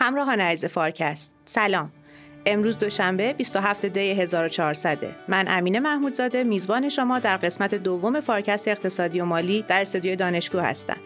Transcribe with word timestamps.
همراهان 0.00 0.40
عزیز 0.40 0.70
فارکست. 0.70 1.32
سلام. 1.44 1.92
امروز 2.46 2.78
دوشنبه 2.78 3.32
27 3.32 3.86
دی 3.86 4.10
1400 4.10 4.98
من 5.28 5.44
امینه 5.48 5.78
محمودزاده 5.78 6.44
میزبان 6.44 6.88
شما 6.88 7.18
در 7.18 7.36
قسمت 7.36 7.74
دوم 7.74 8.20
فارکست 8.20 8.68
اقتصادی 8.68 9.20
و 9.20 9.24
مالی 9.24 9.62
در 9.68 9.80
استودیو 9.80 10.16
دانشگاه 10.16 10.64
هستم. 10.64 10.96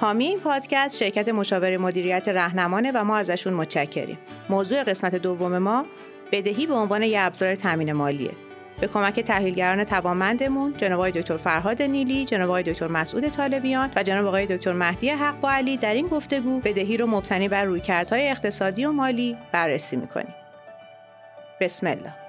حامی 0.00 0.24
این 0.24 0.40
پادکست 0.40 0.96
شرکت 0.96 1.28
مشاور 1.28 1.76
مدیریت 1.76 2.28
رهنمانه 2.28 2.92
و 2.94 3.04
ما 3.04 3.16
ازشون 3.16 3.52
متشکریم. 3.52 4.18
موضوع 4.48 4.82
قسمت 4.82 5.14
دوم 5.14 5.58
ما 5.58 5.86
بدهی 6.32 6.66
به 6.66 6.74
عنوان 6.74 7.02
یک 7.02 7.16
ابزار 7.18 7.54
تامین 7.54 7.92
مالیه. 7.92 8.45
به 8.80 8.86
کمک 8.86 9.20
تحلیلگران 9.20 9.84
توانمندمون 9.84 10.74
جناب 10.76 10.98
آقای 10.98 11.12
دکتر 11.12 11.36
فرهاد 11.36 11.82
نیلی، 11.82 12.24
جناب 12.24 12.48
آقای 12.48 12.62
دکتر 12.62 12.86
مسعود 12.86 13.28
طالبیان 13.28 13.90
و 13.96 14.02
جناب 14.02 14.26
آقای 14.26 14.46
دکتر 14.46 14.72
مهدی 14.72 15.10
حق‌باعلی 15.10 15.76
در 15.76 15.94
این 15.94 16.06
گفتگو 16.06 16.60
بدهی 16.60 16.96
رو 16.96 17.06
مبتنی 17.06 17.48
بر 17.48 17.64
رویکردهای 17.64 18.30
اقتصادی 18.30 18.84
و 18.84 18.92
مالی 18.92 19.36
بررسی 19.52 19.96
می‌کنیم. 19.96 20.34
بسم 21.60 21.86
الله. 21.86 22.25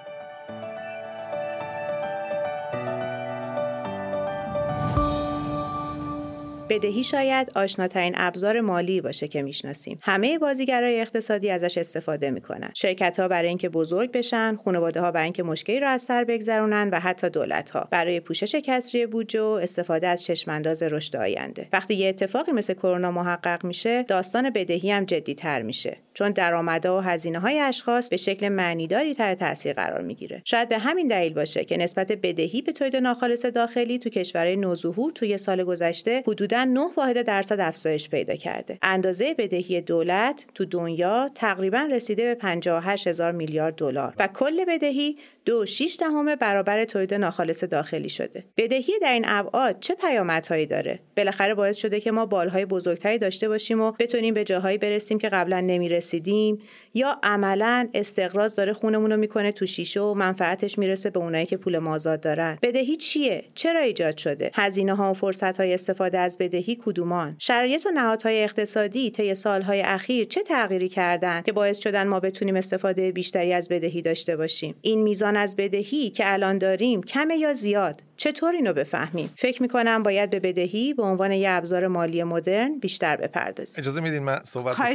بدهی 6.70 7.04
شاید 7.04 7.52
آشناترین 7.56 8.14
ابزار 8.18 8.62
مالی 8.62 9.02
باشه 9.02 9.28
که 9.28 9.42
می‌شناسیم. 9.42 10.00
همه 10.02 10.40
بازیگرای 10.40 11.02
اقتصادی 11.02 11.50
ازش 11.50 11.78
استفاده 11.78 12.32
می‌کنن. 12.32 12.72
شرکت 12.76 13.20
ها 13.20 13.28
برای 13.28 13.50
اینکه 13.50 13.70
بزرگ 13.70 14.12
بشن 14.12 14.56
خانواده 14.56 15.02
ها 15.02 15.12
برای 15.12 15.24
اینکه 15.24 15.44
مشکلی 15.44 15.80
رو 15.80 15.88
از 15.88 16.02
سر 16.02 16.24
بگذرونن 16.24 16.90
و 16.92 17.00
حتی 17.00 17.30
دولت 17.30 17.70
ها 17.70 17.88
برای 17.92 18.20
پوشش 18.20 18.56
کسری 18.56 19.06
بودجه 19.06 19.42
و 19.42 19.46
استفاده 19.46 20.08
از 20.08 20.24
چشمانداز 20.24 20.84
رشد 20.84 21.16
آینده. 21.16 21.68
وقتی 21.74 21.96
یه 21.96 22.10
اتفاقی 22.10 22.52
مثل 22.52 22.74
کرونا 22.74 23.12
محقق 23.12 23.66
میشه 23.66 24.04
داستان 24.04 24.50
بدهی 24.50 24.92
هم 24.92 25.06
جدی 25.06 25.36
تر 25.36 25.62
میشه. 25.62 25.98
چون 26.14 26.32
درآمدها 26.32 26.98
و 26.98 27.02
هزینه 27.02 27.40
های 27.40 27.60
اشخاص 27.60 28.10
به 28.10 28.18
شکل 28.18 28.50
معنیداری 28.50 29.14
تحت 29.14 29.40
تاثیر 29.40 29.74
قرار 29.74 30.02
می‌گیره. 30.02 30.42
شاید 30.46 30.70
به 30.70 30.78
همین 30.78 31.08
دلیل 31.08 31.34
باشه 31.34 31.66
که 31.66 31.78
نسبت 31.78 32.12
بدهی 32.12 32.62
به 32.62 32.72
تولید 32.72 32.96
ناخالص 32.96 33.46
داخلی 33.46 34.00
تو 34.00 34.10
کشورهای 34.10 34.56
نوظهور 34.56 35.12
توی 35.12 35.38
سال 35.38 35.64
گذشته 35.64 36.24
حدود 36.62 36.78
9 36.78 36.82
واحد 36.98 37.22
درصد 37.22 37.60
افزایش 37.60 38.10
پیدا 38.10 38.36
کرده. 38.36 38.78
اندازه 38.82 39.34
بدهی 39.34 39.82
دولت 39.82 40.46
تو 40.56 40.66
دنیا 40.66 41.30
تقریبا 41.36 41.88
رسیده 41.92 42.24
به 42.24 42.36
58 42.36 43.08
هزار 43.08 43.32
میلیارد 43.32 43.76
دلار 43.76 44.14
و 44.20 44.28
کل 44.28 44.66
بدهی 44.68 45.18
دو 45.46 45.66
شیش 45.66 45.98
دهم 46.00 46.36
برابر 46.36 46.86
تولید 46.86 47.14
ناخالص 47.14 47.64
داخلی 47.64 48.10
شده. 48.10 48.44
بدهی 48.58 48.94
در 49.02 49.14
این 49.14 49.26
ابعاد 49.28 49.80
چه 49.80 49.96
پیامدهایی 49.96 50.66
داره؟ 50.66 51.00
بالاخره 51.18 51.54
باعث 51.54 51.78
شده 51.78 52.00
که 52.00 52.12
ما 52.12 52.26
بالهای 52.26 52.66
بزرگتری 52.66 53.18
داشته 53.18 53.48
باشیم 53.48 53.82
و 53.82 53.92
بتونیم 54.00 54.34
به 54.34 54.44
جاهایی 54.44 54.78
برسیم 54.78 55.18
که 55.18 55.30
قبلا 55.30 55.60
نمی‌رسیدیم 55.60 56.60
یا 56.94 57.20
عملا 57.24 57.90
استقراض 57.94 58.56
داره 58.56 58.74
خونمون 58.74 59.12
رو 59.12 59.18
می‌کنه 59.18 59.52
تو 59.52 59.66
شیشه 59.66 60.02
و 60.02 60.14
منفعتش 60.14 60.78
می‌رسه 60.78 61.10
به 61.10 61.20
اونایی 61.20 61.46
که 61.46 61.58
پول 61.58 61.78
مازاد 61.78 62.22
دارن. 62.22 62.58
بدهی 62.62 62.96
چیه؟ 62.96 63.44
چرا 63.56 63.80
ایجاد 63.80 64.18
شده؟ 64.18 64.52
هزینه 64.54 64.96
ها 64.96 65.12
و 65.12 65.14
فرصت 65.14 65.60
های 65.60 65.74
استفاده 65.74 66.20
از 66.20 66.38
کدومان؟ 66.86 67.36
شرایط 67.40 67.86
و 67.86 67.90
نهادهای 67.90 68.44
اقتصادی 68.44 69.12
طی 69.12 69.36
سالهای 69.36 69.82
اخیر 69.82 70.26
چه 70.26 70.44
تغییری 70.44 70.90
کردند 70.90 71.46
که 71.46 71.52
باعث 71.52 71.78
شدن 71.78 72.08
ما 72.08 72.20
بتونیم 72.20 72.56
استفاده 72.56 73.12
بیشتری 73.12 73.54
از 73.54 73.70
بدهی 73.70 74.02
داشته 74.02 74.38
باشیم؟ 74.38 74.76
این 74.82 75.04
میزان 75.04 75.38
از 75.38 75.56
بدهی 75.56 76.10
که 76.10 76.34
الان 76.34 76.58
داریم 76.58 77.04
کمه 77.04 77.38
یا 77.38 77.54
زیاد؟ 77.54 78.04
چطور 78.18 78.56
اینو 78.56 78.74
بفهمیم؟ 78.74 79.34
فکر 79.38 79.62
می‌کنم 79.62 80.04
باید 80.04 80.30
به 80.30 80.40
بدهی 80.40 80.94
به 80.94 81.04
عنوان 81.04 81.32
یه 81.32 81.50
ابزار 81.50 81.88
مالی 81.88 82.24
مدرن 82.24 82.80
بیشتر 82.80 83.16
بپردازیم. 83.16 83.76
اجازه 83.78 84.02
میدین 84.02 84.24
من 84.24 84.40
صحبت 84.44 84.76
کنم 84.76 84.86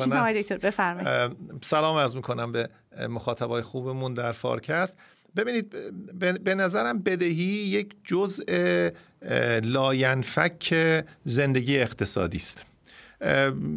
سلام 1.62 1.96
عرض 1.96 2.16
می‌کنم 2.16 2.52
به 2.52 2.68
مخاطبای 3.08 3.62
خوبمون 3.62 4.14
در 4.14 4.32
فارکست. 4.32 4.98
ببینید 5.36 5.74
به 6.44 6.54
نظرم 6.54 6.98
بدهی 6.98 7.44
یک 7.44 7.94
جزء 8.04 8.42
لاینفک 9.62 10.74
زندگی 11.24 11.78
اقتصادی 11.78 12.38
است. 12.38 12.64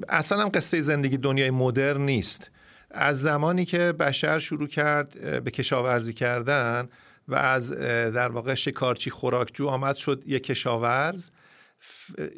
اصلا 0.09 0.41
هم 0.41 0.49
قصه 0.49 0.81
زندگی 0.81 1.17
دنیای 1.17 1.51
مدرن 1.51 2.01
نیست. 2.01 2.51
از 2.91 3.21
زمانی 3.21 3.65
که 3.65 3.77
بشر 3.77 4.39
شروع 4.39 4.67
کرد 4.67 5.43
به 5.43 5.51
کشاورزی 5.51 6.13
کردن 6.13 6.87
و 7.27 7.35
از 7.35 7.71
در 8.13 8.29
واقع 8.29 8.53
شکارچی 8.53 9.09
خوراکجو 9.09 9.67
آمد 9.67 9.95
شد 9.95 10.23
یک 10.27 10.43
کشاورز 10.43 11.29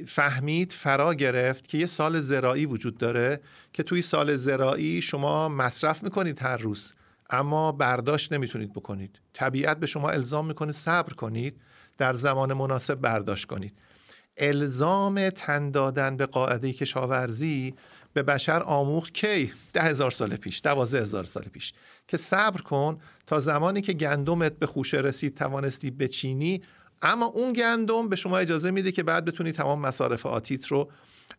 فهمید 0.07 0.71
فرا 0.71 1.13
گرفت 1.13 1.67
که 1.67 1.77
یه 1.77 1.85
سال 1.85 2.19
زراعی 2.19 2.65
وجود 2.65 2.97
داره 2.97 3.39
که 3.73 3.83
توی 3.83 4.01
سال 4.01 4.35
زراعی 4.35 5.01
شما 5.01 5.49
مصرف 5.49 6.03
می‌کنید 6.03 6.41
هر 6.41 6.57
روز. 6.57 6.93
اما 7.29 7.71
برداشت 7.71 8.33
نمی‌تونید 8.33 8.73
بکنید. 8.73 9.19
طبیعت 9.33 9.79
به 9.79 9.85
شما 9.85 10.09
الزام 10.09 10.47
می‌کنه 10.47 10.71
صبر 10.71 11.13
کنید 11.13 11.61
در 11.97 12.13
زمان 12.13 12.53
مناسب 12.53 12.95
برداشت 12.95 13.45
کنید. 13.45 13.73
الزام 14.37 15.29
تن 15.29 15.71
دادن 15.71 16.17
به 16.17 16.25
قاعده 16.25 16.73
کشاورزی 16.73 17.75
به 18.13 18.23
بشر 18.23 18.63
آموخت 18.63 19.13
کی؟ 19.13 19.53
ده 19.73 19.81
هزار 19.81 20.11
سال 20.11 20.35
پیش 20.35 20.61
دوازده 20.63 21.01
هزار 21.01 21.23
سال 21.23 21.43
پیش. 21.43 21.73
که 22.07 22.17
صبر 22.17 22.61
کن 22.61 22.97
تا 23.27 23.39
زمانی 23.39 23.81
که 23.81 23.93
گندمت 23.93 24.51
به 24.51 24.67
خوشه 24.67 24.97
رسید 24.97 25.35
توانستی 25.35 25.91
بچینی 25.91 26.61
اما 27.01 27.25
اون 27.25 27.53
گندم 27.53 28.09
به 28.09 28.15
شما 28.15 28.37
اجازه 28.37 28.71
میده 28.71 28.91
که 28.91 29.03
بعد 29.03 29.25
بتونی 29.25 29.51
تمام 29.51 29.79
مصارف 29.81 30.25
آتیت 30.25 30.67
رو 30.67 30.91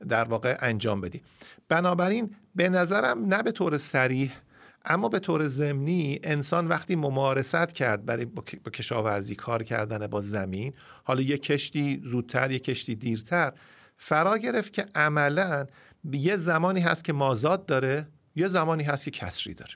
در 0.08 0.24
واقع 0.24 0.56
انجام 0.60 1.00
بدی. 1.00 1.22
بنابراین 1.68 2.34
به 2.54 2.68
نظرم 2.68 3.26
نه 3.26 3.42
به 3.42 3.52
طور 3.52 3.76
سریح 3.76 4.32
اما 4.88 5.08
به 5.08 5.18
طور 5.18 5.44
ضمنی 5.44 6.20
انسان 6.22 6.68
وقتی 6.68 6.96
ممارست 6.96 7.72
کرد 7.72 8.04
برای 8.04 8.24
با 8.24 8.70
کشاورزی 8.74 9.34
کار 9.34 9.62
کردن 9.62 10.06
با 10.06 10.20
زمین 10.20 10.72
حالا 11.04 11.20
یک 11.20 11.42
کشتی 11.42 12.02
زودتر 12.04 12.50
یک 12.50 12.64
کشتی 12.64 12.94
دیرتر 12.94 13.52
فرا 13.96 14.38
گرفت 14.38 14.72
که 14.72 14.86
عملا 14.94 15.66
یه 16.12 16.36
زمانی 16.36 16.80
هست 16.80 17.04
که 17.04 17.12
مازاد 17.12 17.66
داره 17.66 18.08
یه 18.36 18.48
زمانی 18.48 18.82
هست 18.82 19.04
که 19.04 19.10
کسری 19.10 19.54
داره. 19.54 19.72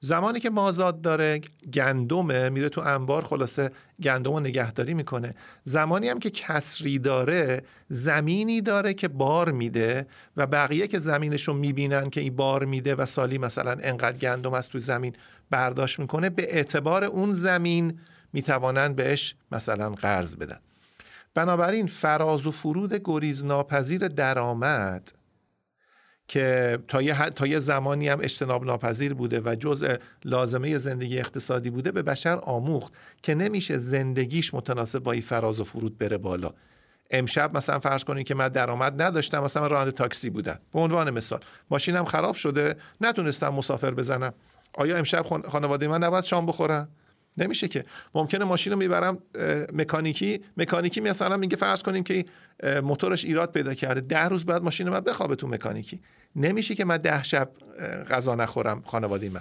زمانی 0.00 0.40
که 0.40 0.50
مازاد 0.50 1.00
داره 1.00 1.40
گندمه 1.74 2.48
میره 2.48 2.68
تو 2.68 2.80
انبار 2.80 3.24
خلاصه 3.24 3.70
گندم 4.02 4.32
رو 4.32 4.40
نگهداری 4.40 4.94
می‌کنه. 4.94 5.34
زمانی 5.64 6.08
هم 6.08 6.18
که 6.18 6.30
کسری 6.30 6.98
داره 6.98 7.62
زمینی 7.88 8.60
داره 8.60 8.94
که 8.94 9.08
بار 9.08 9.52
میده 9.52 10.06
و 10.36 10.46
بقیه 10.46 10.86
که 10.86 10.98
زمینش 10.98 11.48
رو 11.48 11.54
می‌بینن 11.54 12.10
که 12.10 12.20
این 12.20 12.36
بار 12.36 12.64
میده 12.64 12.94
و 12.94 13.06
سالی 13.06 13.38
مثلا 13.38 13.76
انقدر 13.82 14.18
گندم 14.18 14.54
از 14.54 14.68
توی 14.68 14.80
زمین 14.80 15.16
برداشت 15.50 15.98
می‌کنه 15.98 16.30
به 16.30 16.56
اعتبار 16.56 17.04
اون 17.04 17.32
زمین 17.32 18.00
می‌توانند 18.32 18.96
بهش 18.96 19.34
مثلا 19.52 19.90
قرض 19.90 20.36
بدن. 20.36 20.58
بنابراین 21.34 21.86
فراز 21.86 22.46
و 22.46 22.50
فرود 22.50 23.00
گریز 23.04 23.44
ناپذیر 23.44 24.08
درآمد 24.08 25.12
که 26.28 26.78
تا 26.88 27.02
یه, 27.02 27.30
تا 27.30 27.46
یه 27.46 27.58
زمانی 27.58 28.08
هم 28.08 28.18
اجتناب 28.22 28.64
ناپذیر 28.64 29.14
بوده 29.14 29.40
و 29.44 29.54
جزء 29.54 29.96
لازمه 30.24 30.78
زندگی 30.78 31.18
اقتصادی 31.18 31.70
بوده 31.70 31.92
به 31.92 32.02
بشر 32.02 32.38
آموخت 32.42 32.92
که 33.22 33.34
نمیشه 33.34 33.78
زندگیش 33.78 34.54
متناسب 34.54 34.98
با 34.98 35.12
این 35.12 35.22
فراز 35.22 35.60
و 35.60 35.64
فرود 35.64 35.98
بره 35.98 36.18
بالا. 36.18 36.50
امشب 37.10 37.56
مثلا 37.56 37.78
فرض 37.78 38.04
کنید 38.04 38.26
که 38.26 38.34
من 38.34 38.48
درآمد 38.48 39.02
نداشتم 39.02 39.44
مثلا 39.44 39.66
راننده 39.66 39.90
تاکسی 39.90 40.30
بودم. 40.30 40.58
به 40.72 40.80
عنوان 40.80 41.10
مثال. 41.10 41.40
ماشینم 41.70 42.04
خراب 42.04 42.34
شده 42.34 42.76
نتونستم 43.00 43.48
مسافر 43.48 43.90
بزنم. 43.90 44.34
آیا 44.74 44.96
امشب 44.96 45.26
خانواده 45.48 45.88
من 45.88 46.02
نباید 46.02 46.24
شام 46.24 46.46
بخورن؟ 46.46 46.88
نمیشه 47.38 47.68
که. 47.68 47.84
ممکنه 48.14 48.44
ماشین 48.44 48.72
رو 48.72 48.78
می‌برم 48.78 49.18
مکانیکی 49.72 50.40
مکانیکی 50.56 51.00
مثلا 51.00 51.36
میگه 51.36 51.56
فرض 51.56 51.82
کنیم 51.82 52.04
که 52.04 52.24
موتورش 52.82 53.24
ایراد 53.24 53.52
پیدا 53.52 53.74
کرده. 53.74 54.00
ده 54.00 54.24
روز 54.24 54.44
بعد 54.44 54.62
ماشین 54.62 54.88
من 54.88 55.00
بخوابه 55.00 55.36
تو 55.36 55.48
مکانیکی. 55.48 56.00
نمیشه 56.36 56.74
که 56.74 56.84
من 56.84 56.96
ده 56.96 57.22
شب 57.22 57.50
غذا 58.10 58.34
نخورم 58.34 58.82
خانواده 58.86 59.28
من. 59.28 59.40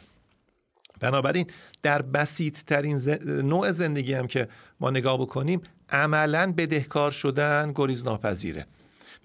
بنابراین 1.00 1.47
در 1.83 2.01
بسیط 2.01 2.62
ترین 2.62 3.00
نوع 3.25 3.71
زندگی 3.71 4.13
هم 4.13 4.27
که 4.27 4.47
ما 4.80 4.89
نگاه 4.89 5.18
بکنیم 5.18 5.62
عملا 5.89 6.53
بدهکار 6.57 7.12
شدن 7.12 7.71
گریز 7.75 8.06
ناپذیره 8.06 8.65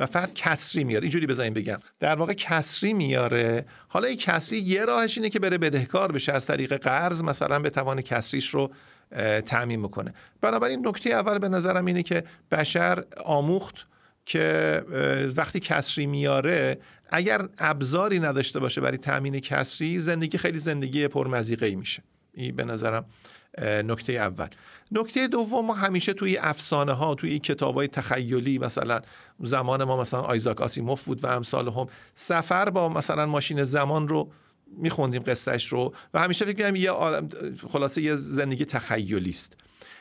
و 0.01 0.07
فرد 0.07 0.35
کسری 0.35 0.85
میاره. 0.85 1.03
اینجوری 1.03 1.27
بزنیم 1.27 1.55
بگم. 1.55 1.79
در 2.01 2.17
واقع 2.17 2.33
کسری 2.33 2.93
میاره. 2.93 3.67
حالا 3.89 4.09
این 4.09 4.17
کسری 4.17 4.59
یه 4.59 4.85
راهش 4.85 5.19
اینه 5.19 5.29
که 5.29 5.39
بره 5.39 5.59
بدهکار 5.59 6.13
بشه. 6.13 6.33
از 6.33 6.47
طریق 6.47 6.77
قرض 6.77 7.23
مثلا 7.23 7.59
به 7.59 7.71
توان 7.71 8.01
کسریش 8.01 8.49
رو 8.49 8.71
تعمین 9.47 9.81
می‌کنه 9.81 10.15
بنابراین 10.41 10.89
نکته 10.89 11.11
اول 11.11 11.39
به 11.39 11.49
نظرم 11.49 11.87
اینه 11.87 12.03
که 12.03 12.25
بشر 12.51 13.05
آموخت 13.25 13.87
که 14.27 14.83
وقتی 15.37 15.61
کسری 15.61 16.07
میاره 16.07 16.79
اگر 17.11 17.49
ابزاری 17.59 18.21
نداشته 18.21 18.61
باشه 18.61 18.81
برای 18.81 18.99
تامین 18.99 19.39
کسری 19.39 20.01
زندگی 20.01 20.39
خیلی 20.39 20.59
زندگی 20.59 21.09
پرمزیقه 21.09 21.67
ای 21.67 21.77
میشه. 21.77 22.03
این 22.35 22.57
به 22.57 22.65
نظرم 22.65 23.05
نکته 23.63 24.13
اول. 24.13 24.49
نکته 24.93 25.29
دوم 25.29 25.67
ما 25.67 25.75
همیشه 25.75 26.13
توی 26.13 26.37
افسانه 26.37 26.93
ها 26.93 27.15
توی 27.15 27.39
کتاب 27.39 27.75
های 27.75 27.89
تخیلی 27.89 28.59
مثلا 28.59 29.01
زمان 29.41 29.85
ما 29.85 30.01
مثلا 30.01 30.21
آیزاک 30.21 30.61
آسیموف 30.61 31.05
بود 31.05 31.25
و 31.25 31.27
امثال 31.27 31.69
هم 31.69 31.87
سفر 32.15 32.71
با 32.71 32.89
مثلا 32.89 33.27
ماشین 33.27 33.65
زمان 33.65 34.09
رو 34.09 34.33
میخوندیم 34.77 35.23
قصهش 35.23 35.67
رو. 35.67 35.95
و 36.15 36.21
همیشه 36.21 36.45
فکر 36.45 36.59
کنم 36.59 36.77
یه 36.77 36.93
خلاصه 37.73 38.03
یه 38.03 38.15
زندگی 38.15 38.65
تخیلی 38.65 39.31
است. 39.31 39.57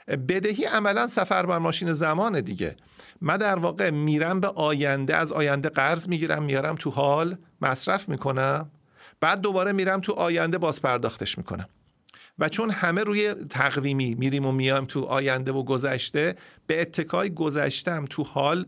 بدهی 0.08 0.66
عملا 0.66 1.08
سفر 1.08 1.46
بر 1.46 1.58
ماشین 1.58 1.94
زمان 1.94 2.42
دیگه. 2.42 2.76
من 3.22 3.38
در 3.38 3.60
واقع 3.60 3.90
میرم 3.90 4.40
به 4.40 4.48
آینده 4.48 5.16
از 5.16 5.34
آینده 5.34 5.70
قرض 5.70 6.10
می‌گیرم 6.10 6.44
میارم 6.44 6.76
تو 6.76 6.90
حال 6.90 7.38
مصرف 7.62 8.10
می‌کنم 8.10 8.72
بعد 9.22 9.42
دوباره 9.42 9.72
میرم 9.72 10.00
تو 10.00 10.14
آینده 10.14 10.58
باز 10.58 10.82
پرداختش 10.82 11.38
می‌کنم. 11.38 11.68
و 12.40 12.50
چون 12.50 12.70
همه 12.70 13.04
روی 13.04 13.34
تقویمی 13.34 14.16
میریم 14.16 14.46
و 14.46 14.52
میام 14.52 14.86
تو 14.86 15.04
آینده 15.04 15.52
و 15.52 15.64
گذشته 15.64 16.36
به 16.68 16.82
اتکای 16.82 17.30
گذشتم 17.30 18.06
تو 18.10 18.24
حال 18.24 18.66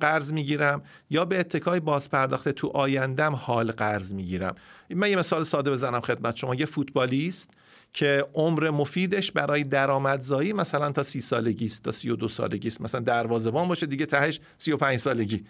قرض 0.00 0.32
می‌گیرم 0.32 0.82
یا 1.10 1.24
به 1.24 1.40
اتکای 1.40 1.80
باز 1.80 2.10
پرداخته 2.10 2.52
تو 2.52 2.68
آیندم 2.68 3.34
حال 3.34 3.72
قرض 3.72 4.14
می‌گیرم. 4.14 4.54
من 4.90 5.10
یه 5.10 5.16
مثال 5.16 5.44
ساده 5.44 5.70
بزنم 5.70 6.00
خدمت 6.00 6.36
شما. 6.36 6.54
یه 6.54 6.66
فوتبالیست 6.66 7.50
که 7.92 8.26
عمر 8.34 8.70
مفیدش 8.70 9.32
برای 9.32 9.62
درآمدزایی 9.62 10.52
مثلا 10.52 10.92
تا 10.92 11.02
سی 11.02 11.20
سالگی 11.20 11.66
است 11.66 11.82
تا 11.82 11.92
سی 11.92 12.10
و 12.10 12.16
دو 12.16 12.28
سالگی 12.28 12.68
است 12.68 12.80
مثلا 12.80 13.00
دروازه‌بان 13.00 13.68
باشه 13.68 13.86
دیگه 13.86 14.06
تهش 14.06 14.40
سی 14.58 14.72
و 14.72 14.76
پنج 14.76 14.98
سالگی. 14.98 15.44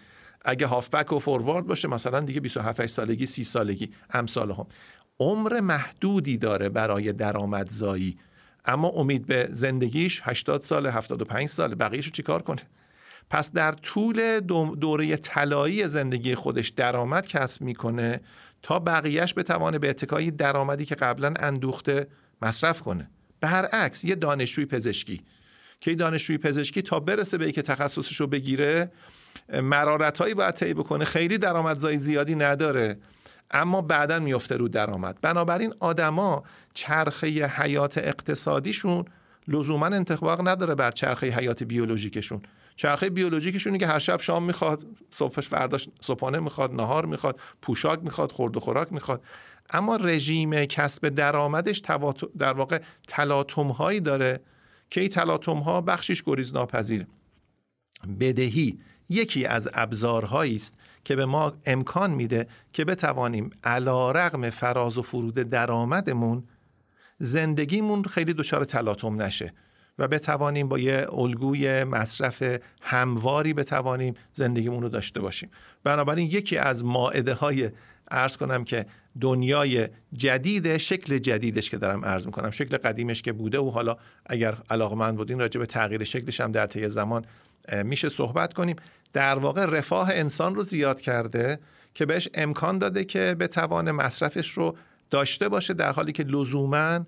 اگه 0.45 0.67
هافبک 0.67 1.13
و 1.13 1.19
فوروارد 1.19 1.67
باشه 1.67 1.89
مثلا 1.89 2.21
دیگه 2.21 2.41
27 2.41 2.87
سالگی 2.87 3.27
سی 3.27 3.45
سالگی. 3.45 3.91
امثال 4.11 4.51
هم 4.51 4.67
عمر 5.21 5.61
محدودی 5.61 6.37
داره 6.37 6.69
برای 6.69 7.13
درآمدزایی. 7.13 8.19
اما 8.65 8.89
امید 8.89 9.27
به 9.27 9.49
زندگیش 9.53 10.21
80 10.25 10.63
سال 10.63 10.87
75 10.87 11.49
سال 11.49 11.75
بقیهش 11.75 12.05
رو 12.05 12.11
چیکار 12.11 12.43
کنه؟ 12.43 12.63
پس 13.31 13.53
در 13.53 13.73
طول 13.73 14.41
دوره 14.81 15.17
طلایی 15.17 15.89
زندگی 15.89 16.35
خودش 16.35 16.69
درآمد 16.69 17.27
کسب 17.27 17.63
می‌کنه 17.63 18.21
تا 18.63 18.79
بقیهش 18.79 19.35
بتوانه 19.37 19.79
به 19.79 19.91
اتکای 19.91 20.31
درآمدی 20.31 20.85
که 20.85 20.95
قبلا 20.95 21.35
اندوخته 21.39 22.07
مصرف 22.43 22.83
کنه. 22.83 23.11
برعکس 23.41 24.05
یه 24.05 24.15
دانشجوی 24.15 24.67
پزشکی. 24.67 25.23
که 25.81 25.95
دانشجوی 25.95 26.39
پزشکی؟ 26.39 26.83
تا 26.83 27.01
برسه 27.01 27.39
به 27.39 27.53
که 27.53 27.63
تخصصش 27.63 28.17
رو 28.17 28.27
بگیره 28.27 28.93
مرارت 29.63 30.19
هایی 30.19 30.35
باید 30.35 30.55
طی 30.55 30.75
بکنه. 30.75 31.05
خیلی 31.05 31.39
درآمدزایی 31.39 31.99
زیادی 31.99 32.35
نداره. 32.35 32.99
اما 33.55 33.83
بعدا 33.83 34.19
میفته 34.19 34.57
رو 34.57 34.69
درآمد. 34.69 35.19
بنابراین 35.21 35.75
آدما 35.81 36.43
چرخه 36.75 37.27
حیات 37.47 37.99
اقتصادیشون 37.99 39.05
لزوما 39.49 39.87
انتخاب 39.87 40.49
نداره 40.49 40.75
بر 40.75 40.91
چرخه 40.91 41.27
حیات 41.27 41.63
بیولوژیکشون. 41.63 42.43
چرخه 42.77 43.11
بیولوژیکشونی 43.11 43.79
که 43.79 43.87
هر 43.87 43.99
شب 43.99 44.21
شام 44.21 44.43
می‌خواد 44.43 44.87
صبحش 45.11 45.49
فرداش 45.49 45.89
صبحانه 46.01 46.39
می‌خواد 46.39 46.75
نهار 46.75 47.07
می‌خواد 47.07 47.41
پوشاک 47.63 48.01
می‌خواد 48.03 48.33
خورد 48.33 48.57
و 48.57 48.61
خوراک 48.61 48.93
می‌خواد. 48.93 49.23
اما 49.71 49.97
رژیم 49.97 50.65
کسب 50.65 51.09
درآمدش 51.09 51.83
در 52.39 52.53
واقع 52.53 52.79
تلاطم 53.09 53.69
هایی 53.69 54.01
داره 54.01 54.41
که 54.91 55.01
این 55.01 55.11
تلاطم 55.11 55.59
ها 55.59 55.81
بخشش 55.81 56.23
گریز 56.23 56.55
ناپذیر 56.55 57.07
بدهی 58.21 58.79
یکی 59.09 59.47
از 59.47 59.69
ابزارهایی 59.75 60.57
است 60.57 60.75
که 61.05 61.17
به 61.17 61.27
ما 61.27 61.53
امکان 61.67 62.11
میده 62.11 62.47
که 62.73 62.85
بتوانیم 62.85 63.51
علا 63.65 64.11
رقم 64.11 64.51
فراز 64.51 64.99
و 64.99 65.03
فرود 65.03 65.35
درآمدمون 65.35 66.45
زندگیمون 67.19 68.03
خیلی 68.03 68.33
دچار 68.33 68.65
تلاطم 68.65 69.23
نشه 69.23 69.53
و 69.99 70.09
بتوانیم 70.09 70.69
با 70.69 70.79
یه 70.79 71.07
الگوی 71.13 71.85
مصرف 71.85 72.61
همواری 72.83 73.53
بتوانیم 73.53 74.15
زندگیمون 74.33 74.83
رو 74.83 74.89
داشته 74.89 75.21
باشیم. 75.21 75.51
بنابراین 75.85 76.27
یکی 76.27 76.57
از 76.57 76.85
ماعده 76.85 77.35
های 77.35 77.71
ارز 78.11 78.37
کنم 78.37 78.65
که 78.65 78.87
دنیای 79.21 79.89
جدید 80.13 80.77
شکل 80.77 81.19
جدیدش 81.19 81.71
که 81.71 81.79
دارم 81.79 82.05
ارز 82.05 82.27
می‌کنم 82.27 82.51
شکل 82.51 82.77
قدیمش 82.77 83.23
که 83.23 83.33
بوده 83.33 83.59
و 83.59 83.71
حالا 83.71 83.97
اگر 84.27 84.57
علاقمند 84.71 85.17
بودین 85.17 85.39
راجع 85.39 85.61
به 85.61 85.67
تغییر 85.67 86.05
شکلش 86.05 86.41
هم 86.41 86.53
در 86.53 86.67
طی 86.67 86.89
زمان 86.89 87.25
میشه 87.85 88.09
صحبت 88.09 88.53
کنیم. 88.53 88.77
در 89.15 89.39
واقع 89.39 89.65
رفاه 89.65 90.11
انسان 90.13 90.55
رو 90.55 90.63
زیاد 90.63 91.01
کرده 91.01 91.59
که 91.95 92.07
بهش 92.07 92.29
امکان 92.35 92.79
داده 92.79 93.05
که 93.05 93.37
به 93.39 93.47
توان 93.47 93.91
مصرفش 93.91 94.51
رو 94.51 94.77
داشته 95.11 95.49
باشه 95.49 95.75
در 95.75 95.93
حالی 95.93 96.13
که 96.13 96.23
لزوما 96.23 97.07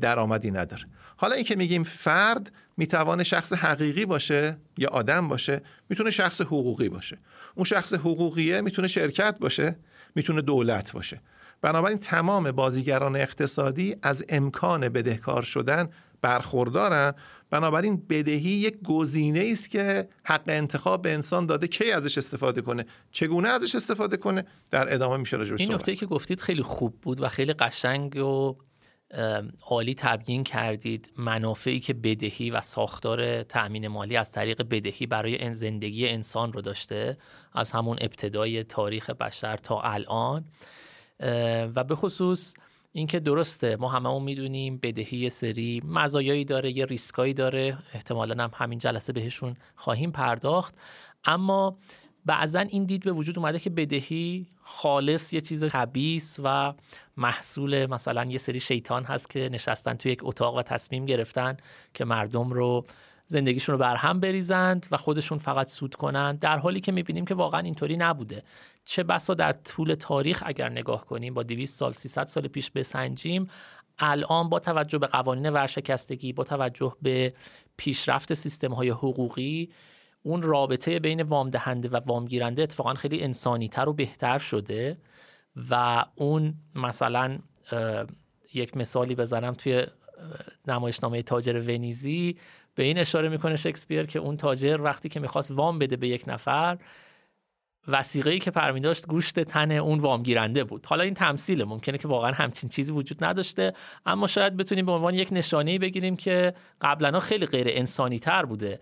درآمدی 0.00 0.50
نداره. 0.50 0.84
حالا 1.16 1.34
این 1.34 1.44
که 1.44 1.56
میگیم 1.56 1.82
فرد 1.82 2.52
می‌توانه 2.76 3.24
شخص 3.24 3.52
حقیقی 3.52 4.06
باشه 4.06 4.56
یا 4.78 4.88
آدم 4.88 5.28
باشه 5.28 5.62
می‌تونه 5.88 6.10
شخص 6.10 6.40
حقوقی 6.40 6.88
باشه. 6.88 7.18
اون 7.54 7.64
شخص 7.64 7.94
حقوقیه 7.94 8.60
می‌تونه 8.60 8.88
شرکت 8.88 9.38
باشه 9.38 9.76
می‌تونه 10.14 10.42
دولت 10.42 10.92
باشه. 10.92 11.20
بنابراین 11.62 11.98
تمام 11.98 12.52
بازیگران 12.52 13.16
اقتصادی 13.16 13.96
از 14.02 14.24
امکان 14.28 14.88
بدهکار 14.88 15.42
شدن 15.42 15.88
برخوردارن 16.20 17.12
بنابراین 17.54 18.02
بدهی 18.08 18.50
یک 18.50 18.82
گزینه 18.82 19.48
است 19.52 19.70
که 19.70 20.08
حق 20.24 20.42
انتخاب 20.46 21.02
به 21.02 21.14
انسان 21.14 21.46
داده 21.46 21.66
کی 21.68 21.92
ازش 21.92 22.18
استفاده 22.18 22.62
کنه 22.62 22.84
چگونه 23.12 23.48
ازش 23.48 23.74
استفاده 23.74 24.16
کنه 24.16 24.44
در 24.70 24.94
ادامه 24.94 25.16
میشه 25.16 25.36
راجع 25.36 25.56
این 25.58 25.72
نکته 25.72 25.96
که 25.96 26.06
گفتید 26.06 26.40
خیلی 26.40 26.62
خوب 26.62 27.00
بود 27.00 27.20
و 27.20 27.28
خیلی 27.28 27.52
قشنگ 27.52 28.16
و 28.16 28.56
عالی 29.66 29.94
تبیین 29.94 30.44
کردید 30.44 31.10
منافعی 31.16 31.80
که 31.80 31.94
بدهی 31.94 32.50
و 32.50 32.60
ساختار 32.60 33.42
تأمین 33.42 33.88
مالی 33.88 34.16
از 34.16 34.32
طریق 34.32 34.62
بدهی 34.70 35.06
برای 35.06 35.54
زندگی 35.54 36.08
انسان 36.08 36.52
رو 36.52 36.60
داشته 36.60 37.18
از 37.52 37.72
همون 37.72 37.96
ابتدای 38.00 38.64
تاریخ 38.64 39.10
بشر 39.10 39.56
تا 39.56 39.80
الان. 39.80 40.44
و 41.74 41.84
به 41.84 41.94
خصوص 41.94 42.54
اینکه 42.96 43.20
درسته 43.20 43.76
ما 43.76 43.88
هممون 43.88 44.22
می‌دونیم 44.22 44.78
بدهی 44.82 45.30
سری 45.30 45.82
مزایایی 45.84 46.44
داره 46.44 46.76
یه 46.76 46.84
ریسکایی 46.84 47.34
داره. 47.34 47.78
احتمالا 47.94 48.44
هم 48.44 48.50
همین 48.54 48.78
جلسه 48.78 49.12
بهشون 49.12 49.56
خواهیم 49.76 50.10
پرداخت. 50.10 50.74
اما 51.24 51.76
بعضا 52.26 52.60
این 52.60 52.84
دید 52.84 53.04
به 53.04 53.12
وجود 53.12 53.38
اومده 53.38 53.58
که 53.58 53.70
بدهی 53.70 54.46
خالص 54.62 55.32
یه 55.32 55.40
چیز 55.40 55.64
خبیس 55.64 56.38
و 56.44 56.74
محصول 57.16 57.86
مثلا 57.86 58.24
یه 58.24 58.38
سری 58.38 58.60
شیطان 58.60 59.04
هست 59.04 59.30
که 59.30 59.48
نشستن 59.52 59.94
توی 59.94 60.12
یک 60.12 60.20
اتاق 60.22 60.56
و 60.56 60.62
تصمیم 60.62 61.06
گرفتن 61.06 61.56
که 61.94 62.04
مردم 62.04 62.50
رو 62.50 62.86
زندگیشون 63.26 63.72
رو 63.72 63.78
برهم 63.78 64.20
بریزند 64.20 64.86
و 64.90 64.96
خودشون 64.96 65.38
فقط 65.38 65.68
سود 65.68 65.94
کنند. 65.94 66.38
در 66.38 66.58
حالی 66.58 66.80
که 66.80 66.92
می‌بینیم 66.92 67.24
که 67.24 67.34
واقعا 67.34 67.60
اینطوری 67.60 67.96
نبوده. 67.96 68.42
چه 68.84 69.02
بسا 69.02 69.34
در 69.34 69.52
طول 69.52 69.94
تاریخ 69.94 70.42
اگر 70.46 70.68
نگاه 70.68 71.04
کنیم 71.04 71.34
با 71.34 71.42
200 71.42 71.78
سال 71.78 71.92
300 71.92 72.26
سال 72.26 72.48
پیش 72.48 72.70
بسنجیم 72.70 73.50
الان 73.98 74.48
با 74.48 74.58
توجه 74.58 74.98
به 74.98 75.06
قوانین 75.06 75.50
ورشکستگی 75.50 76.32
با 76.32 76.44
توجه 76.44 76.96
به 77.02 77.34
پیشرفت 77.76 78.34
سیستم 78.34 78.72
های 78.72 78.88
حقوقی 78.88 79.70
اون 80.22 80.42
رابطه 80.42 80.98
بین 80.98 81.22
وام 81.22 81.50
دهنده 81.50 81.88
و 81.88 81.96
وام 81.96 82.26
گیرنده 82.26 82.62
اتفاقا 82.62 82.94
خیلی 82.94 83.22
انسانی 83.22 83.68
تر 83.68 83.88
و 83.88 83.92
بهتر 83.92 84.38
شده 84.38 84.98
و 85.70 86.04
اون 86.14 86.54
مثلا 86.74 87.38
یک 88.54 88.76
مثالی 88.76 89.14
بزنم 89.14 89.52
توی 89.54 89.86
نمایشنامه 90.68 91.22
تاجر 91.22 91.60
ونیزی 91.60 92.36
به 92.74 92.82
این 92.82 92.98
اشاره 92.98 93.28
می‌کنه 93.28 93.56
شکسپیر 93.56 94.06
که 94.06 94.18
اون 94.18 94.36
تاجر 94.36 94.80
وقتی 94.82 95.08
که 95.08 95.20
می‌خواست 95.20 95.50
وام 95.50 95.78
بده 95.78 95.96
به 95.96 96.08
یک 96.08 96.24
نفر 96.26 96.78
وسیقه 97.88 98.30
ای 98.30 98.38
که 98.38 98.50
پرمی 98.50 98.80
داشت 98.80 99.06
گوشت 99.06 99.40
تن 99.40 99.72
اون 99.72 99.98
وامگیرنده 99.98 100.64
بود. 100.64 100.86
حالا 100.86 101.04
این 101.04 101.14
تمثیل 101.14 101.64
ممکنه 101.64 101.98
که 101.98 102.08
واقعا 102.08 102.32
همچین 102.32 102.68
چیزی 102.68 102.92
وجود 102.92 103.24
نداشته 103.24 103.72
اما 104.06 104.26
شاید 104.26 104.56
بتونیم 104.56 104.86
به 104.86 104.92
عنوان 104.92 105.14
یک 105.14 105.28
نشانه 105.32 105.78
بگیریم 105.78 106.16
که 106.16 106.54
قبلا 106.80 107.20
خیلی 107.20 107.46
غیر 107.46 107.66
انسانی 107.70 108.18
تر 108.18 108.44
بوده 108.44 108.80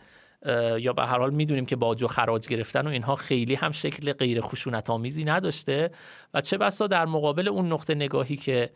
یا 0.78 0.92
به 0.92 1.06
هر 1.06 1.18
حال 1.18 1.30
می‌دونیم 1.30 1.66
که 1.66 1.76
باج 1.76 2.02
و 2.02 2.06
خراج 2.06 2.48
گرفتن 2.48 2.86
و 2.86 2.90
اینها 2.90 3.14
خیلی 3.14 3.54
هم 3.54 3.72
شکل 3.72 4.12
غیر 4.12 4.40
خشونت 4.40 4.90
آمیزی 4.90 5.24
نداشته. 5.24 5.90
و 6.34 6.40
چه 6.40 6.58
بسا 6.58 6.86
در 6.86 7.06
مقابل 7.06 7.48
اون 7.48 7.72
نقطه 7.72 7.94
نگاهی 7.94 8.36
که 8.36 8.70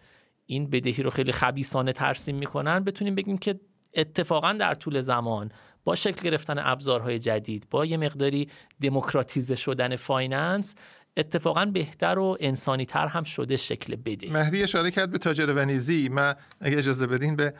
این 0.47 0.71
بدهی 0.71 1.03
رو 1.03 1.11
خیلی 1.11 1.33
خبیسانه 1.33 1.93
ترسیم 1.93 2.37
می‌کنن 2.37 2.85
بتونیم 2.85 3.15
بگیم 3.15 3.39
که 3.39 3.61
اتفاقا 3.95 4.53
در 4.53 4.75
طول 4.75 5.01
زمان 5.01 5.51
با 5.87 5.95
شکل 5.95 6.23
گرفتن 6.23 6.59
ابزارهای 6.59 7.19
جدید 7.19 7.67
با 7.71 7.85
یه 7.85 7.97
مقداری 7.97 8.49
دموکراتیزه 8.83 9.55
شدن 9.57 9.97
finance 9.97 10.75
اتفاقا 11.17 11.65
بهتر 11.65 12.19
و 12.19 12.37
انسانی 12.41 12.87
تر 12.87 13.07
هم 13.07 13.25
شده 13.25 13.57
شکل 13.57 13.97
بده. 13.97 14.33
مهدی 14.33 14.63
اشاره 14.63 14.91
کرد 14.91 15.11
به 15.11 15.19
تاجر 15.19 15.53
ونیزی. 15.53 16.09
من 16.09 16.35
اگه 16.61 16.79
اجازه 16.79 17.07
بدین 17.07 17.37
به 17.37 17.55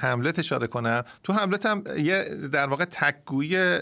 هملت 0.00 0.38
اشاره 0.38 0.66
کنم. 0.66 1.04
تو 1.22 1.32
هملت 1.32 1.66
هم 1.66 1.84
یه 1.96 2.24
در 2.52 2.66
واقع 2.66 2.84
تکگویی 2.84 3.78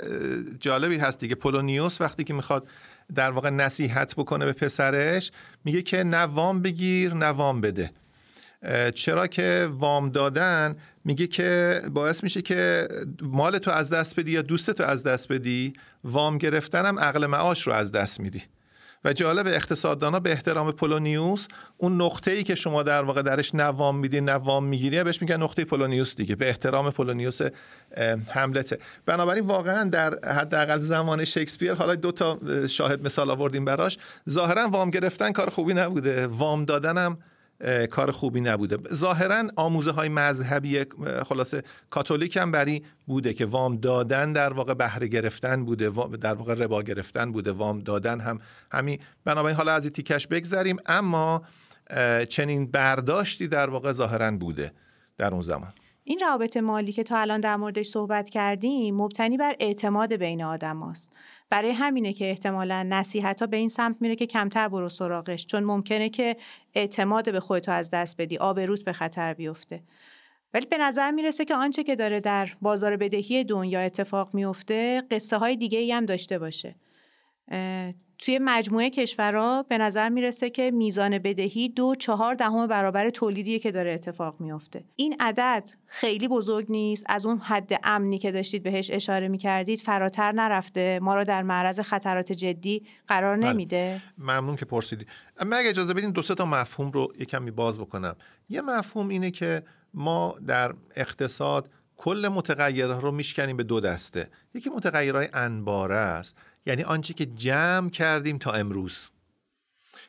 جالبی 0.61 0.97
هست 0.99 1.21
دیگه. 1.21 1.35
پولونیوس 1.35 2.01
وقتی 2.01 2.25
که 2.25 2.35
می‌خواد 2.35 2.67
در 3.15 3.31
واقع 3.31 3.51
نصیحت 3.51 4.15
بکنه 4.15 4.45
به 4.45 4.53
پسرش 4.53 5.31
میگه 5.65 5.83
که 5.83 6.05
نه 6.05 6.19
وام 6.19 6.63
بگیر 6.63 7.15
نه 7.15 7.27
وام 7.27 7.61
بده. 7.61 7.91
چرا 8.95 9.27
که 9.27 9.69
وام 9.71 10.11
دادن 10.11 10.77
میگه 11.07 11.27
که 11.27 11.81
باعث 11.91 12.23
میشه 12.23 12.43
که 12.43 12.89
مال 13.23 13.59
تو 13.59 13.71
از 13.71 13.91
دست 13.91 14.21
بدی 14.21 14.31
یا 14.31 14.43
دوست 14.43 14.71
تو 14.71 14.85
از 14.85 15.03
دست 15.03 15.33
بدی 15.33 15.73
وام 16.05 16.39
گرفتنم 16.39 16.99
عقل 16.99 17.27
معاش 17.27 17.67
رو 17.67 17.73
از 17.73 17.93
دست 17.93 18.21
میدی. 18.21 18.43
و 19.05 19.13
جالب 19.13 19.47
اقتصاددانا 19.47 20.21
به 20.21 20.31
احترام 20.33 20.73
پولونیوس 20.73 21.47
اون 21.77 22.03
نقطه 22.03 22.31
ای 22.31 22.45
که 22.45 22.55
شما 22.55 22.83
در 22.83 23.03
واقع 23.03 23.23
درش 23.23 23.55
نوام 23.55 23.99
میدی 23.99 24.21
نوام 24.21 24.65
می‌گیری 24.65 25.05
بهش 25.05 25.23
میگن 25.23 25.43
نقطه 25.43 25.65
پولونیوس 25.65 26.17
دیگه 26.17 26.37
به 26.37 26.49
احترام 26.49 26.91
پولونیوس 26.91 27.41
هملته. 28.31 28.79
بنابراین 29.07 29.45
واقعا 29.45 29.89
در 29.89 30.19
حداقل 30.25 30.79
زمان 30.81 31.25
شکسپیر 31.25 31.75
حالا 31.75 31.95
دو 31.95 32.13
تا 32.13 32.39
شاهد 32.67 33.07
مثال 33.07 33.31
آوردیم 33.31 33.65
براش 33.65 33.99
ظاهرا 34.31 34.69
وام 34.69 34.91
گرفتن 34.91 35.33
کار 35.33 35.51
خوبی 35.51 35.75
نبوده. 35.75 36.27
وام 36.27 36.65
دادنم 36.65 37.19
کار 37.91 38.11
خوبی 38.11 38.41
نبوده. 38.41 38.95
ظاهرا 38.95 39.45
آموزه 39.57 39.91
های 39.91 40.09
مذهبی 40.09 40.85
خلاصه 41.27 41.63
کاتولیک 41.91 42.37
هم 42.37 42.53
بری 42.53 42.85
بوده 43.07 43.35
که 43.35 43.47
وام 43.47 43.77
دادن 43.77 44.33
در 44.33 44.53
واقع 44.53 44.75
بهره 44.75 45.09
گرفتن 45.09 45.65
بوده 45.65 45.91
در 46.21 46.35
واقع 46.35 46.55
ربا 46.55 46.83
گرفتن 46.83 47.33
بوده 47.33 47.53
وام 47.53 47.81
دادن 47.81 48.21
هم 48.21 48.41
همین. 48.73 48.99
بنابراین 49.25 49.57
حالا 49.57 49.73
از 49.73 49.85
این 49.85 49.93
تیکش 49.93 50.27
بگذریم 50.27 50.77
اما 50.87 51.43
چنین 52.29 52.71
برداشتی 52.71 53.49
در 53.49 53.71
واقع 53.71 53.93
ظاهرا 53.93 54.31
بوده 54.31 54.73
در 55.19 55.33
اون 55.33 55.43
زمان. 55.43 55.73
این 56.05 56.19
روابط 56.19 56.57
مالی 56.57 56.93
که 56.93 57.03
تا 57.03 57.19
الان 57.19 57.41
در 57.41 57.57
موردش 57.57 57.89
صحبت 57.89 58.31
کردیم 58.31 58.97
مبتنی 58.97 59.37
بر 59.37 59.57
اعتماد 59.61 60.13
بین 60.13 60.45
آدم 60.45 60.81
هاست. 60.81 61.09
برای 61.51 61.71
همینه 61.71 62.13
که 62.13 62.31
احتمالا 62.31 62.87
نصیحت 62.89 63.41
ها 63.41 63.47
به 63.47 63.57
این 63.57 63.69
سمت 63.69 63.97
میره 64.01 64.17
که 64.17 64.27
کمتر 64.27 64.69
برو 64.69 64.89
سراغش 64.89 65.47
چون 65.47 65.65
ممکنه 65.65 66.09
که 66.09 66.37
اعتماد 66.75 67.33
به 67.33 67.41
خودتو 67.41 67.73
از 67.73 67.91
دست 67.91 68.21
بدی 68.21 68.39
آبروت 68.39 68.85
به 68.85 68.93
خطر 68.93 69.35
بیفته. 69.35 69.83
ولی 70.55 70.67
به 70.67 70.79
نظر 70.79 71.11
می‌رسه 71.11 71.45
که 71.45 71.55
آنچه 71.55 71.83
که 71.83 71.97
داره 71.97 72.21
در 72.21 72.49
بازار 72.63 72.97
بدهی 72.97 73.45
دنیا 73.45 73.81
اتفاق 73.81 74.35
میفته 74.35 75.03
قصه 75.11 75.39
های 75.39 75.57
دیگه 75.57 75.79
ای 75.79 75.93
هم 75.93 76.07
داشته 76.07 76.39
باشه. 76.39 76.75
توی 78.19 78.39
مجموعه 78.43 78.91
کشورها 78.91 79.63
به 79.63 79.79
نظر 79.79 80.09
می‌رسه 80.09 80.51
که 80.51 80.71
میزان 80.71 81.19
بدهی 81.19 81.69
دو 81.69 81.95
چهار 81.95 82.35
دهم 82.35 82.67
برابر 82.67 83.11
تولیدیه 83.11 83.59
که 83.59 83.73
داره 83.73 83.93
اتفاق 83.93 84.41
میفته 84.41 84.85
این 84.97 85.17
عدد 85.21 85.71
خیلی 85.87 86.29
بزرگ 86.29 86.67
نیست. 86.69 87.05
از 87.07 87.27
اون 87.27 87.39
حد 87.39 87.81
امنی 87.85 88.19
که 88.19 88.33
داشتید 88.33 88.63
بهش 88.63 88.91
اشاره 88.91 89.29
می‌کردید 89.29 89.81
فراتر 89.81 90.33
نرفته. 90.33 90.99
ما 91.03 91.15
رو 91.15 91.25
در 91.25 91.43
معرض 91.43 91.81
خطرات 91.81 92.33
جدی 92.33 92.87
قرار 93.09 93.37
بله. 93.37 93.53
نمیده. 93.53 94.03
ممنون 94.19 94.57
که 94.57 94.65
پرسیدی. 94.65 95.07
اما 95.39 95.57
اگه 95.57 95.69
اجازه 95.69 95.95
بدین 95.95 96.11
دو 96.11 96.23
سه 96.23 96.35
تا 96.35 96.45
مفهوم 96.45 96.91
رو 96.91 97.13
یکم 97.19 97.47
باز 97.47 97.81
بکنم. 97.81 98.17
یه 98.49 98.61
مفهوم 98.61 99.09
اینه 99.09 99.31
که 99.31 99.63
ما 99.95 100.35
در 100.47 100.75
اقتصاد 100.97 101.71
کل 101.97 102.29
متغیرها 102.33 102.99
رو 102.99 103.13
میشکنیم 103.13 103.57
به 103.57 103.63
دو 103.63 103.81
دسته. 103.81 104.31
یکی 104.55 104.71
متغیرهای 104.71 105.29
انباره 105.33 105.95
است. 105.95 106.37
یعنی 106.67 106.83
آنچه 106.83 107.15
که 107.15 107.27
جمع 107.27 107.91
کردیم 107.91 108.39
تا 108.39 108.53
امروز. 108.53 108.99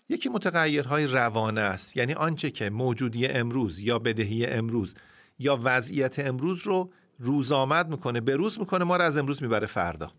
یکی 0.09 0.29
متغیرهای 0.29 1.07
روانه 1.07 1.61
است 1.61 1.97
یعنی 1.97 2.13
آنچه 2.13 2.51
که 2.51 2.69
موجودی 2.69 3.27
امروز 3.27 3.79
یا 3.79 3.99
بدهی 3.99 4.45
امروز 4.45 4.95
یا 5.39 5.59
وضعیت 5.63 6.19
امروز 6.19 6.61
رو 6.67 6.91
روز 7.19 7.51
آمد 7.51 7.89
می‌کنه 7.89 8.21
به 8.21 8.35
روز 8.35 8.59
می‌کنه 8.59 8.83
ما 8.83 8.97
رو 8.97 9.03
از 9.03 9.17
امروز 9.17 9.43
می‌بره 9.43 9.67
فردا. 9.67 10.11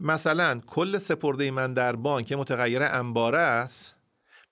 مثلا 0.00 0.60
کل 0.66 0.98
سپرده 0.98 1.50
من 1.50 1.74
در 1.74 1.96
بانک 1.96 2.32
متغیر 2.32 2.82
انباره 2.82 3.38
است. 3.38 3.94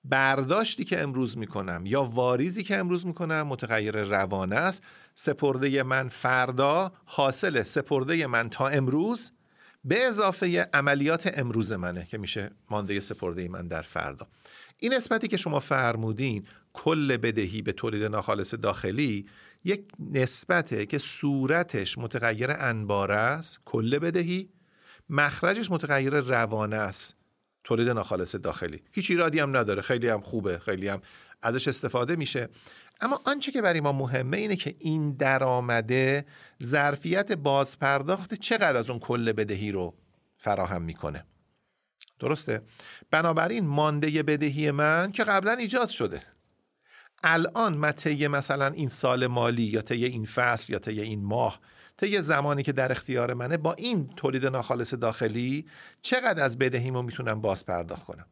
برداشتی 0.04 0.85
که 0.85 1.02
امروز 1.02 1.38
می‌کنم 1.38 1.83
یا 1.87 2.04
واریزی 2.04 2.62
که 2.62 2.76
امروز 2.76 3.06
می‌کنم 3.06 3.42
متغیر 3.42 4.02
روانه 4.02 4.56
است. 4.56 4.83
سپرده 5.14 5.83
من 5.83 6.09
فردا 6.09 6.92
حاصل 7.04 7.62
سپرده 7.62 8.26
من 8.26 8.49
تا 8.49 8.68
امروز 8.68 9.33
به 9.87 10.07
اضافه 10.07 10.69
عملیات 10.73 11.38
امروز 11.38 11.73
منه 11.73 12.07
که 12.11 12.19
میشه 12.19 12.50
مانده 12.71 13.00
سپرده 13.00 13.49
من 13.49 13.69
در 13.69 13.83
فردا. 13.83 14.26
این 14.78 14.95
نسبتی 14.95 15.28
که 15.28 15.37
شما 15.37 15.61
فرمودین 15.61 16.47
کل 16.73 17.16
بدهی 17.16 17.62
به 17.62 17.73
تولید 17.73 18.02
ناخالص 18.02 18.55
داخلی 18.55 19.26
یک 19.64 19.85
نسبته 20.12 20.87
که 20.87 20.99
صورتش 20.99 21.99
متغیر 21.99 22.50
انباره 22.50 23.14
است 23.14 23.59
کل 23.64 23.99
بدهی. 23.99 24.49
مخرجش 25.11 25.71
متغیر 25.71 26.21
روانه 26.21 26.76
است 26.76 27.16
تولید 27.64 27.88
ناخالص 27.88 28.35
داخلی. 28.35 28.83
هیچ 28.93 29.11
ایرادی 29.11 29.38
هم 29.38 29.57
نداره. 29.57 29.83
خیلی 29.83 30.09
هم 30.09 30.21
خوبه 30.21 30.59
خیلی 30.59 30.88
هم 30.88 31.02
ازش 31.43 31.69
استفاده 31.69 32.16
میشه. 32.16 32.49
اما 33.00 33.21
آنچه 33.26 33.52
که 33.52 33.62
برای 33.62 33.81
ما 33.81 33.93
مهمه 33.93 34.37
اینه 34.37 34.57
که 34.57 34.75
این 34.78 35.12
درآمده 35.12 36.26
ظرفیت 36.62 37.32
بازپرداخت 37.32 38.34
چقدر 38.34 38.76
از 38.76 38.90
اون 38.90 38.98
کل 38.98 39.32
بدهی 39.32 39.72
رو 39.72 39.94
فراهم 40.36 40.82
می‌کنه؟ 40.82 41.25
درسته. 42.18 42.62
بنابراین 43.10 43.66
مانده 43.66 44.22
بدهی 44.22 44.70
من 44.70 45.12
که 45.12 45.25
قبلا 45.25 45.52
ایجاد 45.52 45.88
شده. 45.88 46.22
الان 47.22 47.75
من 47.75 47.94
مثلا 48.30 48.66
این 48.66 48.88
سال 48.88 49.26
مالی 49.26 49.62
یا 49.62 49.82
طی 49.82 50.04
این 50.04 50.25
فصل 50.25 50.72
یا 50.72 50.78
طی 50.78 51.00
این 51.00 51.25
ماه 51.25 51.60
طی 51.96 52.20
زمانی 52.20 52.62
که 52.62 52.72
در 52.72 52.92
اختیار 52.92 53.34
منه 53.34 53.56
با 53.56 53.72
این 53.72 54.08
تولید 54.16 54.46
ناخالص 54.46 54.94
داخلی 54.94 55.66
چقدر 56.02 56.44
از 56.44 56.58
بدهیمو 56.58 57.02
می‌تونم 57.02 57.40
باز 57.40 57.66
پرداخت 57.66 58.04
کنم؟ 58.04 58.26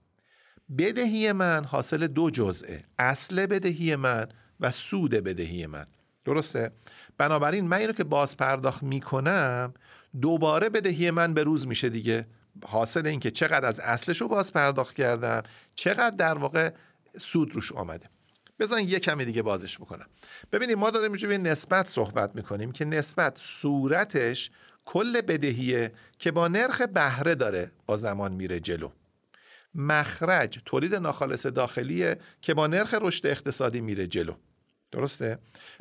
بدهی 0.78 1.32
من 1.32 1.64
حاصل 1.64 2.06
دو 2.06 2.30
جزئه 2.30 2.84
اصل 2.98 3.46
بدهی 3.46 3.96
من 3.96 4.28
و 4.60 4.70
سود 4.70 5.10
بدهی 5.10 5.66
من. 5.66 5.86
درسته؟ 6.24 6.70
بنابراین 7.18 7.64
من 7.64 7.76
اینو 7.76 7.92
که 7.92 8.04
باز 8.04 8.36
پرداخت 8.36 8.82
می‌کنم 8.82 9.74
دوباره 10.20 10.68
بدهی 10.68 11.10
من 11.10 11.34
به 11.34 11.42
روز 11.42 11.66
میشه 11.66 11.88
دیگه. 11.88 12.26
حاصل 12.64 13.06
این 13.06 13.20
که 13.20 13.30
چقدر 13.30 13.66
از 13.66 13.80
اصلش 13.80 14.20
رو 14.20 14.28
باز 14.28 14.52
پرداخت 14.52 14.96
کردم 14.96 15.42
چقدر 15.74 16.16
در 16.16 16.34
واقع 16.34 16.70
سود 17.18 17.54
روش 17.54 17.72
آمده 17.72 18.06
بزن 18.58 18.78
یه 18.78 18.98
کمی 18.98 19.24
دیگه 19.24 19.42
بازش 19.42 19.78
بکنم. 19.78 20.06
ببینید 20.52 20.76
ما 20.76 20.90
داریم 20.90 21.28
به 21.28 21.38
نسبت 21.38 21.88
صحبت 21.88 22.34
می‌کنیم 22.34 22.72
که 22.72 22.84
نسبت 22.84 23.38
صورتش 23.40 24.50
کل 24.84 25.20
بدهیه 25.20 25.92
که 26.18 26.30
با 26.30 26.48
نرخ 26.48 26.82
بهره 26.82 27.34
داره 27.34 27.70
با 27.86 27.96
زمان 27.96 28.32
میره 28.32 28.60
جلو. 28.60 28.90
مخرج 29.74 30.60
تولید 30.64 30.94
ناخالص 30.94 31.46
داخلیه 31.46 32.16
که 32.40 32.54
با 32.54 32.66
نرخ 32.66 32.94
رشد 33.00 33.26
اقتصادی 33.26 33.80
میره 33.80 34.06
جلو. 34.06 34.34
درسته؟ 34.94 35.38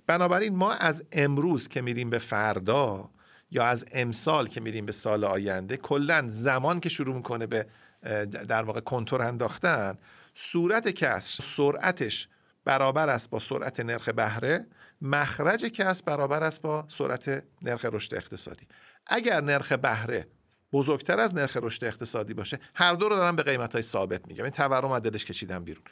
بنابراین 0.08 0.56
ما 0.56 0.74
از 0.74 1.04
امروز 1.12 1.68
که 1.68 1.82
میریم 1.82 2.10
به 2.10 2.20
فردا 2.20 3.10
یا 3.52 3.66
از 3.66 3.86
امسال 3.92 4.48
که 4.48 4.62
میریم 4.62 4.86
به 4.86 4.92
سال 4.92 5.24
آینده 5.24 5.78
کلا 5.78 6.26
زمان 6.28 6.80
که 6.80 6.90
شروع 6.90 7.16
می‌کنه 7.16 7.48
به 7.48 7.66
در 8.48 8.64
واقع 8.64 8.80
کنتور 8.80 9.22
انداختن 9.22 9.98
صورت 10.34 10.90
کسر 10.90 11.44
سرعتش 11.44 12.28
برابر 12.66 13.10
است 13.10 13.30
با 13.30 13.40
سرعت 13.40 13.80
نرخ 13.80 14.10
بهره 14.10 14.66
مخرج 15.02 15.66
کسب 15.66 16.06
برابر 16.06 16.44
است 16.44 16.62
با 16.62 16.86
سرعت 16.88 17.44
نرخ 17.62 17.86
رشد 17.86 18.16
اقتصادی. 18.16 18.68
اگر 19.08 19.42
نرخ 19.42 19.72
بهره 19.72 20.28
بزرگتر 20.74 21.20
از 21.20 21.36
نرخ 21.36 21.58
رشد 21.62 21.84
اقتصادی 21.84 22.34
باشه 22.34 22.60
هر 22.76 22.94
دو 22.94 23.10
رو 23.10 23.16
دارم 23.16 23.36
به 23.36 23.44
قیمت 23.44 23.74
های 23.74 23.82
ثابت 23.82 24.28
میگم. 24.28 24.44
این 24.44 24.54
تورم 24.54 24.92
از 24.92 25.02
دلش 25.02 25.26
کشیدم 25.26 25.64
بیرون. 25.64 25.84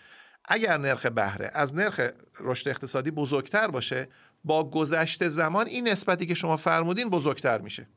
اگر 0.46 0.78
نرخ 0.78 1.06
بهره 1.06 1.52
از 1.54 1.76
نرخ 1.76 2.02
رشد 2.40 2.70
اقتصادی 2.70 3.12
بزرگتر 3.12 3.68
باشه 3.68 4.08
با 4.44 4.70
گذشت 4.70 5.28
زمان 5.28 5.68
این 5.68 5.88
نسبتی 5.88 6.26
که 6.26 6.36
شما 6.36 6.58
فرمودین 6.58 7.10
بزرگتر 7.10 7.62
میشه. 7.62 7.88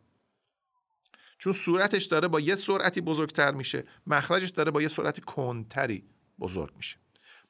چون 1.38 1.52
صورتش 1.52 2.04
داره 2.04 2.28
با 2.28 2.40
یه 2.40 2.54
سرعتی 2.54 3.00
بزرگتر 3.00 3.52
میشه 3.52 3.84
مخرجش 4.06 4.50
داره 4.50 4.70
با 4.70 4.82
یه 4.82 4.88
سرعت 4.88 5.20
کنتری 5.20 6.04
بزرگ 6.40 6.76
میشه. 6.76 6.96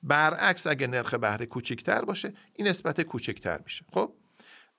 برعکس 0.02 0.66
اگه 0.66 0.86
نرخ 0.86 1.14
بهره 1.14 1.46
کوچکتر 1.46 2.04
باشه 2.04 2.34
این 2.52 2.68
نسبت 2.68 3.00
کوچکتر 3.00 3.60
میشه. 3.64 3.84
خب؟ 3.92 4.14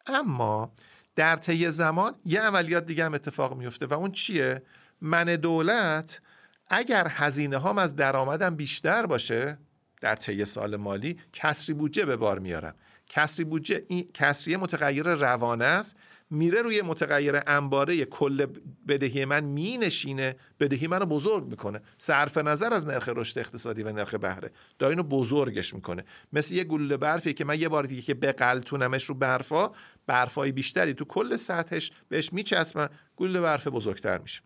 اما 0.08 0.74
در 1.16 1.36
طی 1.36 1.72
زمان 1.72 2.16
یه 2.26 2.42
عملیات 2.42 2.86
دیگه 2.86 3.06
هم 3.06 3.14
اتفاق 3.14 3.58
میفته 3.58 3.86
و 3.86 3.94
اون 3.94 4.12
چیه؟ 4.12 4.64
من 5.02 5.24
دولت 5.24 6.22
اگر 6.70 7.08
هزینه 7.10 7.58
هام 7.58 7.78
از 7.78 7.96
درآمدم 7.96 8.56
بیشتر 8.56 9.06
باشه 9.06 9.58
در 10.06 10.16
طی 10.16 10.46
سال 10.46 10.76
مالی 10.76 11.18
کسری 11.34 11.74
بودجه 11.74 12.06
به 12.06 12.16
بار 12.16 12.40
میارم. 12.40 12.76
کسری 13.08 13.46
بودجه 13.46 13.86
این 13.88 14.10
کسری 14.14 14.56
متغیر 14.56 15.04
روانه 15.04 15.66
است 15.66 15.96
میره 16.30 16.62
روی 16.62 16.82
متغیر 16.82 17.40
انباره 17.48 18.06
کل 18.06 18.46
بدهی 18.88 19.26
من 19.26 19.44
مینشینه 19.44 20.36
بدهی 20.60 20.88
منو 20.88 21.06
بزرگ 21.06 21.46
می‌کنه. 21.46 21.82
صرف 21.98 22.38
نظر 22.38 22.74
از 22.74 22.86
نرخ 22.86 23.10
رشد 23.16 23.40
اقتصادی 23.40 23.84
و 23.84 23.92
نرخ 23.92 24.16
بهره. 24.16 24.52
دا 24.80 24.90
اینو 24.90 25.04
بزرگش 25.04 25.74
می‌کنه. 25.74 26.06
مثل 26.34 26.56
یه 26.56 26.64
گلوله 26.64 26.98
برفی 26.98 27.34
که 27.34 27.46
من 27.46 27.60
یه 27.60 27.70
بار 27.70 27.84
دیگه 27.84 28.02
که 28.02 28.14
بقلتونمش 28.14 29.04
رو 29.04 29.16
برفا 29.16 29.72
برفای 30.08 30.52
بیشتری 30.52 30.94
تو 30.94 31.06
کل 31.06 31.38
سطحش 31.38 31.92
بهش 32.10 32.34
میچسبن 32.34 32.90
گلوله 33.16 33.42
برف 33.42 33.68
بزرگتر 33.68 34.18
میشه. 34.18 34.42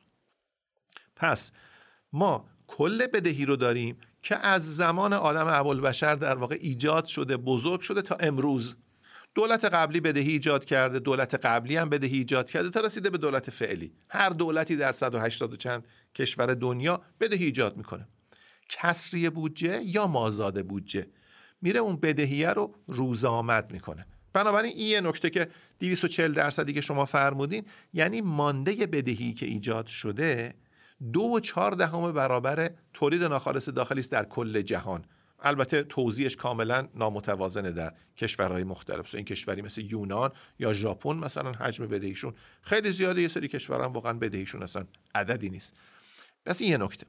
پس 1.15 1.51
ما 2.13 2.49
کل 2.67 3.07
بدهی 3.07 3.45
رو 3.45 3.55
داریم 3.55 3.97
که 4.21 4.47
از 4.47 4.75
زمان 4.75 5.13
آدم 5.13 5.47
ابوالبشر 5.47 6.15
در 6.15 6.35
واقع 6.35 6.57
ایجاد 6.61 7.05
شده 7.05 7.37
بزرگ 7.37 7.81
شده 7.81 8.01
تا 8.01 8.15
امروز. 8.19 8.75
دولت 9.35 9.65
قبلی 9.65 9.99
بدهی 9.99 10.31
ایجاد 10.31 10.65
کرده 10.65 10.99
دولت 10.99 11.45
قبلی 11.45 11.75
هم 11.75 11.89
بدهی 11.89 12.17
ایجاد 12.17 12.49
کرده 12.49 12.69
تا 12.69 12.79
رسیده 12.79 13.09
به 13.09 13.17
دولت 13.17 13.49
فعلی. 13.49 13.93
هر 14.09 14.29
دولتی 14.29 14.75
در 14.75 14.91
180 14.91 15.57
چند 15.57 15.87
کشور 16.15 16.53
دنیا 16.53 17.01
بدهی 17.19 17.45
ایجاد 17.45 17.77
می‌کنه. 17.77 18.07
کسری 18.69 19.29
بودجه 19.29 19.81
یا 19.83 20.07
مازاد 20.07 20.65
بودجه؟ 20.65 21.07
میره 21.61 21.79
اون 21.79 21.95
بدهیه 21.95 22.49
رو 22.49 22.75
روزآمد 22.87 23.71
می‌کنه. 23.71 24.05
بنابراین 24.33 24.73
این 24.75 24.87
یه 24.87 25.01
نکته 25.01 25.29
که 25.29 25.49
240 25.79 26.33
درصدی 26.33 26.73
که 26.73 26.81
شما 26.81 27.05
فرمودین 27.05 27.65
یعنی 27.93 28.21
مانده 28.21 28.87
بدهی 28.87 29.33
که 29.33 29.45
ایجاد 29.45 29.87
شده 29.87 30.53
دو 31.13 31.21
و 31.21 31.39
چهار 31.39 31.71
دهم 31.71 32.11
برابر 32.11 32.69
تولید 32.93 33.23
ناخالص 33.23 33.69
داخلی 33.69 33.99
است 33.99 34.11
در 34.11 34.25
کل 34.25 34.61
جهان. 34.61 35.05
البته 35.41 35.83
توضیحش 35.83 36.35
کاملا 36.35 36.87
نامتوازنه 36.95 37.71
در 37.71 37.93
کشورهای 38.17 38.63
مختلف 38.63 39.15
این 39.15 39.25
کشوری 39.25 39.61
مثل 39.61 39.81
یونان 39.81 40.31
یا 40.59 40.73
ژاپن 40.73 41.15
مثلا 41.15 41.51
حجم 41.51 41.87
بدهیشون 41.87 42.33
خیلی 42.61 42.91
زیاده. 42.91 43.21
یه 43.21 43.27
سری 43.27 43.47
کشورها 43.47 43.89
واقعا 43.89 44.13
بدهیشون 44.13 44.63
اصلا 44.63 44.83
عددی 45.15 45.49
نیست. 45.49 45.79
پس 46.45 46.61
این 46.61 46.71
یه 46.71 46.77
نکته. 46.77 47.07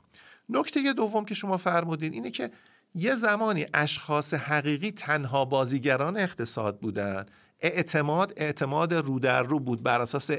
نکته 0.48 0.92
دوم 0.92 1.24
که 1.24 1.34
شما 1.34 1.56
فرمودین 1.56 2.12
اینه 2.12 2.30
که 2.30 2.50
یه 2.94 3.14
زمانی 3.14 3.66
اشخاص 3.74 4.34
حقیقی 4.34 4.90
تنها 4.90 5.44
بازیگران 5.44 6.16
اقتصاد 6.16 6.80
بودن 6.80 7.26
اعتماد 7.62 8.32
اعتماد 8.36 8.94
رو 8.94 9.18
در 9.18 9.42
رو 9.42 9.60
بود 9.60 9.82
بر 9.82 10.00
اساس 10.00 10.30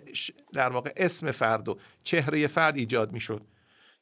در 0.54 0.70
واقع 0.70 0.94
اسم 0.98 1.32
فرد 1.32 1.70
و 1.70 1.78
چهره 2.04 2.48
فرد 2.48 2.78
ایجاد 2.78 3.12
می‌شد. 3.12 3.42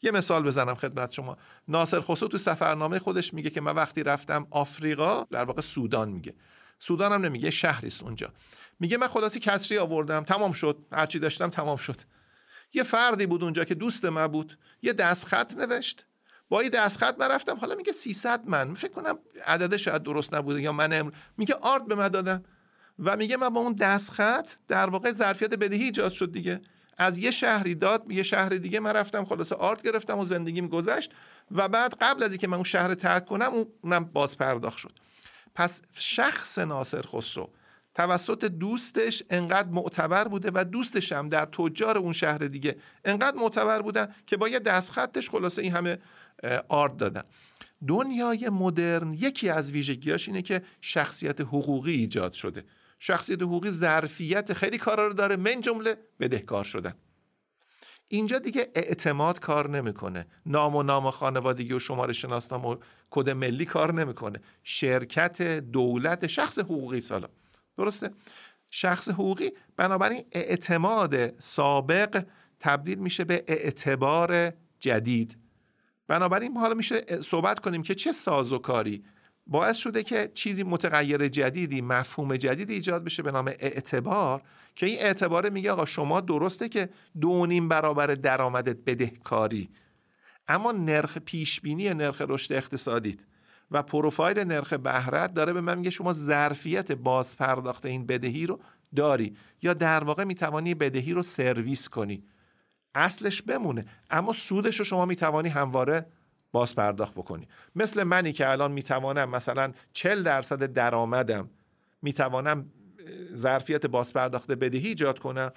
یه 0.02 0.12
مثال 0.12 0.44
بزنم 0.44 0.76
خدمت 0.76 1.12
شما. 1.12 1.38
ناصر 1.68 2.02
خسرو 2.02 2.28
تو 2.28 2.38
سفرنامه 2.38 3.00
خودش 3.00 3.34
میگه 3.34 3.50
که 3.50 3.62
من 3.62 3.76
وقتی 3.76 4.04
رفتم 4.04 4.48
آفریقا 4.52 5.24
در 5.32 5.44
واقع 5.44 5.62
سودان 5.62 6.10
میگه. 6.10 6.36
سودان 6.80 7.14
هم 7.14 7.26
نمیگه 7.26 7.50
شهری 7.50 7.88
است 7.88 8.04
اونجا. 8.04 8.34
میگه 8.80 8.98
من 8.98 9.08
خلاصی 9.08 9.40
کسری 9.40 9.78
آوردم 9.78 10.24
تمام 10.24 10.52
شد. 10.52 10.78
هرچی 10.92 11.20
داشتم 11.20 11.50
تمام 11.50 11.78
شد. 11.78 12.02
یه 12.74 12.84
فردی 12.84 13.26
بود 13.26 13.44
اونجا 13.44 13.64
که 13.64 13.76
دوست 13.76 14.06
من 14.06 14.28
بود. 14.28 14.58
یه 14.82 14.94
دستخط 14.94 15.58
نوشت. 15.58 16.06
با 16.50 16.64
یه 16.64 16.70
دستخط 16.70 17.16
من 17.20 17.32
رفتم. 17.32 17.58
حالا 17.58 17.76
میگه 17.76 17.92
300 17.92 18.48
من. 18.48 18.74
فکر 18.74 18.92
کنم 18.92 19.20
عدده 19.46 19.78
شاید 19.78 20.04
درست 20.04 20.34
نبوده 20.34 20.62
یا 20.62 20.72
من 20.72 20.94
امر... 20.94 21.12
میگه 21.38 21.56
آرد 21.62 21.88
به 21.88 21.96
من 21.96 22.08
دادن. 22.08 22.44
و 23.00 23.18
میگه 23.18 23.38
من 23.38 23.50
با 23.50 23.60
اون 23.60 23.74
دستخط 23.74 24.52
در 24.68 24.90
واقع 24.90 25.12
ظرفیت 25.12 25.54
بدهی 25.54 25.84
ایجاد 25.84 26.12
شد 26.12 26.32
دیگه. 26.32 26.62
از 26.98 27.18
یه 27.18 27.32
شهری 27.32 27.76
داد 27.76 28.12
یه 28.12 28.24
شهر 28.24 28.50
دیگه 28.50 28.80
من 28.80 28.94
رفتم 28.94 29.26
خلاصه 29.26 29.56
آرت 29.56 29.82
گرفتم 29.82 30.20
و 30.20 30.26
زندگیم 30.26 30.68
گذشت 30.68 31.12
و 31.52 31.68
بعد 31.68 31.96
قبل 32.02 32.24
از 32.24 32.32
اینکه 32.32 32.48
من 32.48 32.54
اون 32.54 32.64
شهر 32.64 32.94
ترک 32.94 33.26
کنم 33.26 33.52
اونم 33.82 34.04
باز 34.04 34.38
پرداخت 34.38 34.78
شد. 34.78 34.92
پس 35.56 35.82
شخص 35.96 36.60
ناصر 36.60 37.02
خسرو 37.02 37.50
توسط 37.96 38.46
دوستش 38.46 39.24
انقدر 39.30 39.70
معتبر 39.70 40.28
بوده 40.28 40.52
و 40.54 40.64
دوستش 40.64 41.12
هم 41.12 41.28
در 41.28 41.46
تجار 41.46 41.98
اون 41.98 42.14
شهر 42.14 42.38
دیگه 42.38 42.78
انقدر 43.06 43.38
معتبر 43.38 43.82
بودن 43.82 44.16
که 44.28 44.38
با 44.38 44.50
یه 44.50 44.60
دستخطش 44.60 45.30
خلاصه 45.30 45.62
این 45.62 45.72
همه 45.72 45.98
آرد 46.68 46.98
دادن. 46.98 47.24
دنیای 47.88 48.50
مدرن 48.50 49.14
یکی 49.14 49.50
از 49.50 49.72
ویژگیاش 49.72 50.28
اینه 50.28 50.42
که 50.42 50.62
شخصیت 50.82 51.42
حقوقی 51.42 51.94
ایجاد 51.94 52.34
شده. 52.34 52.64
شخصیت 53.00 53.42
حقوقی 53.42 53.72
ظرفیت 53.72 54.54
خیلی 54.54 54.78
کارا 54.78 55.08
رو 55.08 55.14
داره 55.14 55.36
من 55.36 55.62
جمله 55.62 55.98
بدهکار 56.20 56.64
شدن 56.64 56.94
اینجا 58.08 58.40
دیگه 58.40 58.72
اعتماد 58.76 59.40
کار 59.40 59.70
نمی‌کنه. 59.70 60.28
نام 60.46 60.76
و 60.76 60.84
نام 60.84 61.12
خانوادگی 61.12 61.74
و 61.74 61.80
شماره 61.80 62.14
شناسنامه 62.14 62.68
و 62.68 62.76
کد 63.10 63.30
ملی 63.30 63.66
کار 63.66 63.94
نمی‌کنه. 63.94 64.42
شرکت 64.64 65.42
دولت 65.60 66.28
شخص 66.28 66.60
حقوقی 66.60 67.02
سالا. 67.02 67.28
درسته؟ 67.78 68.10
شخص 68.70 69.10
حقوقی 69.10 69.52
بنابراین 69.78 70.24
اعتماد 70.32 71.40
سابق 71.40 72.26
تبدیل 72.60 73.00
میشه 73.00 73.24
به 73.24 73.44
اعتبار 73.48 74.54
جدید. 74.80 75.38
بنابراین 76.08 76.58
حالا 76.58 76.74
میشه 76.74 77.02
صحبت 77.22 77.60
کنیم 77.60 77.84
که 77.84 77.96
چه 77.96 78.12
سازوکاری 78.12 79.04
باعث 79.50 79.78
شده 79.78 80.04
که 80.04 80.32
چیزی 80.34 80.64
متغیر 80.64 81.28
جدیدی 81.28 81.82
مفهوم 81.82 82.38
جدیدی 82.38 82.74
ایجاد 82.74 83.04
بشه 83.04 83.24
به 83.24 83.32
نام 83.32 83.48
اعتبار 83.48 84.42
که 84.76 84.86
این 84.86 85.00
اعتبار 85.00 85.50
میگه 85.50 85.72
آقا 85.72 85.86
شما 85.86 86.22
درسته 86.22 86.70
که 86.70 86.90
دو 87.22 87.46
نیم 87.46 87.68
برابر 87.68 88.08
درآمدت 88.08 88.78
بدهکاری 88.86 89.70
اما 90.48 90.72
نرخ 90.72 91.18
پیشبینی 91.18 91.90
نرخ 91.90 92.22
رشد 92.28 92.54
اقتصادیت 92.54 93.20
و 93.72 93.84
پروفایل 93.84 94.40
نرخ 94.40 94.74
بهرت 94.74 95.34
داره 95.34 95.54
به 95.54 95.62
من 95.62 95.78
میگه 95.78 95.90
شما 95.90 96.14
ظرفیت 96.14 96.92
باز 96.92 97.38
پرداخت 97.38 97.86
این 97.86 98.06
بدهی 98.06 98.46
رو 98.46 98.60
داری 98.96 99.38
یا 99.62 99.74
در 99.74 100.04
واقع 100.04 100.24
می‌توانی 100.24 100.76
بدهی 100.76 101.14
رو 101.14 101.24
سرویس 101.24 101.90
کنی. 101.90 102.24
اصلش 102.96 103.42
بمونه 103.42 103.86
اما 104.10 104.34
سودش 104.34 104.80
رو 104.80 104.86
شما 104.86 105.06
می‌توانی 105.06 105.50
همواره 105.50 106.06
باز 106.52 106.76
پرداخت 106.76 107.14
بکنی. 107.14 107.48
مثل 107.76 108.04
منی 108.04 108.34
که 108.34 108.50
الان 108.50 108.72
می‌توانم 108.72 109.30
مثلا 109.30 109.72
40 109.94 110.24
درصد 110.24 110.74
درآمدم 110.74 111.50
می‌توانم 112.02 112.66
ظرفیت 113.34 113.86
باز 113.86 114.14
پرداخت 114.14 114.52
بدهی 114.52 114.88
ایجاد 114.88 115.20
کنم. 115.20 115.52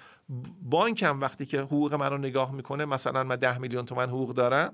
بانکم 0.61 1.21
وقتی 1.21 1.45
که 1.45 1.59
حقوق 1.59 1.93
من 1.93 2.09
رو 2.09 2.17
نگاه 2.17 2.51
می‌کنه 2.51 2.85
مثلا 2.85 3.23
من 3.23 3.35
10 3.35 3.57
میلیون 3.57 3.85
تومن 3.85 4.09
حقوق 4.09 4.33
دارم 4.33 4.73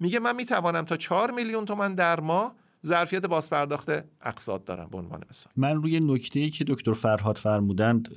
میگه 0.00 0.18
من 0.18 0.36
می‌توانم 0.36 0.84
تا 0.84 0.96
4 0.96 1.30
میلیون 1.30 1.64
تومن 1.64 1.94
در 1.94 2.20
ماه 2.20 2.54
ظرفیت 2.86 3.26
باز 3.26 3.50
پرداخت 3.50 3.90
اقساط 4.22 4.64
دارم 4.64 4.88
به 4.90 4.98
عنوان 4.98 5.24
مثال. 5.30 5.52
من 5.56 5.82
روی 5.82 6.00
نکته 6.00 6.40
ای 6.40 6.50
که 6.50 6.64
دکتر 6.64 6.92
فرهاد 6.92 7.38
فرمودند 7.38 8.08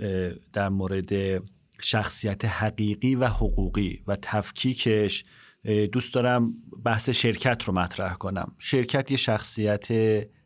در 0.53 0.69
مورد 0.69 1.41
شخصیت 1.79 2.45
حقیقی 2.45 3.15
و 3.15 3.27
حقوقی 3.27 4.03
و 4.07 4.15
تفکیکش 4.21 5.25
دوست 5.91 6.13
دارم 6.13 6.53
بحث 6.83 7.09
شرکت 7.09 7.63
رو 7.63 7.73
مطرح 7.73 8.13
کنم. 8.13 8.55
شرکت 8.59 9.11
یه 9.11 9.17
شخصیت 9.17 9.87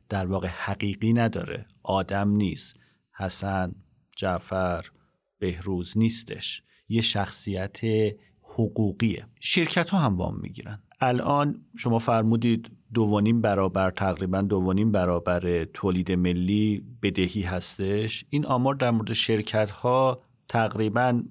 در 0.09 0.25
واقع 0.25 0.47
حقیقی 0.47 1.13
نداره. 1.13 1.65
آدم 1.83 2.29
نیست. 2.29 2.75
حسن 3.17 3.75
جعفر 4.15 4.81
بهروز 5.39 5.97
نیستش. 5.97 6.63
یه 6.89 7.01
شخصیت 7.01 7.79
حقوقیه. 8.41 9.27
شرکت 9.39 9.89
ها 9.89 9.97
هم 9.97 10.17
وام 10.17 10.39
می‌گیرن. 10.41 10.83
الان 11.01 11.65
شما 11.77 11.99
فرمودید 11.99 12.71
دوانیم 12.93 13.41
برابر 13.41 13.91
تقریبا 13.91 14.41
دوانیم 14.41 14.91
برابر 14.91 15.63
تولید 15.63 16.11
ملی 16.11 16.83
بدهی 17.01 17.41
هستش. 17.41 18.25
این 18.29 18.45
آمار 18.45 18.75
در 18.75 18.91
مورد 18.91 19.13
شرکت 19.13 19.69
ها 19.69 20.21
تقریبا 20.47 21.23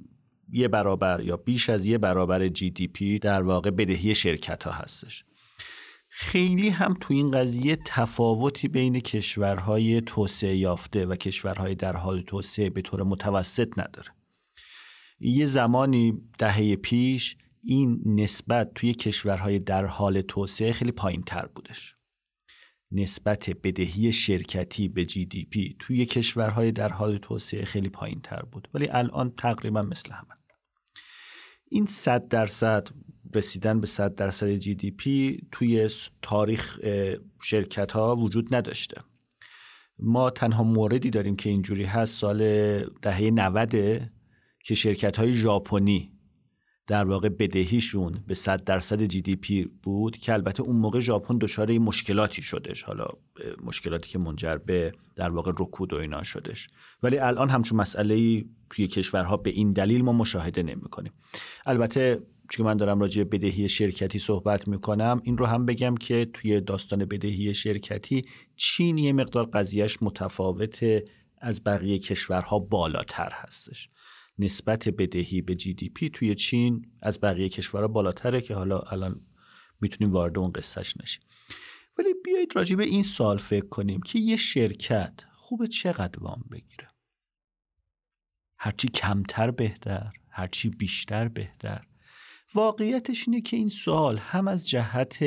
یه 0.53 0.69
برابر 0.69 1.21
یا 1.21 1.37
بیش 1.37 1.71
از 1.71 1.87
یه 1.87 1.99
برابر 1.99 2.49
جی 2.49 2.71
دی 2.71 2.89
پی 2.89 3.19
در 3.19 3.43
واقع 3.43 3.71
بدهی 3.71 4.15
شرکت 4.15 4.65
ها 4.65 4.71
هستش. 4.71 5.25
خیلی 6.09 6.69
هم 6.69 6.97
تو 7.01 7.15
این 7.15 7.31
قضیه 7.31 7.77
تفاوتی 7.77 8.69
بین 8.69 9.01
کشورهای 9.01 10.01
توسعه 10.01 10.57
یافته 10.57 11.07
و 11.07 11.17
کشورهای 11.17 11.75
در 11.75 11.97
حال 11.97 12.23
توسعه 12.23 12.71
به 12.71 12.83
طور 12.83 13.03
متوسط 13.03 13.79
نداره. 13.79 14.09
یه 15.21 15.45
زمانی 15.45 16.13
دهه 16.39 16.77
پیش 16.77 17.37
این 17.65 18.03
نسبت 18.07 18.75
توی 18.75 18.95
کشورهای 18.95 19.59
در 19.59 19.87
حال 19.87 20.21
توسعه 20.21 20.73
خیلی 20.73 20.93
پایین 20.93 21.23
تر 21.23 21.47
بودش. 21.47 21.95
نسبت 22.93 23.51
بدهی 23.51 24.13
شرکتی 24.13 24.89
به 24.89 25.05
جی 25.05 25.25
دی 25.25 25.45
پی 25.45 25.77
توی 25.79 26.07
کشورهای 26.07 26.73
در 26.73 26.89
حال 26.89 27.17
توسعه 27.17 27.65
خیلی 27.65 27.89
پایین 27.89 28.21
تر 28.21 28.43
بود. 28.43 28.69
ولی 28.75 28.89
الان 28.89 29.31
تقریبا 29.31 29.83
مثل 29.83 30.13
همه. 30.13 30.38
این 31.71 31.87
100 31.87 32.29
درصد 32.29 32.89
رسیدن 33.35 33.81
به 33.81 33.87
100 33.87 34.15
درصد 34.15 34.53
جی 34.53 34.75
دی 34.75 34.91
پی 34.91 35.41
توی 35.53 35.91
تاریخ 36.23 36.79
شرکت 37.43 37.93
ها 37.93 38.17
وجود 38.17 38.55
نداشته. 38.55 39.01
ما 39.99 40.31
تنها 40.31 40.63
موردی 40.63 41.11
داریم 41.11 41.37
که 41.37 41.51
اینجوری 41.51 41.85
هست 41.85 42.19
سال 42.19 42.39
دهه 42.85 43.31
90 43.31 43.71
که 44.65 44.75
شرکت 44.75 45.17
های 45.17 45.33
ژاپنی 45.33 46.18
در 46.89 47.05
واقع 47.05 47.29
بدهیشون 47.29 48.25
به 48.27 48.35
100 48.35 48.65
درصد 48.65 49.03
جی 49.03 49.21
دی 49.23 49.37
پی 49.37 49.65
بود 49.83 50.17
که 50.17 50.33
البته 50.33 50.63
اون 50.63 50.77
موقع 50.77 51.01
ژاپن 51.01 51.39
دچار 51.39 51.79
مشکلاتی 51.79 52.43
شدش. 52.43 52.83
حالا 52.83 53.07
مشکلاتی 53.65 54.11
که 54.11 54.19
منجر 54.19 54.57
به 54.57 54.93
در 55.17 55.31
واقع 55.31 55.53
رکود 55.59 55.93
و 55.93 55.97
اینا 55.97 56.23
شدش. 56.23 56.69
ولی 57.03 57.19
الان 57.19 57.49
همچون 57.51 57.81
مسئله 57.81 58.45
توی 58.71 58.89
کشورها 58.89 59.37
به 59.37 59.51
این 59.51 59.73
دلیل 59.73 60.03
ما 60.03 60.13
مشاهده 60.13 60.63
نمی 60.63 60.89
کنیم 60.89 61.13
البته 61.67 62.23
چون 62.51 62.67
من 62.67 62.77
دارم 62.77 63.01
راجع 63.01 63.23
به 63.25 63.39
بدهی 63.39 63.69
شرکتی 63.69 64.19
صحبت 64.19 64.69
می‌کنم 64.69 65.21
این 65.25 65.39
رو 65.39 65.47
هم 65.47 65.67
بگم 65.67 65.95
که 65.97 66.31
توی 66.33 66.61
داستان 66.61 67.05
بدهی 67.05 67.55
شرکتی 67.55 68.25
چین 68.57 68.99
یه 68.99 69.13
مقدار 69.13 69.45
قضیهش 69.45 69.99
متفاوت 70.03 70.85
از 71.41 71.65
بقیه 71.65 71.99
کشورها 71.99 72.59
بالاتر 72.59 73.31
هستش. 73.33 73.89
نسبت 74.39 74.89
بدهی 74.89 75.41
به 75.41 75.55
جی 75.55 75.75
دی 75.75 75.89
پی 75.89 76.11
توی 76.11 76.35
چین 76.35 76.93
از 77.03 77.21
بقیه 77.21 77.49
کشورها 77.49 77.89
بالاتره 77.89 78.41
که 78.41 78.55
حالا 78.55 78.79
الان 78.79 79.21
می‌تونیم 79.81 80.13
وارد 80.13 80.39
اون 80.39 80.53
قصهش 80.53 80.95
نشیم. 81.03 81.23
ولی 81.99 82.09
بیایید 82.25 82.57
راجع 82.57 82.77
به 82.77 82.85
این 82.85 83.03
سال 83.03 83.39
فکر 83.39 83.67
کنیم 83.67 84.01
که 84.01 84.19
یه 84.19 84.37
شرکت 84.37 85.25
خوب 85.33 85.67
چقدر 85.67 86.23
وام 86.23 86.45
بگیره؟ 86.53 86.89
هرچی 88.59 88.89
کمتر 88.89 89.51
بهتر 89.51 90.13
هرچی 90.31 90.69
بیشتر 90.69 91.29
بهتر. 91.29 91.87
واقعیتش 92.55 93.29
اینه 93.29 93.41
که 93.41 93.57
این 93.57 93.69
سوال 93.69 94.19
هم 94.19 94.49
از 94.49 94.69
جهت 94.69 95.25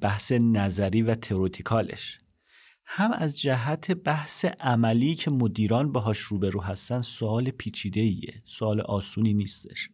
بحث 0.00 0.32
نظری 0.32 1.02
و 1.02 1.14
تئوریکالش. 1.14 2.18
هم 2.88 3.12
از 3.12 3.40
جهت 3.40 3.90
بحث 3.90 4.44
عملی 4.44 5.14
که 5.14 5.30
مدیران 5.30 5.92
باهاش 5.92 6.18
روبرو 6.18 6.60
هستن 6.62 7.02
سوال 7.02 7.50
پیچیده 7.50 8.00
ایه 8.00 8.42
سوال 8.44 8.80
آسونی 8.80 9.34
نیستش. 9.34 9.90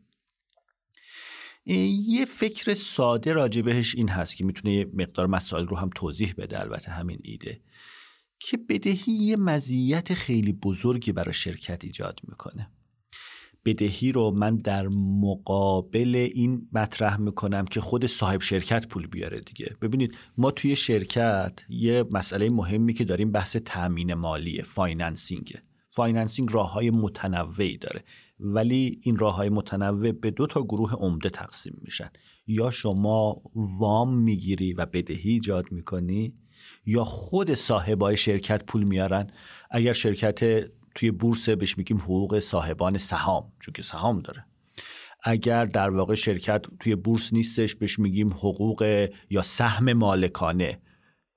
یه 1.67 2.25
فکر 2.25 2.75
ساده 2.75 3.33
راجع 3.33 3.63
بهش 3.63 3.95
این 3.95 4.09
هست 4.09 4.37
که 4.37 4.45
می‌تونه 4.45 4.75
یه 4.75 4.91
مقدار 4.95 5.27
مسائل 5.27 5.67
رو 5.67 5.77
هم 5.77 5.91
توضیح 5.95 6.35
بده 6.39 6.61
البته 6.61 6.91
همین 6.91 7.19
ایده 7.23 7.61
که 8.39 8.57
بدهی 8.57 9.13
یه 9.13 9.37
مزیت 9.37 10.15
خیلی 10.15 10.53
بزرگی 10.53 11.13
برای 11.13 11.35
شرکت 11.35 11.85
ایجاد 11.85 12.21
می‌کنه. 12.29 12.71
بدهی 13.65 14.13
رو 14.13 14.31
من 14.31 14.57
در 14.57 14.89
مقابل 15.21 16.29
این 16.35 16.69
مطرح 16.73 17.21
می‌کنم 17.21 17.65
که 17.65 17.81
خود 17.81 18.07
صاحب 18.07 18.41
شرکت 18.41 18.89
پول 18.89 19.07
بیاره 19.07 19.41
دیگه. 19.41 19.77
ببینید 19.83 20.17
ما 20.37 20.51
توی 20.51 20.77
شرکت 20.77 21.53
یه 21.69 22.05
مسئله 22.11 22.51
مهمی 22.51 22.95
که 22.95 23.05
داریم 23.05 23.33
بحث 23.33 23.57
تأمین 23.57 24.15
مالیه 24.15 24.63
financing. 24.63 25.53
financing 25.91 26.49
راه 26.53 26.73
های 26.73 26.91
متنوعی 26.91 27.79
داره. 27.79 28.05
ولی 28.41 29.01
این 29.03 29.17
راه 29.17 29.35
های 29.37 29.49
متنوع 29.49 30.13
به 30.13 30.31
دو 30.31 30.47
تا 30.47 30.63
گروه 30.63 30.93
عمده 30.95 31.31
تقسیم 31.31 31.79
میشن. 31.83 32.11
یا 32.47 32.71
شما 32.71 33.43
وام 33.55 34.19
می‌گیری 34.19 34.73
و 34.73 34.87
بدهی 34.87 35.31
ایجاد 35.31 35.73
می‌کنی 35.73 36.35
یا 36.87 37.05
خود 37.05 37.55
صاحبای 37.55 38.17
شرکت 38.17 38.65
پول 38.65 38.83
میارن. 38.83 39.27
اگر 39.71 39.93
شرکت 39.93 40.71
توی 40.95 41.11
بورس 41.11 41.49
بهش 41.49 41.79
میگیم 41.79 41.99
حقوق 41.99 42.39
صاحبان 42.39 42.99
سهام 42.99 43.53
چون 43.61 43.73
که 43.73 43.83
سهام 43.83 44.21
داره. 44.21 44.47
اگر 45.25 45.65
در 45.65 45.91
واقع 45.91 46.15
شرکت 46.15 46.67
توی 46.81 46.95
بورس 46.95 47.33
نیستش 47.33 47.75
بهش 47.75 47.99
میگیم 47.99 48.33
حقوق 48.33 49.09
یا 49.31 49.43
سهم 49.43 49.93
مالکانه 49.93 50.81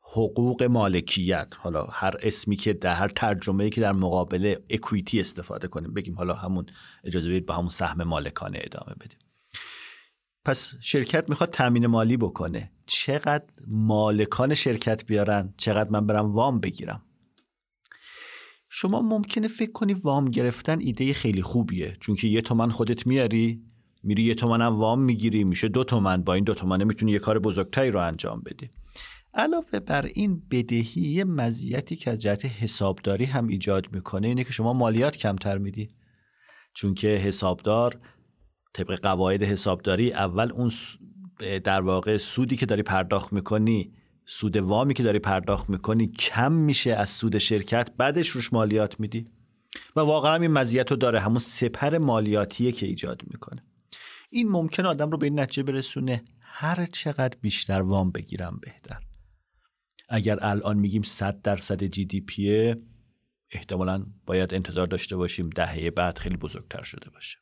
حقوق 0.02 0.64
مالکیت. 0.64 1.54
حالا 1.58 1.88
هر 1.92 2.14
اسمی 2.20 2.56
که 2.56 2.74
در 2.74 2.94
هر 2.94 3.08
ترجمه 3.08 3.70
که 3.70 3.82
در 3.82 3.92
مقابل 3.92 4.56
اکویتی 4.70 5.20
استفاده 5.20 5.68
کنیم. 5.68 5.94
بگیم 5.94 6.16
حالا 6.16 6.34
همون 6.34 6.66
اجازه 7.04 7.30
بدید 7.30 7.46
با 7.46 7.54
همون 7.54 7.70
سهم 7.70 8.04
مالکانه 8.04 8.60
ادامه 8.62 8.96
بدیم. 8.96 9.20
پس 10.46 10.74
شرکت 10.82 11.30
می‌خواد 11.30 11.50
تامین 11.50 11.88
مالی 11.88 12.18
بکنه. 12.18 12.72
چقدر 12.86 13.46
مالکان 13.68 14.54
شرکت 14.54 15.06
بیارن؟ 15.06 15.54
چقدر 15.58 15.90
من 15.90 16.08
برم 16.08 16.32
وام 16.32 16.60
بگیرم؟ 16.60 17.02
شما 18.78 19.02
ممکنه 19.02 19.48
فکر 19.48 19.72
کنی 19.72 19.94
وام 19.94 20.26
گرفتن 20.26 20.80
ایده 20.80 21.14
خیلی 21.14 21.42
خوبیه. 21.42 21.98
چون 22.00 22.16
که 22.16 22.28
یه 22.28 22.42
تومن 22.42 22.70
خودت 22.70 23.08
میاری 23.08 23.62
میری 24.04 24.24
یه 24.24 24.36
تومن 24.36 24.62
وام 24.62 25.02
می‌گیری 25.02 25.44
میشه 25.44 25.68
دو 25.68 25.84
تومن. 25.84 26.24
با 26.24 26.34
این 26.34 26.44
دو 26.44 26.54
تومنه 26.54 26.84
می‌تونی 26.84 27.12
یه 27.12 27.20
کار 27.20 27.40
بزرگتری 27.40 27.92
رو 27.92 28.00
انجام 28.00 28.42
بدی. 28.46 28.70
علاوه 29.34 29.80
بر 29.80 30.06
این 30.14 30.42
بدهی 30.52 31.02
یه 31.02 31.24
مزیتی 31.24 31.96
که 31.96 32.12
از 32.12 32.22
جهت 32.22 32.46
حسابداری 32.46 33.26
هم 33.26 33.48
ایجاد 33.48 33.88
می‌کنه 33.92 34.28
اینه 34.28 34.44
که 34.44 34.52
شما 34.52 34.74
مالیات 34.74 35.18
کمتر 35.18 35.58
میدی. 35.58 35.88
چون 36.74 36.94
که 36.94 37.08
حسابدار 37.08 38.00
طبق 38.74 39.00
قواعد 39.00 39.44
حسابداری 39.44 40.14
اول 40.14 40.52
اون 40.52 40.72
در 41.64 41.82
واقع 41.82 42.18
سودی 42.18 42.56
که 42.56 42.66
داری 42.66 42.84
پرداخت 42.84 43.34
می‌کنی 43.34 43.94
سود 44.26 44.58
وامی 44.58 44.94
که 44.94 45.04
داری 45.04 45.20
پرداخت 45.20 45.70
می‌کنی 45.70 46.08
کم 46.08 46.52
میشه 46.52 46.94
از 46.94 47.10
سود 47.10 47.38
شرکت 47.38 47.92
بعدش 47.98 48.30
روش 48.30 48.54
مالیات 48.54 49.00
میدی. 49.00 49.28
و 49.96 50.00
واقعا 50.00 50.36
این 50.36 50.52
مزیت 50.52 50.92
رو 50.92 50.98
داره 50.98 51.20
همون 51.20 51.40
سپر 51.40 51.98
مالیاتیه 51.98 52.72
که 52.72 52.86
ایجاد 52.86 53.22
می‌کنه. 53.28 53.64
این 54.30 54.50
ممکن 54.50 54.86
آدم 54.86 55.12
رو 55.12 55.18
به 55.18 55.26
این 55.26 55.40
نتیجه 55.40 55.64
برسونه 55.64 56.24
هر 56.42 56.86
چقدر 56.86 57.38
بیشتر 57.42 57.82
وام 57.82 58.12
بگیرم 58.12 58.60
بهتر. 58.62 59.00
اگر 60.10 60.38
الان 60.42 60.78
میگیم 60.78 61.02
100 61.02 61.42
درصد 61.42 61.84
جی 61.84 62.06
دی 62.06 62.22
پیه 62.22 62.76
احتمالا 63.52 64.06
باید 64.26 64.54
انتظار 64.54 64.88
داشته 64.88 65.16
باشیم 65.16 65.50
دهه 65.50 65.90
بعد 65.90 66.18
خیلی 66.18 66.38
بزرگتر 66.38 66.84
شده 66.84 67.10
باشه. 67.10 67.38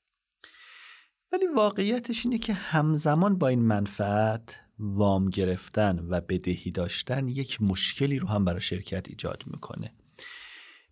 ولی 1.31 1.45
واقعیتش 1.55 2.25
اینه 2.25 2.37
که 2.37 2.53
همزمان 2.53 3.37
با 3.37 3.47
این 3.47 3.59
منفعت 3.59 4.62
وام 4.83 5.29
گرفتن 5.29 5.99
و 6.09 6.21
بدهی 6.21 6.71
داشتن 6.71 7.27
یک 7.27 7.61
مشکلی 7.61 8.19
رو 8.19 8.27
هم 8.27 8.45
برای 8.45 8.61
شرکت 8.61 9.09
ایجاد 9.09 9.43
می‌کنه. 9.47 9.93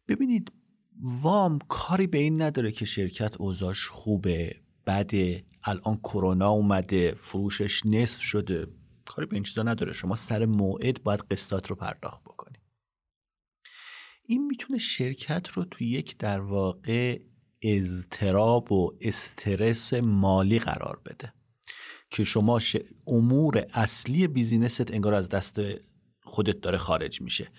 ببینید 0.08 0.51
وام 1.01 1.60
کاری 1.67 2.08
به 2.08 2.17
این 2.17 2.41
نداره 2.41 2.71
که 2.71 2.86
شرکت 2.86 3.38
اوضاش 3.38 3.88
خوبه 3.88 4.62
بده 4.88 5.45
الان 5.63 5.97
کرونا 5.97 6.49
اومده 6.49 7.13
فروشش 7.13 7.86
نصف 7.86 8.21
شده. 8.21 8.67
کاری 9.06 9.27
به 9.27 9.34
این 9.34 9.43
چیزا 9.43 9.63
نداره. 9.63 9.93
شما 9.93 10.15
سر 10.15 10.45
موعد 10.45 11.04
باید 11.04 11.19
قسطات 11.32 11.67
رو 11.67 11.75
پرداخت 11.75 12.23
بکنی. 12.23 12.58
این 14.25 14.47
می‌تونه 14.47 14.80
شرکت 14.80 15.47
رو 15.47 15.65
تو 15.65 15.84
یک 15.84 16.17
در 16.17 16.39
واقع 16.39 17.21
اضطراب 17.62 18.71
و 18.71 18.97
استرس 19.01 19.93
مالی 19.93 20.60
قرار 20.60 21.01
بده. 21.06 21.34
که 22.12 22.24
شما 22.24 22.60
امور 23.08 23.65
اصلی 23.74 24.28
بیزینست 24.28 24.93
انگار 24.93 25.13
از 25.13 25.30
دست 25.30 25.62
خودت 26.24 26.62
داره 26.62 26.78
خارج 26.78 27.21
میشه. 27.21 27.52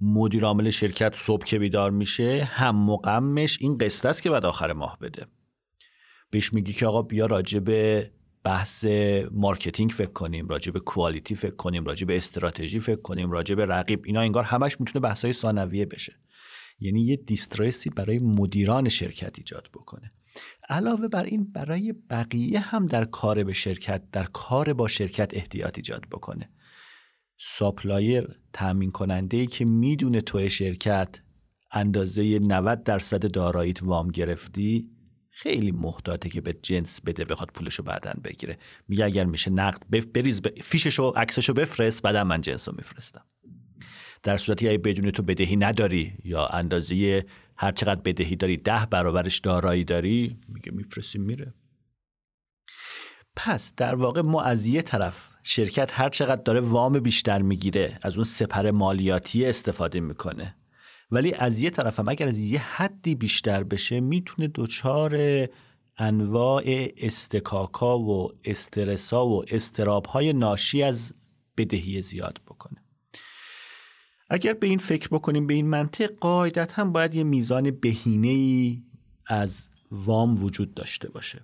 مدیر 0.00 0.44
عامل 0.44 0.70
شرکت 0.70 1.14
صبح 1.16 1.44
که 1.44 1.58
بیدار 1.58 1.90
میشه 1.90 2.44
هم 2.44 2.76
و 2.76 2.92
غمش 2.92 3.58
این 3.60 3.78
قسط 3.78 4.06
است 4.06 4.22
که 4.22 4.30
بعد 4.30 4.44
آخر 4.44 4.72
ماه 4.72 4.98
بده. 4.98 5.26
بهش 6.30 6.52
میگی 6.52 6.72
که 6.72 6.86
آقا 6.86 7.02
بیا 7.02 7.26
راجع 7.26 7.58
به 7.58 8.10
بحث 8.44 8.86
marketing 9.30 9.90
فکر 9.90 10.12
کنیم 10.12 10.48
راجع 10.48 10.72
به 10.72 10.80
quality 10.80 11.34
فکر 11.34 11.54
کنیم 11.56 11.84
راجع 11.84 12.06
به 12.06 12.16
استراتژی 12.16 12.80
فکر 12.80 13.00
کنیم 13.00 13.30
راجع 13.30 13.54
به 13.54 13.66
رقیب. 13.66 14.02
اینا 14.04 14.20
انگار 14.20 14.44
همش 14.44 14.80
می‌تونه 14.80 15.02
بحثای 15.02 15.32
ثانویه 15.32 15.86
بشه. 15.86 16.16
یعنی 16.78 17.02
یه 17.02 17.16
distress 17.16 17.82
ی 17.82 17.90
برای 17.90 18.18
مدیران 18.18 18.88
شرکت 18.88 19.38
ایجاد 19.38 19.68
بکنه. 19.74 20.10
علاوه 20.68 21.08
بر 21.08 21.24
این 21.24 21.52
برای 21.52 21.92
بقیه 22.10 22.60
هم 22.60 22.86
در 22.86 23.04
کار 23.04 23.44
به 23.44 23.52
شرکت 23.52 24.10
در 24.12 24.24
کار 24.24 24.72
با 24.72 24.88
شرکت 24.88 25.34
احتیاط 25.34 25.78
ایجاد 25.78 26.06
بکنه. 26.10 26.50
supplier 27.38 28.28
تامین 28.52 28.90
کننده 28.90 29.36
ای 29.36 29.46
که 29.46 29.64
می‌دونه 29.64 30.20
توی 30.20 30.50
شرکت 30.50 31.20
اندازه 31.72 32.38
90 32.38 32.82
درصد 32.82 33.30
داراییت 33.32 33.82
وام 33.82 34.08
گرفتی 34.08 34.90
خیلی 35.30 35.72
محتاطه 35.72 36.28
که 36.28 36.40
به 36.40 36.52
جنس 36.62 37.00
بده 37.00 37.24
بخواد 37.24 37.50
پولشو 37.54 37.82
بعدا 37.82 38.12
بگیره. 38.24 38.58
میگه 38.88 39.04
اگر 39.04 39.24
میشه 39.24 39.50
نقد 39.50 39.82
بریز 40.12 40.42
ب... 40.42 40.48
فیششو 40.62 41.08
عکسشو 41.08 41.52
بفرست 41.52 42.02
بعدا 42.02 42.24
من 42.24 42.40
جنسو 42.40 42.72
میفرستم. 42.76 43.24
در 44.22 44.36
صورتی 44.36 44.68
اگه 44.68 44.78
بدون 44.78 45.10
تو 45.10 45.22
بدهی 45.22 45.56
نداری 45.56 46.12
یا 46.24 46.46
اندازه 46.46 47.26
هر 47.56 47.72
چقدر 47.72 48.00
بدهی 48.00 48.36
داری 48.36 48.56
ده 48.56 48.86
برابرش 48.86 49.38
دارایی 49.38 49.84
داری؟ 49.84 50.36
میگه 50.48 50.72
میفرستیم 50.72 51.22
میره. 51.22 51.54
پس 53.36 53.74
در 53.74 53.94
واقع 53.94 54.20
ما 54.20 54.42
از 54.42 54.66
یه 54.66 54.82
طرف 54.82 55.28
شرکت 55.42 55.90
هر 55.94 56.08
چقدر 56.08 56.42
داره 56.42 56.60
وام 56.60 57.00
بیشتر 57.00 57.42
می‌گیره 57.42 57.98
از 58.02 58.14
اون 58.14 58.24
سپر 58.24 58.70
مالیاتی 58.70 59.46
استفاده 59.46 60.00
می‌کنه. 60.00 60.56
ولی 61.10 61.34
از 61.34 61.60
یه 61.60 61.70
طرف 61.70 61.98
هم 61.98 62.08
اگر 62.08 62.28
از 62.28 62.38
یه 62.38 62.60
حدی 62.60 63.14
بیشتر 63.14 63.62
بشه 63.62 64.00
می‌تونه 64.00 64.50
دچار 64.54 65.18
انواع 65.98 66.64
استکاکا 66.96 67.98
و 67.98 68.32
استرسا 68.44 69.26
و 69.26 69.44
استراب 69.48 70.06
های 70.06 70.32
ناشی 70.32 70.82
از 70.82 71.12
بدهی 71.56 72.02
زیاد 72.02 72.40
بکنه. 72.46 72.81
اگر 74.32 74.52
به 74.52 74.66
این 74.66 74.78
فکر 74.78 75.08
بکنیم 75.08 75.46
به 75.46 75.54
این 75.54 75.66
منطق 75.66 76.10
قاعدت 76.20 76.72
هم 76.72 76.92
باید 76.92 77.14
یه 77.14 77.24
میزان 77.24 77.70
بهینه 77.70 78.28
ای 78.28 78.82
از 79.26 79.68
وام 79.90 80.44
وجود 80.44 80.74
داشته 80.74 81.10
باشه. 81.10 81.42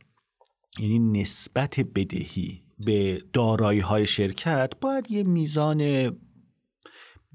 یعنی 0.78 0.98
نسبت 0.98 1.80
بدهی 1.80 2.62
به 2.78 3.22
دارایی 3.32 3.80
های 3.80 4.06
شرکت 4.06 4.72
باید 4.80 5.10
یه 5.10 5.22
میزان 5.22 5.78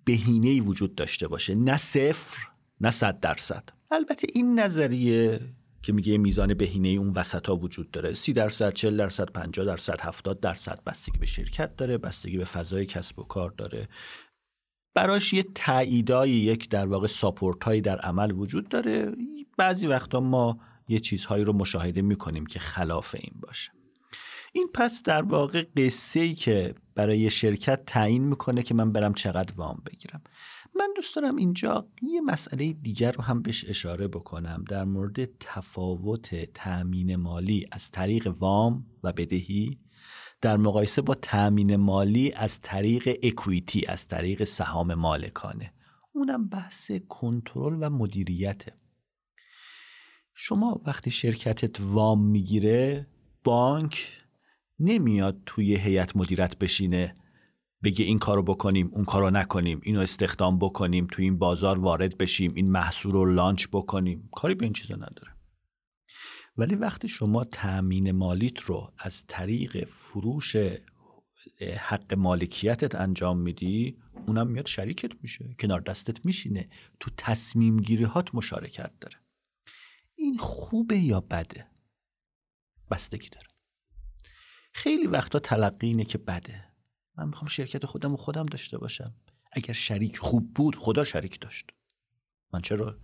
بهینه 0.06 0.48
ای 0.48 0.60
وجود 0.60 0.96
داشته 0.96 1.28
باشه. 1.28 1.56
نه 1.56 1.78
صفر 1.78 2.38
نه 2.82 2.90
صد 2.90 3.20
درصد. 3.20 3.70
البته 3.92 4.28
این 4.34 4.60
نظریه 4.60 5.40
که 5.82 5.94
میگه 5.94 6.18
میزان 6.18 6.54
بهینه 6.54 6.88
ای 6.88 6.98
اون 6.98 7.10
وسط 7.10 7.48
ها 7.48 7.56
وجود 7.56 7.92
داره. 7.92 8.14
سی 8.14 8.34
درصد 8.34 8.74
چل 8.74 8.98
درصد 8.98 9.30
50 9.30 9.66
درصد 9.66 10.02
70 10.02 10.40
درصد 10.40 10.80
بستگی 10.86 11.18
به 11.18 11.26
شرکت 11.26 11.76
داره 11.76 11.98
بستگی 11.98 12.38
به 12.38 12.46
فضای 12.46 12.86
کسب 12.86 13.20
و 13.20 13.24
کار 13.24 13.52
داره. 13.58 13.88
براش 14.94 15.34
یه 15.34 15.44
تعییدای 15.44 16.32
یک 16.32 16.70
در 16.70 16.86
واقع 16.86 17.08
ساپورت 17.08 17.64
هایی 17.64 17.82
در 17.82 18.00
عمل 18.00 18.32
وجود 18.32 18.70
داره. 18.70 19.12
بعضی 19.58 19.88
وقتا 19.88 20.20
ما 20.20 20.60
یه 20.88 21.00
چیزهایی 21.00 21.44
رو 21.44 21.54
مشاهده 21.54 22.02
می‌کنیم 22.02 22.46
که 22.46 22.60
خلاف 22.60 23.16
این 23.16 23.34
باشه. 23.40 23.72
این 24.54 24.68
پس 24.74 25.04
در 25.04 25.22
واقع 25.22 25.66
قصه 25.78 26.20
ای 26.20 26.34
که 26.34 26.76
برای 26.96 27.30
شرکت 27.30 27.86
تعیین 27.86 28.24
می‌کنه 28.24 28.64
که 28.64 28.74
من 28.74 28.92
برم 28.92 29.14
چقدر 29.14 29.54
وام 29.56 29.82
بگیرم. 29.86 30.22
من 30.76 30.90
دوست 30.96 31.16
دارم 31.16 31.36
اینجا 31.36 31.88
یه 32.02 32.22
مسئله 32.22 32.74
دیگر 32.74 33.12
رو 33.12 33.24
هم 33.24 33.42
بهش 33.42 33.66
اشاره 33.68 34.08
بکنم. 34.08 34.64
در 34.70 34.84
مورد 34.84 35.26
تفاوت 35.40 36.36
تأمین 36.54 37.16
مالی 37.16 37.68
از 37.72 37.92
طریق 37.92 38.28
وام 38.40 38.86
و 39.04 39.14
بدهی 39.14 39.78
در 40.44 40.58
مقایسه 40.58 41.02
با 41.02 41.16
تأمین 41.16 41.76
مالی 41.76 42.32
از 42.36 42.62
طریق 42.62 43.20
اکویتی 43.24 43.86
از 43.86 44.08
طریق 44.08 44.44
سهام 44.44 44.94
مالکانه. 44.94 45.74
اونم 46.12 46.50
بحث 46.50 46.92
کنترل 47.10 47.78
و 47.82 47.90
مدیریته. 47.90 48.74
شما 50.34 50.82
وقتی 50.86 51.12
شرکتت 51.12 51.82
وام 51.82 52.26
می‌گیره 52.26 53.08
بانک 53.44 54.22
نمیاد 54.80 55.42
توی 55.46 55.76
هیئت 55.76 56.16
مدیرت 56.16 56.60
بشینه 56.60 57.16
بگه 57.84 58.06
این 58.06 58.20
کارو 58.20 58.44
بکنیم 58.44 58.90
اون 58.94 59.06
کارو 59.06 59.30
نکنیم 59.30 59.82
اینو 59.84 60.00
استخدام 60.00 60.60
بکنیم 60.60 61.08
توی 61.12 61.26
این 61.26 61.38
بازار 61.38 61.80
وارد 61.80 62.18
بشیم 62.18 62.54
این 62.56 62.72
محصول 62.72 63.12
رو 63.12 63.26
لانچ 63.26 63.68
بکنیم. 63.72 64.30
کاری 64.32 64.56
به 64.56 64.64
این 64.66 64.74
چیزا 64.74 64.96
نداره. 64.96 65.33
ولی 66.58 66.76
وقتی 66.76 67.08
شما 67.08 67.44
تأمین 67.44 68.12
مالیت 68.12 68.60
رو 68.60 68.94
از 68.98 69.28
طریق 69.28 69.88
فروش 69.90 70.56
حق 71.78 72.14
مالکیتت 72.14 72.96
انجام 72.96 73.40
میدی 73.40 73.98
اونم 74.28 74.48
میاد 74.48 74.66
شریکت 74.66 75.12
میشه 75.22 75.56
کنار 75.60 75.80
دستت 75.82 76.26
میشینه. 76.26 76.70
تو 77.00 77.12
تصمیم 77.18 77.78
گیری 77.78 78.04
هات 78.04 78.36
مشارکت 78.36 78.92
داره. 79.00 79.18
این 80.16 80.38
خوبه 80.38 80.98
یا 80.98 81.22
بده؟ 81.22 81.68
بستگی 82.92 83.30
داره. 83.30 83.48
خیلی 84.74 85.08
وقتا 85.08 85.40
تلقی 85.40 85.88
اینه 85.88 86.06
که 86.06 86.18
بده. 86.18 86.66
من 87.18 87.28
می‌خوام 87.28 87.48
شرکت 87.48 87.86
خودم 87.86 88.14
و 88.14 88.18
خودم 88.18 88.46
داشته 88.46 88.78
باشم. 88.78 89.16
اگر 89.52 89.74
شریک 89.74 90.18
خوب 90.18 90.54
بود 90.54 90.76
خدا 90.76 91.04
شریک 91.04 91.40
داشت. 91.40 91.72
من 92.54 92.62
چرا 92.62 93.00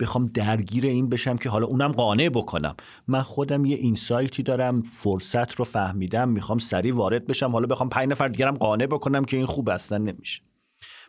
بخوام 0.00 0.26
درگیر 0.26 0.86
این 0.86 1.08
بشم 1.08 1.36
که 1.36 1.50
حالا 1.50 1.66
اونم 1.66 1.92
قانع 1.92 2.28
بکنم. 2.28 2.76
من 3.08 3.22
خودم 3.22 3.64
یه 3.64 3.76
اینسایتی 3.76 4.42
دارم 4.42 4.82
فرصت 4.82 5.54
رو 5.54 5.64
فهمیدم 5.64 6.28
می‌خوام 6.28 6.58
سریع 6.58 6.94
وارد 6.94 7.26
بشم. 7.26 7.52
حالا 7.52 7.66
بخوام 7.66 7.88
پنج 7.88 8.08
نفر 8.08 8.28
دیگرم 8.28 8.54
قانع 8.54 8.86
بکنم 8.86 9.24
که 9.24 9.36
این 9.36 9.46
خوب 9.46 9.70
اصلا 9.70 9.98
نمیشه. 9.98 10.42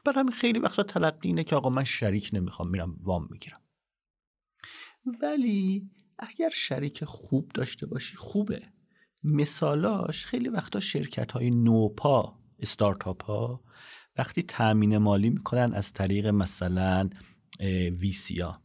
برای 0.05 0.19
همین 0.19 0.33
خیلی 0.33 0.59
وقتا 0.59 0.83
تلقی 0.83 1.27
اینه 1.27 1.43
که 1.43 1.55
آقا 1.55 1.69
من 1.69 1.83
شریک 1.83 2.29
نمی‌خوام 2.33 2.69
میرم 2.69 2.95
وام 3.03 3.27
می‌گیرم. 3.31 3.61
ولی 5.21 5.89
اگر 6.19 6.49
شریک 6.49 7.03
خوب 7.05 7.51
داشته 7.53 7.85
باشی 7.85 8.17
خوبه. 8.17 8.61
مثالاش 9.23 10.25
خیلی 10.25 10.49
وقتا 10.49 10.79
شرکت 10.79 11.31
های 11.31 11.49
نوپا 11.49 12.39
استارتاپ 12.59 13.23
ها 13.23 13.63
وقتی 14.17 14.43
تأمین 14.43 14.97
مالی 14.97 15.29
می‌کنن 15.29 15.73
از 15.73 15.93
طریق 15.93 16.27
مثلا 16.27 17.09
ویسیا 17.99 18.61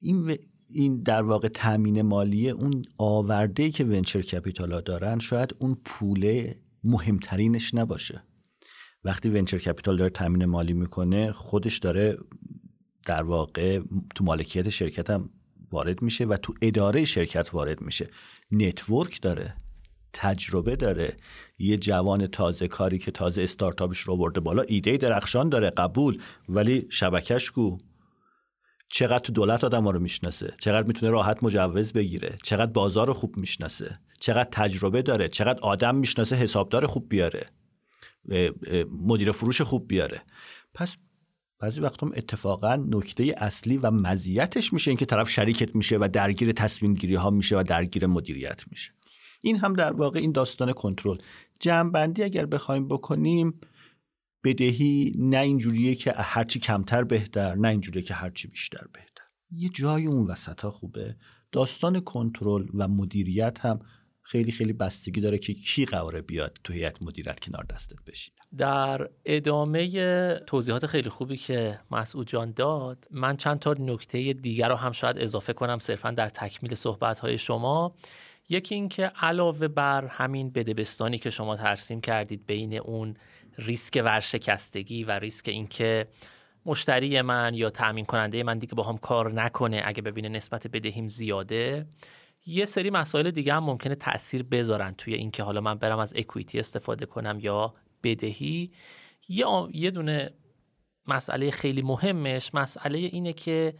این 0.00 0.38
این 0.70 1.02
در 1.02 1.22
واقع 1.22 1.48
تامین 1.48 2.02
مالی 2.02 2.50
اون 2.50 2.82
آورده 2.98 3.70
که 3.70 3.84
ونچر 3.84 4.22
کپیتال 4.22 4.72
ها 4.72 4.80
دارن 4.80 5.18
شاید 5.18 5.54
اون 5.58 5.76
پوله 5.84 6.60
مهمترینش 6.84 7.74
نباشه. 7.74 8.22
وقتی 9.04 9.28
venture 9.28 9.58
capital 9.58 9.96
داره 9.96 10.10
تامین 10.10 10.44
مالی 10.44 10.72
می‌کنه 10.72 11.32
خودش 11.32 11.78
داره 11.78 12.18
در 13.06 13.22
واقع 13.22 13.80
تو 14.14 14.24
مالکیت 14.24 14.68
شرکت 14.68 15.10
هم 15.10 15.30
وارد 15.70 16.02
میشه 16.02 16.24
و 16.24 16.36
تو 16.36 16.54
اداره 16.62 17.04
شرکت 17.04 17.54
وارد 17.54 17.80
میشه. 17.80 18.10
network 18.50 19.22
داره 19.22 19.54
تجربه 20.12 20.76
داره. 20.76 21.16
یه 21.58 21.76
جوان 21.76 22.26
تازه 22.26 22.68
کاری 22.68 22.98
که 22.98 23.10
تازه 23.10 23.42
استارتاپش 23.42 23.98
رو 23.98 24.16
برده 24.16 24.40
بالا 24.40 24.62
ایده 24.62 24.96
درخشان 24.96 25.48
داره 25.48 25.70
قبول. 25.70 26.22
ولی 26.48 26.86
شبکش 26.90 27.50
کو؟ 27.50 27.76
چقدر 28.88 29.18
تو 29.18 29.32
دولت 29.32 29.64
آدم 29.64 29.84
ها 29.84 29.90
رو 29.90 30.00
می‌شناسه 30.00 30.54
چقدر 30.58 30.86
می‌تونه 30.86 31.12
راحت 31.12 31.42
مجوز 31.42 31.92
بگیره 31.92 32.38
چقدر 32.42 32.72
بازار 32.72 33.06
رو 33.06 33.14
خوب 33.14 33.36
می‌شناسه 33.36 33.98
چقدر 34.20 34.48
تجربه 34.52 35.02
داره 35.02 35.28
چقدر 35.28 35.60
آدم 35.60 35.96
می‌شناسه 35.96 36.36
حسابدار 36.36 36.86
خوب 36.86 37.08
بیاره 37.08 37.46
مدیر 38.90 39.32
فروش 39.32 39.60
خوب 39.60 39.88
بیاره. 39.88 40.22
پس 40.74 40.96
بعضی 41.58 41.80
وقتا 41.80 42.10
اتفاقا 42.14 42.76
نکته 42.76 43.34
اصلی 43.38 43.76
و 43.76 43.90
مزیتش 43.90 44.72
میشه 44.72 44.90
اینکه 44.90 45.06
طرف 45.06 45.30
شریکت 45.30 45.76
میشه 45.76 45.96
و 45.96 46.08
درگیر 46.12 46.52
تصمیم 46.52 46.94
گیری 46.94 47.14
ها 47.14 47.30
میشه 47.30 47.58
و 47.58 47.62
درگیر 47.62 48.06
مدیریت 48.06 48.64
میشه. 48.70 48.92
این 49.44 49.56
هم 49.56 49.72
در 49.72 49.92
واقع 49.92 50.20
این 50.20 50.32
داستان 50.32 50.72
کنترل. 50.72 51.18
جمعبندی 51.60 52.22
اگر 52.22 52.46
بخوایم 52.46 52.88
بکنیم 52.88 53.60
بدهی 54.44 55.14
نه 55.18 55.38
اینجوریه 55.38 55.94
که 55.94 56.12
هرچی 56.12 56.60
کمتر 56.60 57.04
بهتر 57.04 57.54
نه 57.54 57.68
اینجوریه 57.68 58.02
که 58.02 58.14
هرچی 58.14 58.48
بیشتر 58.48 58.86
بهتر. 58.92 59.24
یه 59.50 59.68
جای 59.68 60.06
اون 60.06 60.26
وسط 60.26 60.60
ها 60.60 60.70
خوبه. 60.70 61.16
داستان 61.52 62.00
کنترل 62.00 62.66
و 62.74 62.88
مدیریت 62.88 63.60
هم 63.60 63.80
خیلی 64.22 64.52
خیلی 64.52 64.72
بستگی 64.72 65.20
داره 65.20 65.38
که 65.38 65.54
کی 65.54 65.84
قراره 65.84 66.20
بیاد 66.20 66.58
تو 66.64 66.72
هیئت 66.72 67.02
مدیریت 67.02 67.40
کنار 67.40 67.64
دستت 67.64 67.96
بشینه. 68.06 68.36
در 68.56 69.10
ادامه 69.24 70.34
توضیحات 70.46 70.86
خیلی 70.86 71.10
خوبی 71.10 71.36
که 71.36 71.80
مسعود 71.90 72.26
جان 72.26 72.52
داد 72.52 73.08
من 73.10 73.36
چند 73.36 73.58
تا 73.58 73.74
نکته 73.78 74.32
دیگر 74.32 74.68
رو 74.68 74.74
هم 74.74 74.92
شاید 74.92 75.18
اضافه 75.18 75.52
کنم 75.52 75.78
صرفا 75.78 76.10
در 76.10 76.28
تکمیل 76.28 76.74
صحبت 76.74 77.18
های 77.18 77.38
شما. 77.38 77.94
یکی 78.48 78.74
اینکه 78.74 79.12
علاوه 79.20 79.68
بر 79.68 80.06
همین 80.06 80.50
بدبستانی 80.50 81.18
که 81.18 81.30
شما 81.30 81.56
ترسیم 81.56 82.00
کردید 82.00 82.46
بین 82.46 82.78
اون 82.78 83.14
ریسک 83.58 84.02
ورشکستگی 84.04 85.04
و 85.04 85.10
ریسک 85.10 85.48
اینکه 85.48 86.06
مشتری 86.66 87.22
من 87.22 87.54
یا 87.54 87.70
تأمین 87.70 88.04
کننده 88.04 88.42
من 88.42 88.58
دیگه 88.58 88.74
با 88.74 88.82
هم 88.82 88.98
کار 88.98 89.34
نکنه 89.34 89.82
اگه 89.84 90.02
ببینه 90.02 90.28
نسبت 90.28 90.66
بدهیم 90.66 91.08
زیاده. 91.08 91.86
یه 92.46 92.64
سری 92.64 92.90
مسائل 92.90 93.30
دیگه 93.30 93.54
هم 93.54 93.64
ممکنه 93.64 93.94
تاثیر 93.94 94.42
بذارن 94.42 94.94
توی 94.98 95.14
اینکه 95.14 95.42
حالا 95.42 95.60
من 95.60 95.74
برم 95.74 95.98
از 95.98 96.14
اکویتی 96.16 96.58
استفاده 96.58 97.06
کنم 97.06 97.38
یا 97.40 97.74
بدهی. 98.02 98.72
یه, 99.28 99.46
یه 99.72 99.90
دونه 99.90 100.30
مسئله 101.06 101.50
خیلی 101.50 101.82
مهمش 101.82 102.54
مسئله 102.54 102.98
اینه 102.98 103.32
که 103.32 103.74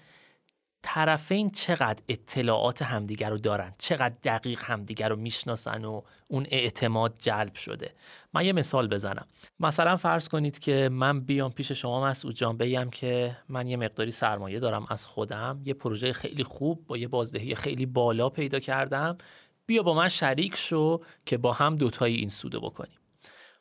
طرفین 0.83 1.51
چقدر 1.51 2.03
اطلاعات 2.09 2.83
همدیگر 2.83 3.31
رو 3.31 3.38
دارن 3.38 3.75
چقدر 3.79 4.14
دقیق 4.23 4.61
همدیگر 4.64 5.09
رو 5.09 5.17
می‌شناسن 5.17 5.85
و 5.85 6.03
اون 6.29 6.47
اعتماد 6.51 7.14
جلب 7.19 7.55
شده. 7.55 7.95
من 8.35 8.45
یه 8.45 8.53
مثال 8.53 8.88
بزنم. 8.88 9.27
مثلا 9.61 9.97
فرض 9.97 10.29
کنید 10.29 10.59
که 10.59 10.88
من 10.93 11.21
بیام 11.21 11.53
پیش 11.53 11.73
شما 11.73 12.05
مسعود 12.05 12.35
جان 12.35 12.57
بگم 12.57 12.91
که 12.91 13.37
من 13.49 13.69
یه 13.69 13.77
مقداری 13.77 14.12
سرمایه 14.12 14.61
دارم 14.61 14.87
از 14.91 15.07
خودم 15.07 15.61
یه 15.64 15.75
پروژه 15.75 16.12
خیلی 16.12 16.45
خوب 16.45 16.87
با 16.87 16.97
یه 16.97 17.09
بازدهی 17.09 17.55
خیلی 17.55 17.87
بالا 17.87 18.29
پیدا 18.29 18.59
کردم. 18.59 19.19
بیا 19.67 19.83
با 19.83 19.95
من 19.95 20.09
شریک 20.09 20.57
شو 20.57 21.01
که 21.27 21.38
با 21.38 21.53
هم 21.53 21.77
دوتایی 21.77 22.17
این 22.17 22.29
سودو 22.29 22.61
بکنیم. 22.61 22.99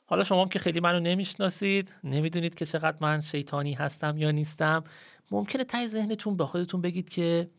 حالا 0.06 0.24
شما 0.24 0.48
که 0.48 0.60
خیلی 0.60 0.80
منو 0.80 1.00
نمی‌شناسید 1.00 1.96
نمی‌دونید 2.04 2.56
که 2.56 2.66
چقدر 2.66 2.98
من 3.02 3.22
شیطانی 3.22 3.74
هستم 3.74 4.18
یا 4.18 4.32
نیستم. 4.32 4.84
ممکنه 5.32 5.64
تای 5.64 5.88
ذهنتون 5.88 6.38
به 6.38 6.46
خودتون 6.46 6.82
بگید 6.82 7.10
که 7.10 7.50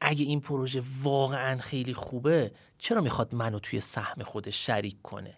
اگه 0.00 0.24
این 0.24 0.40
پروژه 0.40 0.82
واقعا 1.02 1.58
خیلی 1.58 1.94
خوبه 1.94 2.52
چرا 2.78 3.00
می‌خواد 3.00 3.34
منو 3.34 3.58
توی 3.58 3.80
سهم 3.80 4.22
خودش 4.22 4.66
شریک 4.66 5.02
کنه؟ 5.02 5.36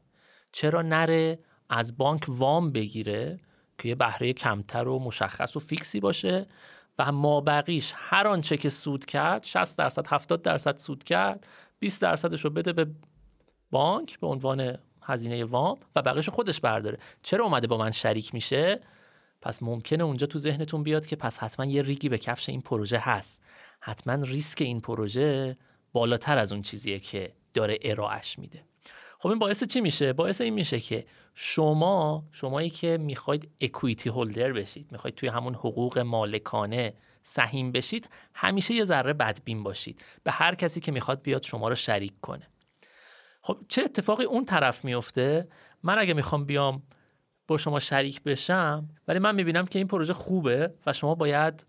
چرا 0.53 0.83
نره 0.83 1.39
از 1.69 1.97
بانک 1.97 2.25
وام 2.29 2.73
بگیره 2.73 3.41
که 3.79 3.89
یه 3.89 3.95
بهره 3.95 4.33
کمتر 4.33 4.89
و 4.89 4.99
مشخص 4.99 5.57
و 5.57 5.61
فیکسی 5.61 6.01
باشه 6.01 6.47
و 6.99 7.13
ما 7.13 7.41
بقیش 7.41 7.93
هر 7.97 8.29
آنچه 8.29 8.57
که 8.57 8.69
سود 8.69 9.05
کرد 9.05 9.45
60 9.45 9.79
درصد 9.79 10.07
70 10.07 10.43
درصد 10.43 10.77
سود 10.77 11.05
کرد 11.05 11.47
20 11.79 12.03
درصدش 12.03 12.45
رو 12.45 12.51
بده 12.51 12.73
به 12.73 12.87
بانک 13.71 14.21
به 14.21 14.27
عنوان 14.27 14.79
هزینه 15.03 15.45
وام 15.45 15.79
و 15.97 16.03
بقیش 16.03 16.29
خودش 16.29 16.61
برداره. 16.61 16.99
چرا 17.23 17.45
اومده 17.45 17.67
با 17.67 17.79
من 17.79 17.91
شریک 17.91 18.35
میشه؟ 18.35 18.81
پس 19.43 19.63
ممکنه 19.63 20.05
اونجا 20.05 20.27
تو 20.27 20.39
ذهنتون 20.39 20.83
بیاد 20.83 21.07
که 21.07 21.17
پس 21.17 21.39
حتما 21.39 21.67
یه 21.67 21.83
ریگی 21.83 22.09
به 22.09 22.19
کفش 22.19 22.49
این 22.49 22.61
پروژه 22.61 22.99
هست. 22.99 23.43
حتما 23.81 24.15
ریسک 24.15 24.63
این 24.63 24.81
پروژه 24.81 25.57
بالاتر 25.93 26.39
از 26.39 26.53
اون 26.53 26.63
چیزیه 26.63 26.99
که 26.99 27.33
داره 27.55 27.79
ارائهش 27.83 28.39
میده. 28.39 28.65
خب 29.19 29.29
این 29.29 29.39
باعث 29.39 29.65
چی 29.65 29.81
میشه؟ 29.81 30.13
باعث 30.13 30.41
این 30.41 30.55
میشه 30.55 30.81
که 30.81 31.07
شما 31.35 32.25
شمایی 32.33 32.71
که 32.71 32.99
می‌خواید 32.99 33.51
اکویتی 33.61 34.09
هولدر 34.09 34.53
بشید 34.53 34.93
می‌خواید 34.93 35.15
توی 35.15 35.29
همون 35.29 35.55
حقوق 35.55 35.99
مالکانه 35.99 36.95
سهیم 37.23 37.73
بشید 37.73 38.09
همیشه 38.35 38.75
یه 38.75 38.85
ذره 38.85 39.13
بدبین 39.13 39.63
باشید. 39.63 40.05
به 40.23 40.31
هر 40.31 40.55
کسی 40.55 40.81
که 40.81 40.93
می‌خواد 40.93 41.23
بیاد 41.23 41.43
شما 41.43 41.69
رو 41.69 41.75
شریک 41.75 42.21
کنه. 42.21 42.49
خب 43.43 43.59
چه 43.69 43.83
اتفاقی 43.83 44.25
اون 44.25 44.45
طرف 44.45 44.85
میفته 44.85 45.49
من 45.83 45.99
اگه 45.99 46.15
می‌خوام 46.15 46.45
بیام 46.45 46.83
با 47.51 47.59
شما 47.59 47.81
شریک 47.81 48.23
بشم 48.23 48.89
ولی 49.09 49.19
من 49.19 49.35
می‌بینم 49.35 49.67
که 49.67 49.79
این 49.79 49.89
پروژه 49.89 50.13
خوبه 50.13 50.75
و 50.87 50.93
شما 50.93 51.15
باید 51.15 51.67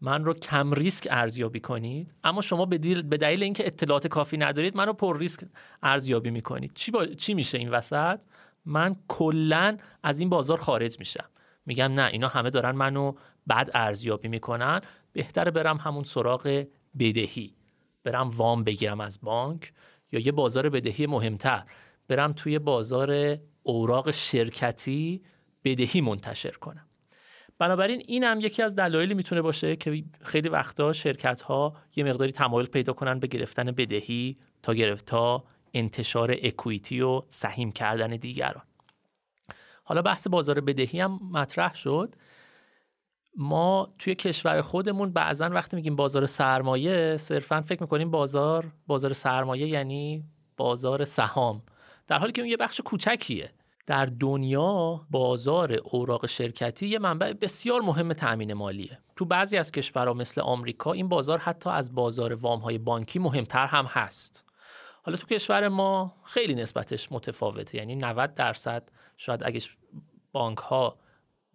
من 0.00 0.24
رو 0.24 0.34
کم 0.34 0.72
ریسک 0.72 1.08
ارزیابی 1.10 1.60
کنید. 1.60 2.14
اما 2.24 2.40
شما 2.40 2.66
به 2.66 2.78
دلیل, 2.78 3.02
به 3.02 3.16
دلیل 3.16 3.42
اینکه 3.42 3.66
اطلاعات 3.66 4.06
کافی 4.06 4.36
ندارید 4.36 4.76
منو 4.76 4.92
پر 4.92 5.18
ریسک 5.18 5.40
ارزیابی 5.82 6.30
می‌کنید. 6.30 6.70
چی, 6.74 6.90
با... 6.90 7.06
چی 7.06 7.34
میشه 7.34 7.58
این 7.58 7.70
وسط؟ 7.70 8.20
من 8.64 8.96
کلا 9.08 9.76
از 10.02 10.20
این 10.20 10.28
بازار 10.28 10.58
خارج 10.58 10.98
میشم. 10.98 11.28
میگم 11.66 11.92
نه 11.92 12.06
اینا 12.12 12.28
همه 12.28 12.50
دارن 12.50 12.70
منو 12.70 13.12
بد 13.48 13.70
ارزیابی 13.74 14.28
می‌کنن. 14.28 14.80
بهتره 15.12 15.50
برم 15.50 15.76
همون 15.76 16.04
سراغ 16.04 16.64
بدهی. 16.98 17.54
برم 18.04 18.30
وام 18.30 18.64
بگیرم 18.64 19.00
از 19.00 19.18
بانک 19.22 19.72
یا 20.12 20.20
یه 20.20 20.32
بازار 20.32 20.68
بدهی 20.68 21.06
مهمتر. 21.06 21.64
برم 22.08 22.32
توی 22.32 22.58
بازار 22.58 23.38
اوراق 23.64 24.10
شرکتی 24.10 25.22
بدهی 25.64 26.00
منتشر 26.00 26.50
کنم. 26.50 26.86
بنابراین 27.58 28.02
این 28.06 28.24
هم 28.24 28.40
یکی 28.40 28.62
از 28.62 28.74
دلایلی 28.74 29.14
می‌تونه 29.14 29.42
باشه 29.42 29.76
که 29.76 30.04
خیلی 30.20 30.48
وقتا 30.48 30.92
شرکت 30.92 31.40
ها 31.40 31.76
یه 31.96 32.04
مقداری 32.04 32.32
تمایل 32.32 32.66
پیدا 32.66 32.92
کنن 32.92 33.18
به 33.18 33.26
گرفتن 33.26 33.64
بدهی 33.64 34.38
تا 34.62 34.74
گرفتا 34.74 35.44
انتشار 35.74 36.36
اکویتی 36.42 37.00
و 37.00 37.22
سهیم 37.28 37.72
کردن 37.72 38.10
دیگران. 38.10 38.64
حالا 39.84 40.02
بحث 40.02 40.28
بازار 40.28 40.60
بدهی 40.60 41.00
هم 41.00 41.20
مطرح 41.32 41.74
شد. 41.74 42.14
ما 43.36 43.94
توی 43.98 44.14
کشور 44.14 44.62
خودمون 44.62 45.12
بعضا 45.12 45.48
وقتی 45.48 45.76
میگیم 45.76 45.96
بازار 45.96 46.26
سرمایه 46.26 47.16
صرفا 47.16 47.62
فکر 47.62 47.82
می‌کنیم 47.82 48.10
بازار 48.10 48.72
بازار 48.86 49.12
سرمایه 49.12 49.66
یعنی 49.66 50.24
بازار 50.56 51.04
سهام. 51.04 51.62
در 52.06 52.18
حالی 52.18 52.32
که 52.32 52.42
اون 52.42 52.50
یه 52.50 52.56
بخش 52.56 52.80
کوچکیه. 52.84 53.52
در 53.86 54.06
دنیا 54.06 55.06
بازار 55.10 55.72
اوراق 55.72 56.26
شرکتی 56.26 56.86
یه 56.86 56.98
منبع 56.98 57.32
بسیار 57.32 57.80
مهم 57.80 58.12
تأمین 58.12 58.52
مالیه. 58.52 58.98
تو 59.16 59.24
بعضی 59.24 59.56
از 59.56 59.72
کشورها 59.72 60.14
مثل 60.14 60.40
آمریکا 60.40 60.92
این 60.92 61.08
بازار 61.08 61.38
حتی 61.38 61.70
از 61.70 61.94
بازار 61.94 62.34
وام 62.34 62.60
های 62.60 62.78
بانکی 62.78 63.18
مهمتر 63.18 63.66
هم 63.66 63.84
هست. 63.84 64.44
حالا 65.02 65.16
تو 65.16 65.26
کشور 65.26 65.68
ما 65.68 66.16
خیلی 66.24 66.54
نسبتش 66.54 67.12
متفاوته 67.12 67.78
یعنی 67.78 67.96
90 67.96 68.34
درصد 68.34 68.88
شاید 69.16 69.42
اگه 69.44 69.60
بانک 70.32 70.58
ها 70.58 70.98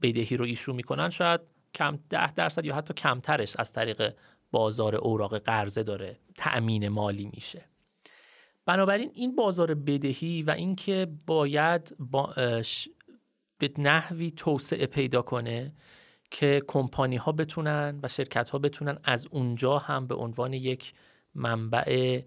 بدهی 0.01 0.37
رو 0.37 0.45
ایشو 0.45 0.73
می‌کنن 0.73 1.09
شاید 1.09 1.41
کم 1.75 1.99
10 2.09 2.33
درصد 2.33 2.65
یا 2.65 2.75
حتی 2.75 2.93
کمترش 2.93 3.55
از 3.55 3.73
طریق 3.73 4.15
بازار 4.51 4.95
اوراق 4.95 5.37
قرضه 5.37 5.83
داره 5.83 6.19
تأمین 6.35 6.87
مالی 6.87 7.29
میشه. 7.33 7.65
بنابراین 8.69 9.11
این 9.13 9.35
بازار 9.35 9.73
بدهی 9.73 10.43
و 10.43 10.51
اینکه 10.51 11.07
باید 11.25 11.95
با 11.99 12.33
به 13.57 13.71
نحوی 13.77 14.31
توسعه 14.31 14.85
پیدا 14.85 15.21
کنه 15.21 15.73
که 16.31 16.61
کمپانی 16.67 17.15
ها 17.15 17.31
بتونن 17.31 17.99
و 18.03 18.07
شرکت 18.07 18.49
ها 18.49 18.59
بتونن 18.59 18.97
از 19.03 19.27
اونجا 19.31 19.77
هم 19.77 20.07
به 20.07 20.15
عنوان 20.15 20.53
یک 20.53 20.93
منبع 21.35 22.21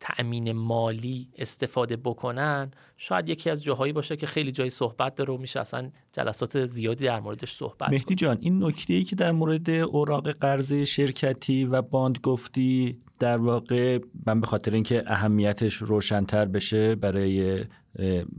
تأمین 0.00 0.52
مالی 0.52 1.30
استفاده 1.38 1.96
بکنن. 1.96 2.70
شاید 2.96 3.28
یکی 3.28 3.50
از 3.50 3.62
جاهایی 3.62 3.92
باشه 3.92 4.16
که 4.16 4.26
خیلی 4.26 4.52
جای 4.52 4.70
صحبت 4.70 5.14
داره 5.14 5.34
و 5.34 5.36
میشه 5.36 5.60
اصلا 5.60 5.90
جلسات 6.12 6.66
زیادی 6.66 7.04
در 7.04 7.20
موردش 7.20 7.52
صحبت 7.52 7.90
مهدی 7.90 8.14
جان 8.14 8.38
این 8.40 8.64
نکته 8.64 8.94
ای 8.94 9.04
که 9.04 9.16
در 9.16 9.32
مورد 9.32 9.70
اوراق 9.70 10.30
قرضه 10.30 10.84
شرکتی 10.84 11.64
و 11.64 11.82
باند 11.82 12.18
گفتی 12.18 12.98
در 13.18 13.38
واقع 13.38 13.98
من 14.26 14.40
به 14.40 14.46
خاطر 14.46 14.74
اینکه 14.74 15.04
اهمیتش 15.06 15.74
روشنتر 15.74 16.44
بشه 16.44 16.94
برای 16.94 17.64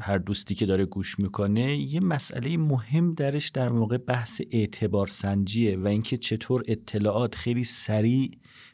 هر 0.02 0.18
دوستی 0.18 0.56
که 0.56 0.66
داره 0.66 0.86
گوش 0.86 1.20
می‌کنه 1.20 1.78
یه 1.78 2.00
مسئله 2.00 2.58
مهم 2.58 3.14
درش 3.14 3.50
در 3.50 3.70
موقع 3.70 3.98
بحث 3.98 4.42
اعتبار 4.52 5.08
سنجیه 5.08 5.78
و 5.78 5.88
اینکه 5.88 6.18
چطور 6.18 6.64
اطلاعات 6.68 7.36
خیلی 7.36 7.64
سریع 7.64 8.32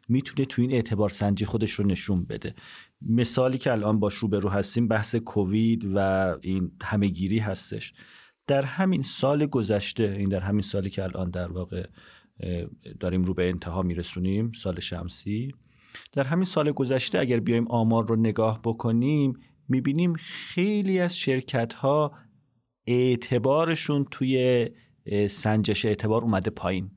می‌تونه 0.10 0.46
تو 0.46 0.62
این 0.62 0.72
اعتبار 0.72 1.10
سنجی 1.10 1.46
خودش 1.46 1.72
رو 1.72 1.86
نشون 1.86 2.26
بده. 2.26 2.56
مثالی 3.02 3.58
که 3.58 3.72
الان 3.72 4.00
باش 4.00 4.13
روبرو 4.13 4.50
هستیم 4.50 4.88
بحث 4.88 5.16
کووید 5.16 5.92
و 5.94 5.98
این 6.42 6.72
همهگیری 6.84 7.39
هستش. 7.39 7.94
در 8.48 8.63
همین 8.63 9.02
سال 9.02 9.46
گذشته 9.46 10.04
این 10.04 10.30
در 10.30 10.39
همین 10.39 10.62
سالی 10.62 10.89
که 10.89 11.04
الان 11.04 11.30
در 11.30 11.52
واقع 11.52 11.88
داریم 13.00 13.24
رو 13.24 13.34
به 13.34 13.50
انتها 13.50 13.82
میرسونیم 13.82 14.52
سال 14.52 14.80
شمسی 14.80 15.54
در 16.12 16.23
همین 16.23 16.45
سال 16.45 16.71
گذشته 16.71 17.19
اگر 17.19 17.39
بیایم 17.39 17.67
آمار 17.67 18.08
رو 18.08 18.15
نگاه 18.15 18.60
بکنیم 18.63 19.34
می‌بینیم 19.69 20.13
خیلی 20.13 20.99
از 20.99 21.17
شرکت 21.17 21.73
ها 21.73 22.12
اعتبارشون 22.88 24.06
توی 24.12 24.69
سنجش 25.29 25.86
اعتبار 25.86 26.21
اومده 26.21 26.49
پایین. 26.49 26.91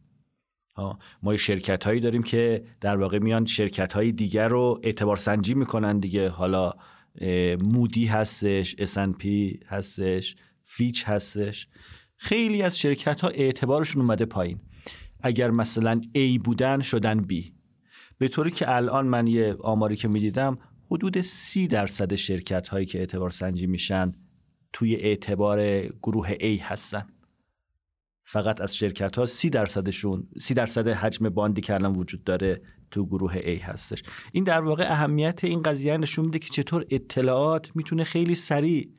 ما 1.22 1.36
شرکت 1.36 1.84
هایی 1.84 2.00
داریم 2.00 2.22
که 2.22 2.64
در 2.80 2.96
واقع 2.96 3.18
میان 3.18 3.44
شرکت 3.44 3.92
های 3.92 4.12
دیگر 4.12 4.48
رو 4.48 4.80
اعتبار 4.82 5.16
سنجی 5.16 5.54
می‌کنن 5.54 5.98
دیگه. 5.98 6.28
حالا 6.28 6.72
مودی 7.60 8.06
هستش 8.06 8.74
S&P 8.74 9.26
هستش 9.66 10.36
فیچ 10.62 11.04
هستش. 11.06 11.68
خیلی 12.16 12.62
از 12.62 12.78
شرکت 12.78 13.20
ها 13.20 13.28
اعتبارشون 13.28 14.02
اومده 14.02 14.24
پایین. 14.24 14.60
اگر 15.20 15.50
مثلا 15.50 16.00
A 16.14 16.38
بودن 16.44 16.80
شدن 16.80 17.26
B. 17.32 17.55
به 18.18 18.28
طوری 18.28 18.50
که 18.50 18.74
الان 18.74 19.06
من 19.06 19.26
یه 19.26 19.56
آماری 19.60 19.96
که 19.96 20.08
می‌دیدم 20.08 20.58
حدود 20.90 21.20
سی 21.20 21.68
درصد 21.68 22.14
شرکت 22.14 22.68
هایی 22.68 22.86
که 22.86 22.98
اعتبار 22.98 23.30
سنجی 23.30 23.66
میشن 23.66 24.12
توی 24.72 24.96
اعتبار 24.96 25.80
گروه 25.86 26.34
A 26.34 26.60
هستن. 26.62 27.06
فقط 28.24 28.60
از 28.60 28.76
شرکت 28.76 29.18
ها 29.18 29.26
سی 29.26 29.50
درصدشون 29.50 30.28
سی 30.40 30.54
درصد 30.54 30.88
حجم 30.88 31.28
باندی 31.28 31.60
که 31.60 31.74
الان 31.74 31.96
وجود 31.96 32.24
داره 32.24 32.62
تو 32.90 33.06
گروه 33.06 33.34
A 33.40 33.62
هستش. 33.62 34.02
این 34.32 34.44
در 34.44 34.60
واقع 34.60 34.92
اهمیت 34.92 35.44
این 35.44 35.62
قضیه 35.62 35.96
نشون 35.96 36.24
میده 36.24 36.38
که 36.38 36.48
چطور 36.50 36.84
اطلاعات 36.90 37.76
می‌تونه 37.76 38.04
خیلی 38.04 38.34
سریع 38.34 38.90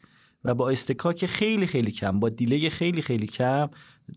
و 0.44 0.56
با 0.56 0.70
استکاک 0.70 1.26
خیلی 1.26 1.68
خیلی 1.68 1.92
کم 1.92 2.20
با 2.20 2.30
دیلی 2.30 2.70
خیلی 2.70 3.02
خیلی 3.02 3.28
کم 3.28 3.70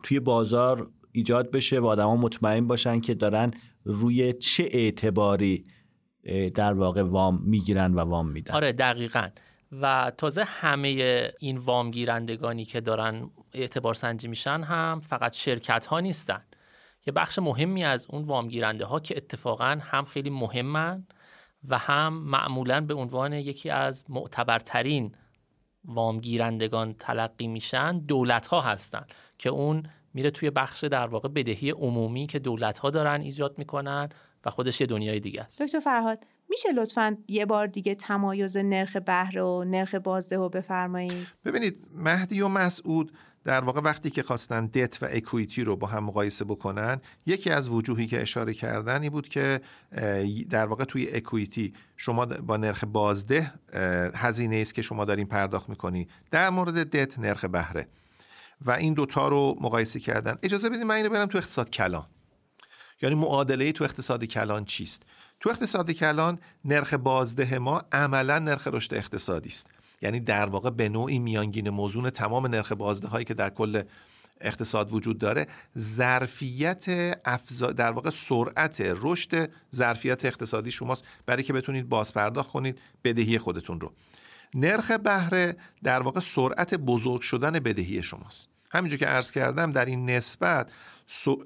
توی 0.02 0.20
بازار 0.20 0.90
ایجاد 1.12 1.50
بشه 1.50 1.80
و 1.80 1.86
آدما 1.86 2.16
مطمئن 2.16 2.66
باشن 2.66 3.00
که 3.00 3.14
دارن 3.14 3.50
روی 3.84 4.32
چه 4.32 4.68
اعتباری 4.70 5.66
در 6.54 6.72
واقع 6.72 7.02
وام 7.02 7.42
می‌گیرن 7.44 7.94
و 7.94 8.00
وام 8.00 8.28
میدن؟ 8.28 8.54
آره 8.54 8.72
دقیقا. 8.72 9.28
و 9.72 10.12
تازه 10.18 10.44
همه 10.44 10.88
این 11.38 11.58
وام 11.58 11.90
گیرندگانی 11.90 12.64
که 12.64 12.80
دارن 12.80 13.30
اعتبار 13.52 13.94
سنجی 13.94 14.28
میشن 14.28 14.62
هم 14.62 15.00
فقط 15.00 15.36
شرکت 15.36 15.86
ها 15.86 16.00
نیستن. 16.00 16.42
یه 17.06 17.12
بخش 17.12 17.38
مهمی 17.38 17.84
از 17.84 18.06
اون 18.10 18.24
وام 18.24 18.48
گیرنده 18.48 18.84
ها 18.84 19.00
که 19.00 19.16
اتفاقا 19.16 19.78
هم 19.80 20.04
خیلی 20.04 20.30
مهمن 20.30 21.06
و 21.68 21.78
هم 21.78 22.12
معمولا 22.12 22.80
به 22.80 22.94
عنوان 22.94 23.32
یکی 23.32 23.70
از 23.70 24.04
معتبرترین 24.08 25.14
وام 25.84 26.20
گیرندگان 26.20 26.94
تلقی 26.94 27.46
میشن 27.46 27.98
دولت 27.98 28.46
ها 28.46 28.60
هستن 28.60 29.06
که 29.38 29.48
اون 29.48 29.82
میره 30.14 30.30
توی 30.30 30.50
بخش 30.50 30.84
در 30.84 31.06
واقع 31.06 31.28
بدهی 31.28 31.70
عمومی 31.70 32.26
که 32.26 32.38
دولت 32.38 32.78
ها 32.78 32.90
دارن 32.90 33.20
ایجاد 33.20 33.58
می‌کنن 33.58 34.08
و 34.44 34.50
خودش 34.50 34.80
یه 34.80 34.86
دنیای 34.86 35.20
دیگه 35.20 35.42
است. 35.42 35.62
دکتر 35.62 35.80
فرهاد 35.80 36.24
میشه 36.48 36.72
لطفا 36.72 37.16
یه 37.28 37.46
بار 37.46 37.66
دیگه 37.66 37.94
تمایز 37.94 38.56
نرخ 38.56 38.96
بهره 38.96 39.42
و 39.42 39.64
نرخ 39.64 39.94
بازده 39.94 40.36
رو 40.36 40.48
بفرمایید؟ 40.48 41.26
ببینید 41.44 41.86
مهدی 41.94 42.40
و 42.40 42.48
مسعود 42.48 43.12
در 43.44 43.60
واقع 43.60 43.80
وقتی 43.80 44.10
که 44.10 44.22
خواستن 44.22 44.66
دت 44.66 44.98
و 45.02 45.06
اکویتی 45.10 45.64
رو 45.64 45.76
با 45.76 45.86
هم 45.86 46.04
مقایسه 46.04 46.44
بکنن 46.44 47.00
یکی 47.26 47.50
از 47.50 47.68
وجوهی 47.68 48.06
که 48.06 48.22
اشاره 48.22 48.54
کردن 48.54 49.02
این 49.02 49.10
بود 49.10 49.28
که 49.28 49.60
در 50.50 50.66
واقع 50.66 50.84
توی 50.84 51.08
اکویتی 51.12 51.72
شما 51.96 52.26
با 52.26 52.56
نرخ 52.56 52.84
بازده 52.84 53.52
هزینه 54.14 54.56
است 54.56 54.74
که 54.74 54.82
شما 54.82 55.04
دارین 55.04 55.26
پرداخت 55.26 55.68
می‌کنی. 55.68 56.08
در 56.30 56.50
مورد 56.50 56.96
دت 56.96 57.18
نرخ 57.18 57.44
بهره. 57.44 57.86
و 58.60 58.70
این 58.70 58.94
دوتا 58.94 59.28
رو 59.28 59.56
مقایسه 59.60 60.00
کردن. 60.00 60.38
اجازه 60.42 60.70
بدید 60.70 60.82
من 60.82 60.94
اینو 60.94 61.08
برم 61.08 61.26
تو 61.26 61.38
اقتصاد 61.38 61.70
کلان. 61.70 62.06
یعنی 63.02 63.14
معادله 63.14 63.72
تو 63.72 63.84
اقتصاد 63.84 64.24
کلان 64.24 64.64
چیست؟ 64.64 65.02
تو 65.40 65.50
اقتصاد 65.50 65.90
کلان 65.90 66.38
نرخ 66.64 66.94
بازده 66.94 67.58
ما 67.58 67.82
عملا 67.92 68.38
نرخ 68.38 68.68
رشد 68.72 68.94
اقتصادی 68.94 69.48
است. 69.48 69.70
یعنی 70.02 70.20
در 70.20 70.46
واقع 70.46 70.70
به 70.70 70.88
نوعی 70.88 71.18
میانگین 71.18 71.70
موزون 71.70 72.10
تمام 72.10 72.46
نرخ 72.46 72.72
بازده 72.72 73.08
هایی 73.08 73.24
که 73.24 73.34
در 73.34 73.50
کل 73.50 73.82
اقتصاد 74.40 74.92
وجود 74.92 75.18
داره 75.18 75.46
ظرفیت 75.78 76.84
افزا... 77.24 77.72
در 77.72 77.92
واقع 77.92 78.10
سرعت 78.10 78.80
رشد 78.80 79.50
ظرفیت 79.74 80.24
اقتصادی 80.24 80.72
شماست. 80.72 81.04
برای 81.26 81.42
که 81.42 81.52
بتونید 81.52 81.88
بازپرداخت 81.88 82.50
کنید 82.50 82.78
بدهی 83.04 83.38
خودتون 83.38 83.80
رو. 83.80 83.92
نرخ 84.55 84.90
بهره 84.90 85.57
در 85.82 86.03
واقع 86.03 86.20
سرعت 86.20 86.74
بزرگ 86.74 87.20
شدن 87.20 87.53
بدهی 87.53 88.03
شماست. 88.03 88.48
همینجور 88.70 88.98
که 88.98 89.07
عرض 89.07 89.30
کردم 89.30 89.72
در 89.72 89.84
این 89.84 90.11
نسبت 90.11 90.70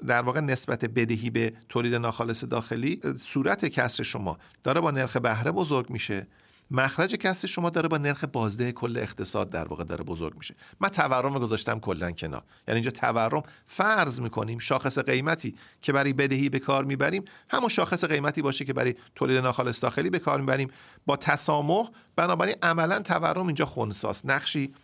در 0.06 0.22
واقع 0.22 0.40
نسبت 0.40 0.84
بدهی 0.84 1.30
به 1.30 1.52
تولید 1.68 1.94
ناخالص 1.94 2.44
داخلی 2.44 3.00
صورت 3.20 3.64
کسر 3.64 4.02
شما 4.02 4.38
داره 4.64 4.80
با 4.80 4.90
نرخ 4.90 5.16
بهره 5.16 5.52
بزرگ 5.52 5.90
میشه. 5.90 6.26
مخرج 6.70 7.14
کسر 7.14 7.48
شما 7.48 7.70
داره 7.70 7.88
با 7.88 7.98
نرخ 7.98 8.24
بازده 8.24 8.72
کل 8.72 8.96
اقتصاد 8.96 9.50
در 9.50 9.68
واقع 9.68 9.84
داره 9.84 10.04
بزرگ 10.04 10.36
میشه. 10.36 10.54
من 10.80 10.88
تورم 10.88 11.38
گذاشتم 11.38 11.80
کلا 11.80 12.12
کنار. 12.12 12.42
یعنی 12.68 12.80
اینجا 12.80 12.90
تورم 12.90 13.42
فرض 13.66 14.20
می‌کنیم 14.20 14.58
شاخص 14.58 14.98
قیمتی 14.98 15.54
که 15.82 15.92
برای 15.92 16.12
بدهی 16.12 16.48
به 16.48 16.58
کار 16.58 16.84
می‌بریم 16.84 17.24
همون 17.50 17.68
شاخص 17.68 18.04
قیمتی 18.04 18.42
باشه 18.42 18.64
که 18.64 18.72
برای 18.72 18.94
تولید 19.14 19.38
ناخالص 19.38 19.82
داخلی 19.82 20.10
به 20.10 20.18
کار 20.18 20.40
می‌بریم. 20.40 20.70
با 21.06 21.16
تسامح 21.16 21.88
بنابراین 22.16 22.56
عملا 22.62 23.00
تورم 23.00 23.46
اینجا 23.46 23.66
خونساست. 23.66 24.26
نقشی 24.26 24.74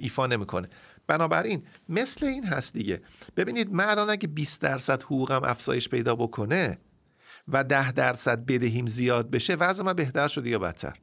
ایفا 0.00 0.26
نمی‌کنه. 0.26 0.68
بنابراین 1.06 1.66
مثل 1.88 2.26
این 2.26 2.44
هست 2.44 2.74
دیگه. 2.74 3.02
ببینید 3.36 3.72
من 3.72 3.98
اگه 3.98 4.28
20 4.28 4.60
درصد 4.60 5.02
حقوقم 5.02 5.40
افزایش 5.44 5.88
پیدا 5.88 6.14
بکنه 6.14 6.78
و 7.48 7.64
10 7.64 7.92
درصد 7.92 8.46
بدهیم 8.46 8.86
زیاد 8.86 9.30
بشه 9.30 9.54
وضع 9.54 9.84
من 9.84 9.92
بهتر 9.92 10.28
شده 10.28 10.50
یا 10.50 10.58
بدتر؟ 10.58 10.98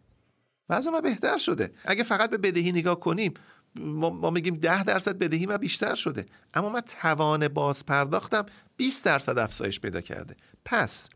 وضع 0.71 0.91
ما 0.91 1.01
بهتر 1.01 1.37
شده. 1.37 1.73
اگه 1.85 2.03
فقط 2.03 2.29
به 2.29 2.37
بدهی 2.37 2.71
نگاه 2.71 2.99
کنیم 2.99 3.33
ما, 3.75 4.29
میگیم 4.29 4.55
10 4.55 4.83
درصد 4.83 5.17
بدهی 5.17 5.45
ما 5.45 5.57
بیشتر 5.57 5.95
شده. 5.95 6.25
اما 6.53 6.69
من 6.69 6.81
توان 6.81 7.47
باز 7.47 7.85
پرداختم 7.85 8.45
20 8.77 9.05
درصد 9.05 9.37
افزایش 9.37 9.79
پیدا 9.79 10.01
کرده. 10.01 10.35
پس 10.65 11.09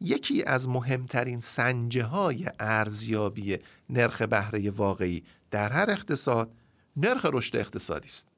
یکی 0.00 0.42
از 0.42 0.68
مهمترین 0.68 1.40
سنجه 1.40 2.04
های 2.04 2.46
ارزیابی 2.60 3.58
نرخ 3.90 4.22
بهره 4.22 4.70
واقعی 4.70 5.24
در 5.50 5.72
هر 5.72 5.90
اقتصاد 5.90 6.52
نرخ 6.96 7.26
رشد 7.32 7.56
اقتصادی 7.56 8.08
است. 8.08 8.28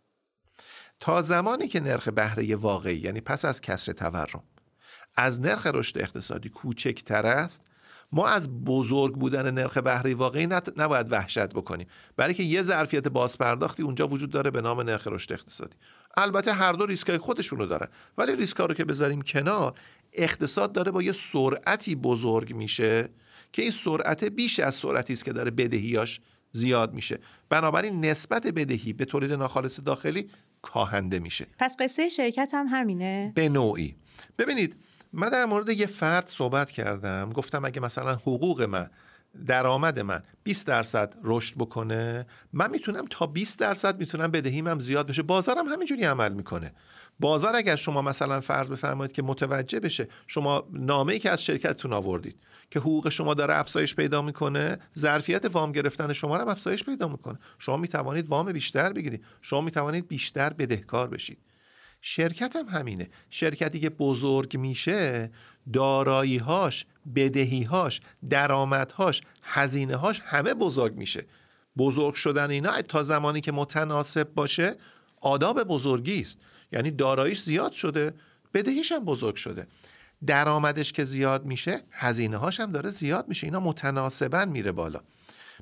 تا 1.00 1.22
زمانی 1.22 1.68
که 1.68 1.80
نرخ 1.80 2.08
بهره 2.08 2.56
واقعی 2.56 2.96
یعنی 2.96 3.20
پس 3.20 3.44
از 3.44 3.60
کسر 3.60 3.92
تورم 3.92 4.42
از 5.16 5.40
نرخ 5.40 5.66
رشد 5.66 5.98
اقتصادی 5.98 6.48
کوچکتر 6.48 7.26
است 7.26 7.62
ما 8.12 8.26
از 8.26 8.64
بزرگ 8.64 9.14
بودن 9.14 9.50
نرخ 9.50 9.78
بهره 9.78 10.14
واقعی 10.14 10.46
نباید 10.76 11.12
وحشت 11.12 11.48
بکنیم. 11.48 11.86
برای 12.16 12.34
که 12.34 12.42
یه 12.42 12.62
ظرفیت 12.62 13.08
بازپرداختی 13.08 13.82
اونجا 13.82 14.08
وجود 14.08 14.30
داره 14.30 14.50
به 14.50 14.60
نام 14.60 14.80
نرخ 14.80 15.06
رشد 15.06 15.32
اقتصادی. 15.32 15.76
البته 16.16 16.52
هر 16.52 16.72
دو 16.72 16.86
ریسکای 16.86 17.18
خودشونو 17.18 17.66
دارن. 17.66 17.88
ولی 18.18 18.36
ریسکا 18.36 18.66
رو 18.66 18.74
که 18.74 18.84
بذاریم 18.84 19.22
کنار 19.22 19.74
اقتصاد 20.12 20.72
داره 20.72 20.92
با 20.92 21.02
یه 21.02 21.12
سرعتی 21.12 21.94
بزرگ 21.94 22.54
میشه 22.54 23.08
که 23.52 23.62
این 23.62 23.70
سرعت 23.70 24.24
بیش 24.24 24.60
از 24.60 24.74
سرعتی 24.74 25.12
است 25.12 25.24
که 25.24 25.32
داره 25.32 25.50
بدهیاش 25.50 26.20
زیاد 26.52 26.94
میشه. 26.94 27.18
بنابراین 27.48 28.04
نسبت 28.04 28.46
بدهی 28.46 28.92
به 28.92 29.04
تولید 29.04 29.32
ناخالص 29.32 29.80
داخلی 29.80 30.30
کاهنده 30.62 31.18
میشه. 31.18 31.46
پس 31.58 31.76
قصه 31.78 32.08
شرکت 32.08 32.50
هم 32.54 32.66
همینه؟ 32.70 33.32
به 33.34 33.48
نوعی. 33.48 33.96
ببینید 34.38 34.76
من 35.16 35.28
در 35.28 35.44
مورد 35.44 35.68
یه 35.68 35.86
فرد 35.86 36.26
صحبت 36.26 36.70
کردم 36.70 37.32
گفتم 37.32 37.64
اگه 37.64 37.80
مثلا 37.80 38.14
حقوق 38.14 38.62
من 38.62 38.90
درآمد 39.46 40.00
من 40.00 40.22
20 40.42 40.66
درصد 40.66 41.14
رشد 41.24 41.54
بکنه 41.54 42.26
من 42.52 42.70
می‌تونم 42.70 43.04
تا 43.10 43.26
20 43.26 43.58
درصد 43.58 43.98
می‌تونم 43.98 44.30
بدهیم 44.30 44.68
هم 44.68 44.78
زیاد 44.78 45.06
بشه. 45.06 45.22
بازارم 45.22 45.66
همینجوری 45.66 46.04
عمل 46.04 46.32
می‌کنه. 46.32 46.72
بازار 47.20 47.56
اگر 47.56 47.76
شما 47.76 48.02
مثلا 48.02 48.40
فرض 48.40 48.70
بفرمایید 48.70 49.12
که 49.12 49.22
متوجه 49.22 49.80
بشه 49.80 50.08
شما 50.26 50.64
نامه 50.72 51.12
ای 51.12 51.18
که 51.18 51.30
از 51.30 51.44
شرکتتون 51.44 51.92
آوردید 51.92 52.36
که 52.70 52.80
حقوق 52.80 53.08
شما 53.08 53.34
داره 53.34 53.56
افزایش 53.56 53.94
پیدا 53.94 54.22
می‌کنه 54.22 54.78
ظرفیت 54.98 55.44
وام 55.44 55.72
گرفتن 55.72 56.12
شما 56.12 56.36
رو 56.36 56.48
افزایش 56.48 56.84
پیدا 56.84 57.08
می‌کنه. 57.08 57.38
شما 57.58 57.76
می‌توانید 57.76 58.26
وام 58.26 58.52
بیشتر 58.52 58.92
بگیرید. 58.92 59.24
شما 59.42 59.60
می‌توانید 59.60 60.08
بیشتر 60.08 60.52
بدهکار 60.52 61.08
بشید. 61.08 61.38
شرکت 62.06 62.56
هم 62.56 62.66
همینه. 62.68 63.08
شرکتی 63.30 63.80
که 63.80 63.90
بزرگ 63.90 64.56
میشه 64.56 65.30
داراییهاش 65.72 66.86
بدهیهاش 67.16 68.00
درآمدهاش 68.30 69.22
هزینههاش 69.42 70.22
همه 70.24 70.54
بزرگ 70.54 70.94
میشه. 70.94 71.24
بزرگ 71.76 72.14
شدن 72.14 72.50
اینا 72.50 72.82
تا 72.82 73.02
زمانی 73.02 73.40
که 73.40 73.52
متناسب 73.52 74.34
باشه 74.34 74.76
آداب 75.20 75.64
بزرگی 75.64 76.20
است. 76.20 76.38
یعنی 76.72 76.90
داراییش 76.90 77.42
زیاد 77.42 77.72
شده 77.72 78.14
بدهیش 78.54 78.92
هم 78.92 79.04
بزرگ 79.04 79.36
شده. 79.36 79.66
درآمدش 80.26 80.92
که 80.92 81.04
زیاد 81.04 81.44
میشه 81.44 81.80
هزینه 81.90 82.36
هاش 82.36 82.60
هم 82.60 82.72
داره 82.72 82.90
زیاد 82.90 83.28
میشه. 83.28 83.46
اینا 83.46 83.60
متناسبا 83.60 84.44
میره 84.44 84.72
بالا. 84.72 85.00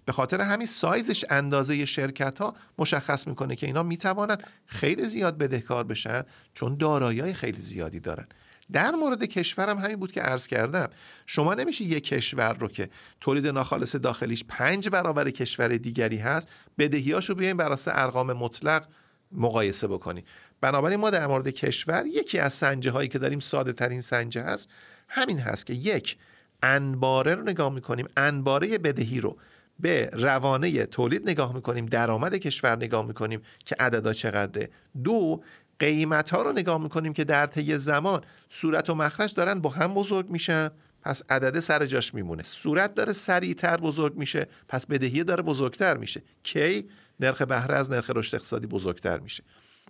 به 0.05 0.12
خاطر 0.12 0.40
همین 0.40 0.66
سایزش 0.66 1.24
اندازه 1.30 1.86
شرکت 1.86 2.38
ها 2.38 2.55
مشخص 2.78 3.26
می‌کنه 3.26 3.57
که 3.57 3.66
اینا 3.66 3.82
می‌توانن 3.82 4.36
خیلی 4.66 5.07
زیاد 5.07 5.38
بدهکار 5.38 5.84
بشن 5.84 6.22
چون 6.55 6.76
دارایی 6.76 7.34
خیلی 7.34 7.61
زیادی 7.61 8.00
دارن. 8.00 8.26
در 8.72 8.90
مورد 8.90 9.24
کشورم 9.24 9.78
همین 9.78 9.96
بود 9.96 10.12
که 10.12 10.20
عرض 10.20 10.46
کردم 10.46 10.88
شما 11.26 11.55
نمیشه 11.55 11.84
یک 11.84 12.05
کشور 12.05 12.53
رو 12.53 12.68
که 12.68 12.88
تولید 13.20 13.46
ناخالص 13.46 13.96
داخلیش 13.96 14.44
پنج 14.48 14.88
برابر 14.88 15.30
کشور 15.30 15.68
دیگری 15.68 16.18
هست 16.18 16.48
بدهیاشو 16.78 17.34
بیایم 17.34 17.57
بر 17.57 17.78
ارقام 17.86 18.32
مطلق 18.32 18.86
مقایسه 19.32 19.88
بکنی. 19.88 20.24
بنابراین 20.61 21.00
ما 21.00 21.11
در 21.11 21.26
مورد 21.26 21.48
کشور 21.48 22.05
یکی 22.07 22.38
از 22.38 22.53
سنجه 22.53 22.90
هایی 22.90 23.09
که 23.09 23.18
داریم 23.18 23.40
ساده 23.40 23.72
ترین 23.72 24.00
سنجه 24.00 24.42
هست 24.42 24.68
همین 25.09 25.38
هست 25.38 25.66
که 25.66 25.72
یک 25.72 26.16
انباره 26.62 27.34
رو 27.34 27.42
نگاه 27.42 27.72
می‌کنیم 27.72 28.07
انباره 28.16 28.78
بدهی 28.78 29.20
رو. 29.20 29.38
به 29.81 30.11
روانه 30.12 30.87
تولید 30.87 31.31
نگاه 31.31 31.55
می‌کنیم 31.55 31.87
درآمد 31.87 32.35
کشور 32.35 32.77
نگاه 32.77 33.07
می‌کنیم 33.07 33.43
که 33.64 33.77
عددا 33.79 34.12
چقدره. 34.12 34.70
دو 35.05 35.43
قیمت 35.79 36.31
ها 36.31 36.43
رو 36.43 36.53
نگاه 36.53 36.83
می‌کنیم 36.83 37.12
که 37.12 37.25
در 37.25 37.47
طی 37.47 37.79
زمان 37.79 38.25
صورت 38.49 38.91
و 38.91 38.95
مخرج 38.95 39.35
دارن 39.35 39.61
با 39.61 39.70
هم 39.70 39.95
بزرگ 39.95 40.31
میشن 40.31 40.70
پس 41.03 41.23
عدد 41.31 41.61
سر 41.61 41.87
جاش 41.87 42.14
میمونه. 42.14 42.43
صورت 42.43 42.95
داره 42.95 43.12
سریعتر 43.12 43.77
بزرگ 43.77 44.16
میشه 44.16 44.47
پس 44.68 44.87
بدهی 44.87 45.25
داره 45.25 45.43
بزرگتر 45.43 45.97
میشه. 45.97 46.23
کی؟ 46.43 46.89
نرخ 47.20 47.43
بهره 47.43 47.75
از 47.75 47.91
نرخ 47.91 48.11
رشد 48.14 48.35
اقتصادی 48.35 48.66
بزرگتر 48.66 49.18
میشه. 49.18 49.45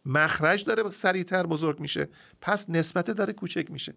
مخرج 0.06 0.64
داره 0.64 0.90
سریعتر 0.90 1.46
بزرگ 1.46 1.80
میشه 1.80 2.08
پس 2.40 2.70
نسبت 2.70 3.10
داره 3.10 3.32
کوچک 3.32 3.70
میشه. 3.70 3.94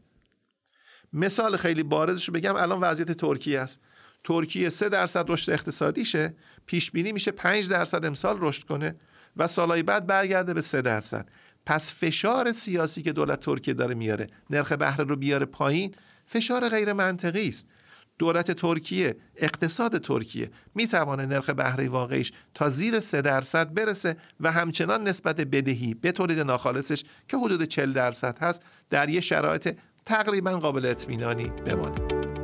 مثال 1.14 1.58
خیلی 1.58 1.84
بارزش 1.84 2.30
بگم 2.30 2.56
الان 2.56 2.82
وضعیت 2.82 3.12
ترکیه 3.12 3.60
است. 3.60 3.82
ترکیه 4.26 4.70
3 4.70 4.90
درصد 4.90 5.32
رشد 5.32 5.52
اقتصادیشه 5.52 6.34
پیش 6.66 6.92
بینی 6.92 7.12
میشه 7.12 7.32
5 7.32 7.70
درصد 7.70 8.06
امسال 8.06 8.38
رشد 8.40 8.64
کنه 8.64 8.96
و 9.38 9.48
سالهای 9.48 9.84
بعد 9.84 10.08
برگرده 10.08 10.54
به 10.54 10.62
3 10.62 10.82
درصد. 10.82 11.30
پس 11.66 11.94
فشار 11.94 12.52
سیاسی 12.52 13.02
که 13.02 13.12
دولت 13.12 13.40
ترکیه 13.40 13.74
داره 13.74 13.96
میاره 13.96 14.28
نرخ 14.50 14.72
بهره 14.72 15.04
رو 15.04 15.16
بیاره 15.16 15.46
پایین 15.46 15.96
فشار 16.26 16.70
غیر 16.70 16.94
منطقی 16.94 17.50
است. 17.50 17.68
دولت 18.20 18.52
ترکیه 18.52 19.16
اقتصاد 19.36 19.98
ترکیه 19.98 20.52
می‌توانه 20.76 21.26
نرخ 21.26 21.50
بهره 21.50 21.90
واقعیش 21.90 22.32
تا 22.54 22.70
زیر 22.70 23.00
3 23.00 23.22
درصد 23.22 23.74
برسه 23.74 24.18
و 24.40 24.52
همچنان 24.52 25.08
نسبت 25.08 25.42
بدهی 25.42 25.94
به 25.94 26.12
تولید 26.12 26.40
ناخالصش 26.40 27.04
که 27.28 27.38
حدود 27.38 27.64
40 27.64 27.94
درصد 27.94 28.38
هست 28.40 28.62
در 28.90 29.10
یه 29.10 29.22
شرایط 29.22 29.78
تقریبا 30.06 30.60
قابل 30.60 30.86
اطمینانی 30.86 31.48
بمانه. 31.48 32.35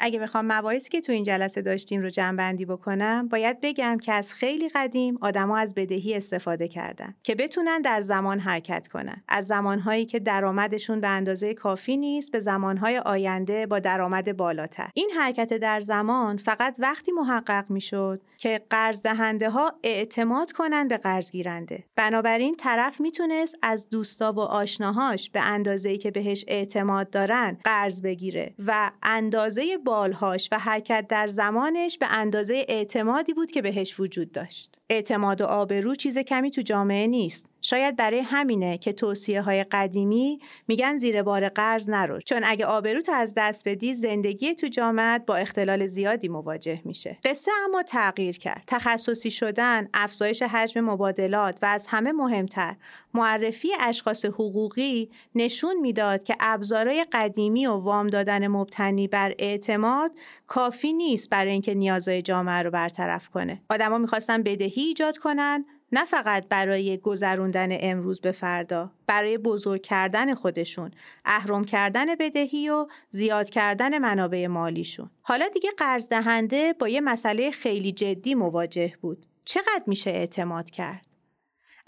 اگه 0.00 0.18
بخوام 0.18 0.52
مباحثی 0.52 0.88
که 0.88 1.00
تو 1.00 1.12
این 1.12 1.24
جلسه 1.24 1.62
داشتیم 1.62 2.02
رو 2.02 2.10
جمع 2.10 2.52
بکنم 2.52 3.28
باید 3.28 3.60
بگم 3.62 3.98
که 3.98 4.12
از 4.12 4.34
خیلی 4.34 4.68
قدیم 4.68 5.18
آدما 5.20 5.58
از 5.58 5.74
بدهی 5.74 6.14
استفاده 6.14 6.68
کردن 6.68 7.14
که 7.22 7.34
بتونن 7.34 7.80
در 7.82 8.00
زمان 8.00 8.38
حرکت 8.38 8.88
کنن. 8.88 9.22
از 9.28 9.46
زمانهایی 9.46 10.06
که 10.06 10.18
درآمدشون 10.18 11.00
به 11.00 11.08
اندازه 11.08 11.54
کافی 11.54 11.96
نیست 11.96 12.32
به 12.32 12.38
زمانهای 12.38 12.98
آینده 12.98 13.66
با 13.66 13.78
درآمد 13.78 14.36
بالاتر. 14.36 14.90
این 14.94 15.10
حرکت 15.16 15.52
در 15.54 15.80
زمان 15.80 16.36
فقط 16.36 16.76
وقتی 16.78 17.12
محقق 17.12 17.64
می‌شد 17.68 18.20
که 18.36 18.60
قرض 18.70 19.02
دهنده 19.02 19.50
ها 19.50 19.72
اعتماد 19.82 20.52
کنن 20.52 20.88
به 20.88 20.96
قرض 20.96 21.30
گیرنده 21.30 21.84
بنابراین 21.96 22.54
طرف 22.54 23.00
می‌تونست 23.00 23.56
از 23.62 23.88
دوستا 23.88 24.32
و 24.32 24.40
آشناهاش 24.40 25.30
به 25.30 25.40
اندازه‌ای 25.40 25.98
که 25.98 26.10
بهش 26.10 26.44
اعتماد 26.48 27.10
دارن 27.10 27.58
قرض 27.64 28.02
بگیره 28.02 28.54
و 28.66 28.90
اندازه 29.02 29.78
بالهاش 29.90 30.48
و 30.52 30.58
حرکت 30.58 31.06
در 31.08 31.26
زمانش 31.26 31.98
به 31.98 32.06
اندازه 32.10 32.64
اعتمادی 32.68 33.34
بود 33.34 33.50
که 33.50 33.62
بهش 33.62 34.00
وجود 34.00 34.32
داشت. 34.32 34.78
اعتماد 34.90 35.40
و 35.40 35.44
آبرو 35.44 35.94
چیز 35.94 36.18
کمی 36.18 36.50
تو 36.50 36.62
جامعه 36.62 37.06
نیست. 37.06 37.46
شاید 37.70 37.96
برای 37.96 38.20
همینه 38.20 38.78
که 38.78 38.92
توصیه 38.92 39.42
های 39.42 39.64
قدیمی 39.64 40.40
میگن 40.68 40.96
زیر 40.96 41.22
بار 41.22 41.48
قرض 41.48 41.88
نرو 41.88 42.20
چون 42.20 42.40
اگه 42.44 42.66
آبروت 42.66 43.08
از 43.08 43.34
دست 43.36 43.68
بدی 43.68 43.94
زندگی 43.94 44.54
تو 44.54 44.68
جامعه 44.68 45.18
با 45.18 45.36
اختلال 45.36 45.86
زیادی 45.86 46.28
مواجه 46.28 46.80
میشه. 46.84 47.18
قصه 47.24 47.50
اما 47.64 47.82
تغییر 47.82 48.38
کرد. 48.38 48.64
تخصصی 48.66 49.30
شدن 49.30 49.88
افزایش 49.94 50.42
حجم 50.42 50.80
مبادلات 50.80 51.58
و 51.62 51.66
از 51.66 51.86
همه 51.86 52.12
مهمتر 52.12 52.76
معرفی 53.14 53.68
اشخاص 53.80 54.24
حقوقی 54.24 55.10
نشون 55.34 55.76
می‌داد 55.80 56.22
که 56.22 56.36
ابزارهای 56.40 57.06
قدیمی 57.12 57.66
و 57.66 57.72
وام 57.72 58.06
دادن 58.06 58.48
مبتنی 58.48 59.08
بر 59.08 59.34
اعتماد 59.38 60.10
کافی 60.46 60.92
نیست 60.92 61.30
برای 61.30 61.52
اینکه 61.52 61.74
نیازهای 61.74 62.22
جامعه 62.22 62.62
رو 62.62 62.70
برطرف 62.70 63.28
کنه. 63.28 63.62
آدما 63.70 63.98
می‌خواستن 63.98 64.42
بدهی 64.42 64.82
ایجاد 64.82 65.18
کنن 65.18 65.64
نه 65.92 66.04
فقط 66.04 66.48
برای 66.48 66.98
گذروندن 66.98 67.68
امروز 67.70 68.20
به 68.20 68.32
فردا 68.32 68.90
برای 69.06 69.38
بزرگ 69.38 69.82
کردن 69.82 70.34
خودشون 70.34 70.90
اهرم 71.24 71.64
کردن 71.64 72.14
بدهی 72.14 72.70
و 72.70 72.86
زیاد 73.10 73.50
کردن 73.50 73.98
منابع 73.98 74.46
مالیشون. 74.46 75.10
حالا 75.22 75.48
دیگه 75.48 75.70
قرض 75.76 76.08
دهنده 76.08 76.72
با 76.72 76.88
یه 76.88 77.00
مسئله 77.00 77.50
خیلی 77.50 77.92
جدی 77.92 78.34
مواجه 78.34 78.94
بود. 79.00 79.26
چقدر 79.44 79.82
میشه 79.86 80.10
اعتماد 80.10 80.70
کرد؟ 80.70 81.06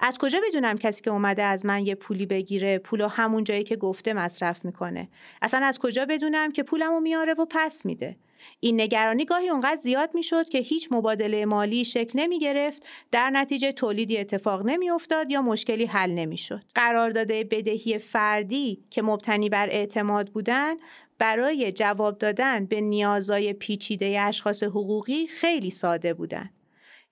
از 0.05 0.19
کجا 0.19 0.39
بدونم 0.49 0.79
کسی 0.79 1.03
که 1.03 1.11
اومده 1.11 1.43
از 1.43 1.67
من 1.67 1.87
یه 1.87 1.95
پولی 1.95 2.27
بگیره؟ 2.27 2.79
پولو 2.79 3.09
همون 3.09 3.45
جایی 3.45 3.65
که 3.65 3.77
گفته 3.77 4.13
مصرف 4.13 4.65
می‌کنه. 4.65 5.09
اصلا 5.43 5.67
از 5.67 5.79
کجا 5.79 6.07
بدونم 6.07 6.53
که 6.53 6.63
پولمو 6.63 7.01
میاره 7.01 7.35
و 7.35 7.47
پس 7.51 7.85
میده؟ 7.85 8.17
این 8.61 8.81
نگرانی 8.81 9.25
گاهی 9.25 9.49
اونقدر 9.49 9.77
زیاد 9.77 10.11
می‌شد 10.15 10.49
که 10.49 10.59
هیچ 10.59 10.89
مبادله 10.91 11.45
مالی 11.45 11.85
شکل 11.85 12.21
نمی 12.21 12.39
گرفت 12.39 12.87
در 13.11 13.31
نتیجه 13.31 13.73
تولیدی 13.73 14.19
اتفاق 14.19 14.67
نمی 14.67 14.91
افتاد 14.91 15.31
یا 15.31 15.43
مشکلی 15.43 15.87
حل 15.87 16.11
نمی 16.11 16.37
شد. 16.37 16.63
قرارداد 16.75 17.29
بدهی 17.29 17.99
فردی 17.99 18.85
که 18.91 19.03
مبتنی 19.03 19.49
بر 19.49 19.69
اعتماد 19.71 20.29
بودن 20.29 20.75
برای 21.19 21.73
جواب 21.73 22.19
دادن 22.19 22.67
به 22.67 22.81
نیازهای 22.81 23.53
پیچیده 23.53 24.21
اشخاص 24.21 24.63
حقوقی 24.63 25.27
خیلی 25.27 25.71
ساده 25.71 26.15
بودن. 26.15 26.51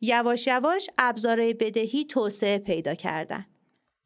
یواش 0.00 0.46
یواش 0.46 0.90
ابزارهای 0.98 1.54
بدهی 1.54 2.04
توسعه 2.04 2.58
پیدا 2.58 2.94
کردن. 2.94 3.46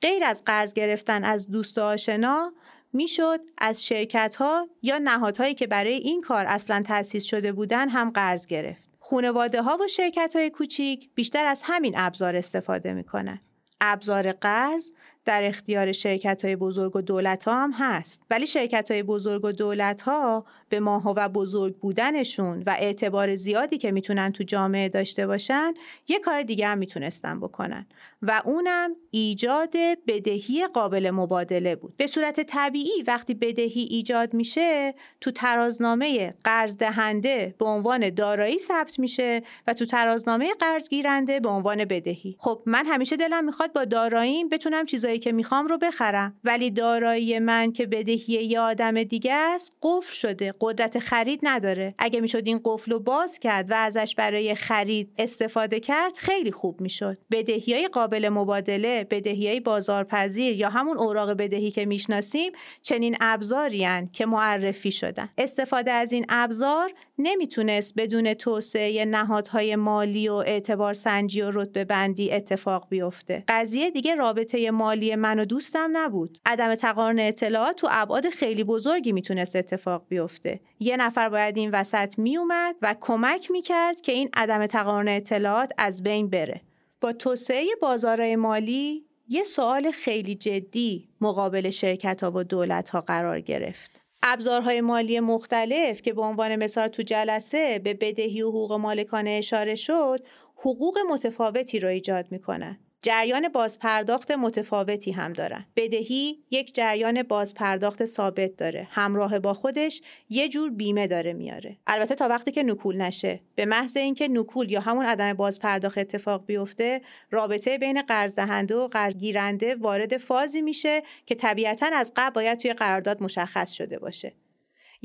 غیر 0.01 0.25
از 0.25 0.43
قرض 0.47 0.75
گرفتن 0.75 1.25
از 1.25 1.51
دوست 1.51 1.79
و 1.79 1.81
آشنا 1.81 2.53
می‌شد 2.95 3.41
از 3.59 3.87
شرکت 3.87 4.37
ها 4.37 4.69
یا 4.83 4.99
نهادهایی 4.99 5.55
که 5.55 5.67
برای 5.67 5.95
این 5.95 6.21
کار 6.21 6.47
اصلا 6.47 6.83
تأسیس 6.87 7.25
شده 7.25 7.53
بودن 7.53 7.89
هم 7.89 8.11
قرض 8.11 8.47
گرفت. 8.47 8.91
خونواده 8.99 9.63
ها 9.63 9.79
و 9.85 9.87
شرکت 9.87 10.37
های 10.37 10.51
کوچیک 10.51 11.11
بیشتر 11.15 11.47
از 11.47 11.63
همین 11.65 11.95
ابزار 11.97 12.37
استفاده 12.37 12.93
می‌کنن. 12.93 13.41
ابزار 13.81 14.33
قرض 14.33 14.91
در 15.25 15.43
اختیار 15.45 15.93
شرکت 15.93 16.45
های 16.45 16.57
بزرگ 16.57 16.97
و 16.97 17.01
دولت 17.01 17.45
ها 17.45 17.63
هم 17.63 17.73
هست 17.73 18.23
ولی 18.31 18.47
شرکت 18.47 18.91
های 18.91 19.03
بزرگ 19.03 19.45
و 19.45 19.53
دولت 19.53 20.01
ها 20.01 20.45
به 20.69 20.81
ماها 20.81 21.15
و 21.17 21.29
بزرگ 21.29 21.77
بودنشون 21.77 22.63
و 22.67 22.77
اعتبار 22.79 23.35
زیادی 23.35 23.79
که 23.79 23.93
می‌تونن 23.93 24.33
تو 24.33 24.45
جامعه 24.45 24.89
داشته 24.89 25.27
باشن 25.27 25.75
یه 26.09 26.19
کار 26.19 26.43
دیگه 26.43 26.67
هم 26.67 26.79
می‌تونستن 26.79 27.41
بکنن. 27.41 27.87
و 28.23 28.43
اونم 28.45 28.91
ایجاد 29.11 29.77
بدهی 30.07 30.67
قابل 30.67 31.11
مبادله 31.11 31.77
بود. 31.77 31.97
به 31.97 32.07
صورت 32.07 32.41
طبیعی 32.41 33.03
وقتی 33.07 33.35
بدهی 33.35 33.83
ایجاد 33.91 34.35
میشه 34.35 34.95
تو 35.21 35.31
ترازنامه 35.31 36.35
قرض 36.45 36.77
دهنده 36.77 37.55
به 37.59 37.65
عنوان 37.65 38.11
دارایی 38.11 38.59
ثبت 38.59 38.99
میشه 38.99 39.43
و 39.67 39.73
تو 39.73 39.87
ترازنامه 39.87 40.55
قرض 40.61 40.89
گیرنده 40.89 41.41
به 41.41 41.49
عنوان 41.49 41.85
بدهی. 41.85 42.37
خب 42.39 42.63
من 42.67 42.87
همیشه 42.87 43.17
دلم 43.17 43.45
می‌خواد 43.45 43.73
با 43.73 43.85
داراییم 43.85 44.49
بتونم 44.49 44.87
چیزایی 44.87 45.19
که 45.19 45.33
می‌خوام 45.33 45.67
رو 45.67 45.79
بخرم. 45.79 46.37
ولی 46.45 46.71
دارایی 46.71 47.39
من 47.39 47.73
که 47.73 47.87
بدهی 47.87 48.45
یه 48.45 48.61
آدم 48.61 49.03
دیگه 49.03 49.35
است 49.35 49.73
قفل 49.83 50.13
شده. 50.13 50.54
قدرت 50.61 50.99
خرید 50.99 51.41
نداره. 51.43 51.95
اگه 51.99 52.21
می‌شد 52.21 52.43
این 52.47 52.61
قفل 52.65 52.93
رو 52.93 53.01
باز 53.01 53.39
کرد 53.39 53.71
و 53.71 53.75
ازش 53.75 54.15
برای 54.19 54.55
خرید 54.55 55.13
استفاده 55.19 55.81
کرد 55.81 56.17
خیلی 56.17 56.53
خوب 56.53 56.81
می‌شد. 56.81 57.19
بدهی 57.31 57.75
های 57.75 57.89
قابل 57.89 58.29
مبادله 58.29 59.07
بدهی 59.11 59.49
های 59.49 59.61
بازارپذیر 59.61 60.57
یا 60.57 60.69
همون 60.69 60.99
اوراق 60.99 61.33
بدهی 61.33 61.71
که 61.71 61.87
می‌شناسیم 61.87 62.53
چنین 62.83 63.17
ابزاری 63.21 63.87
که 64.13 64.27
معرفی 64.27 64.93
شدن. 64.93 65.29
استفاده 65.39 65.91
از 65.91 66.13
این 66.13 66.27
ابزار 66.29 66.93
نمی‌تونست 67.19 67.95
بدون 67.97 68.35
توسعه 68.35 69.05
نهادهای 69.05 69.77
مالی 69.77 70.29
و 70.29 70.33
اعتبار 70.33 70.95
سنجی 70.95 71.43
و 71.43 71.51
رتبه 71.51 71.85
بندی 71.85 72.33
اتفاق 72.33 72.87
بیفته. 72.91 73.45
قضیه 73.49 73.91
دیگه 73.91 74.15
رابطه 74.15 74.71
مالی 74.71 75.17
من 75.17 75.39
و 75.39 75.45
دوستم 75.45 75.91
نبود. 75.93 76.39
عدم 76.47 76.75
تقارن 76.75 77.19
اطلاعات 77.19 77.77
تو 77.77 77.89
ابعاد 77.91 78.29
خیلی 78.29 78.65
بزرگی 78.65 79.13
می‌تونست 79.13 79.57
اتفاق 79.57 80.05
بیفته. 80.09 80.44
یه 80.81 80.97
نفر 80.97 81.29
باید 81.29 81.57
این 81.57 81.71
وسط 81.71 82.19
میومد 82.19 82.77
و 82.83 82.95
کمک 83.01 83.51
می‌کرد 83.51 84.01
که 84.01 84.13
این 84.13 84.29
عدم 84.35 84.67
تقارن 84.67 85.09
اطلاعات 85.09 85.73
از 85.79 86.03
بین 86.03 86.31
بره. 86.31 86.61
با 87.01 87.13
توسعه 87.13 87.65
بازارهای 87.83 88.37
مالی 88.37 89.05
یه 89.29 89.45
سوال 89.45 89.91
خیلی 89.91 90.35
جدی 90.35 91.09
مقابل 91.21 91.71
شرکت 91.71 92.25
ها 92.25 92.31
و 92.35 92.45
دولت 92.45 92.89
ها 92.89 93.01
قرار 93.01 93.41
گرفت. 93.41 94.01
ابزارهای 94.23 94.81
مالی 94.81 95.21
مختلف 95.21 96.03
که 96.03 96.13
به 96.13 96.23
عنوان 96.23 96.57
مثال 96.57 96.89
تو 96.89 97.03
جلسه 97.03 97.79
به 97.79 97.95
بدهی 97.95 98.43
و 98.43 98.49
حقوق 98.49 98.73
مالکانه 98.73 99.31
اشاره 99.31 99.75
شد 99.75 100.27
حقوق 100.57 100.99
متفاوتی 101.11 101.81
را 101.81 101.89
ایجاد 101.89 102.27
می‌کنن. 102.31 102.79
جریان 103.05 103.49
بازپرداخت 103.49 104.31
متفاوتی 104.31 105.13
هم 105.13 105.33
دارن. 105.33 105.67
بدهی 105.77 106.39
یک 106.51 106.75
جریان 106.75 107.23
بازپرداخت 107.23 108.05
ثابت 108.05 108.57
داره. 108.57 108.89
همراه 108.91 109.39
با 109.39 109.55
خودش 109.55 110.03
یه 110.29 110.49
جور 110.49 110.71
بیمه 110.71 111.07
داره 111.07 111.33
میاره. 111.33 111.77
البته 111.87 112.15
تا 112.15 112.29
وقتی 112.29 112.53
که 112.53 112.63
نکول 112.63 112.97
نشه. 112.97 113.41
به 113.55 113.67
محض 113.67 113.97
اینکه 113.97 114.29
نکول 114.29 114.71
یا 114.71 114.81
همون 114.81 115.07
عدم 115.07 115.33
بازپرداخت 115.33 115.99
اتفاق 115.99 116.47
بیفته، 116.47 117.01
رابطه 117.31 117.79
بین 117.79 118.03
قرض 118.03 118.35
دهنده 118.35 118.75
و 118.75 118.89
قرض 118.89 119.17
گیرنده 119.17 119.75
وارد 119.75 120.17
فازی 120.17 120.63
میشه 120.63 121.03
که 121.27 121.35
طبیعتا 121.35 121.87
از 121.95 122.13
قبل 122.17 122.35
باید 122.35 122.59
توی 122.59 122.73
قرارداد 122.73 123.23
مشخص 123.23 123.73
شده 123.73 123.99
باشه. 123.99 124.33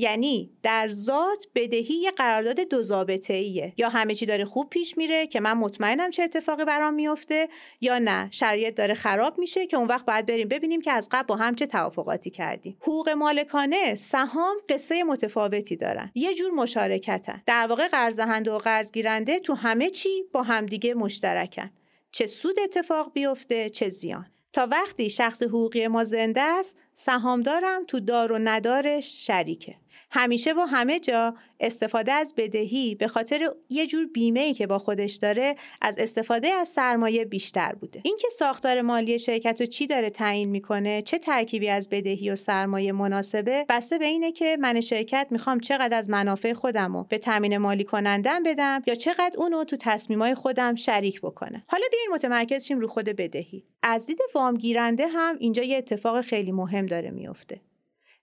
یعنی 0.00 0.50
در 0.62 0.88
ذات 0.88 1.46
بدهی 1.54 1.94
یه 1.94 2.10
قرارداد 2.10 2.60
دو 2.60 2.82
ضابطه 2.82 3.34
ایه 3.34 3.72
یا 3.76 3.88
همه 3.88 4.14
چی 4.14 4.26
داره 4.26 4.44
خوب 4.44 4.70
پیش 4.70 4.98
میره 4.98 5.26
که 5.26 5.40
من 5.40 5.52
مطمئنم 5.52 6.10
چه 6.10 6.22
اتفاقی 6.22 6.64
برام 6.64 6.94
میفته 6.94 7.48
یا 7.80 7.98
نه 7.98 8.28
شرایط 8.30 8.74
داره 8.74 8.94
خراب 8.94 9.38
میشه 9.38 9.66
که 9.66 9.76
اون 9.76 9.88
وقت 9.88 10.06
باید 10.06 10.26
بریم 10.26 10.48
ببینیم 10.48 10.80
که 10.80 10.92
از 10.92 11.08
قبل 11.12 11.26
با 11.26 11.36
هم 11.36 11.54
چه 11.54 11.66
توافقاتی 11.66 12.30
کردیم. 12.30 12.76
حقوق 12.80 13.08
مالکانه 13.08 13.94
سهام 13.94 14.56
قصه 14.68 15.04
متفاوتی 15.04 15.76
دارن. 15.76 16.10
یه 16.14 16.34
جور 16.34 16.50
مشارکتن. 16.50 17.42
در 17.46 17.66
واقع 17.66 17.88
قرض 17.88 18.20
و 18.46 18.58
قرض 18.58 18.92
گیرنده 18.92 19.38
تو 19.38 19.54
همه 19.54 19.90
چی 19.90 20.24
با 20.32 20.42
همدیگه 20.42 20.94
مشترکن. 20.94 21.70
چه 22.12 22.26
سود 22.26 22.60
اتفاق 22.60 23.12
بیفته 23.12 23.70
چه 23.70 23.88
زیان. 23.88 24.26
تا 24.52 24.68
وقتی 24.70 25.10
شخص 25.10 25.42
حقوقی 25.42 25.86
ما 25.86 26.04
زنده 26.04 26.42
است 26.42 26.76
سهامدارم 26.94 27.84
تو 27.84 28.00
دار 28.00 28.32
و 28.32 28.38
ندارش 28.38 29.26
شریکه. 29.26 29.76
همیشه 30.10 30.52
و 30.52 30.60
همه 30.60 31.00
جا 31.00 31.34
استفاده 31.60 32.12
از 32.12 32.34
بدهی 32.36 32.94
به 32.94 33.08
خاطر 33.08 33.50
یه 33.70 33.86
جور 33.86 34.06
بیمه 34.06 34.54
که 34.54 34.66
با 34.66 34.78
خودش 34.78 35.14
داره 35.14 35.56
از 35.80 35.98
استفاده 35.98 36.48
از 36.48 36.68
سرمایه 36.68 37.24
بیشتر 37.24 37.72
بوده. 37.72 38.00
اینکه 38.04 38.28
ساختار 38.28 38.80
مالی 38.80 39.18
شرکت 39.18 39.60
رو 39.60 39.66
چی 39.66 39.86
داره 39.86 40.10
تعیین 40.10 40.48
می‌کنه 40.48 41.02
چه 41.02 41.18
ترکیبی 41.18 41.68
از 41.68 41.88
بدهی 41.88 42.30
و 42.30 42.36
سرمایه 42.36 42.92
مناسبه 42.92 43.66
بسته 43.68 43.98
به 43.98 44.04
اینه 44.04 44.32
که 44.32 44.56
من 44.60 44.80
شرکت 44.80 45.26
می‌خوام 45.30 45.60
چقدر 45.60 45.98
از 45.98 46.10
منافع 46.10 46.52
خودم 46.52 46.96
رو 46.96 47.06
به 47.08 47.18
تامین 47.18 47.58
مالی 47.58 47.84
کنندم 47.84 48.42
بدم 48.42 48.82
یا 48.86 48.94
چقدر 48.94 49.34
اونو 49.38 49.64
تو 49.64 49.76
تصمیمای 49.76 50.34
خودم 50.34 50.74
شریک 50.74 51.20
بکنه. 51.20 51.64
حالا 51.66 51.84
بیاین 51.90 52.08
متمرکز 52.12 52.66
شیم 52.66 52.80
رو 52.80 52.88
خود 52.88 53.04
بدهی. 53.04 53.64
از 53.82 54.06
دید 54.06 54.20
وام 54.34 54.56
گیرنده 54.56 55.06
هم 55.06 55.36
اینجا 55.40 55.62
یه 55.62 55.76
اتفاق 55.76 56.20
خیلی 56.20 56.52
مهم 56.52 56.86
داره 56.86 57.10
میفته 57.10 57.60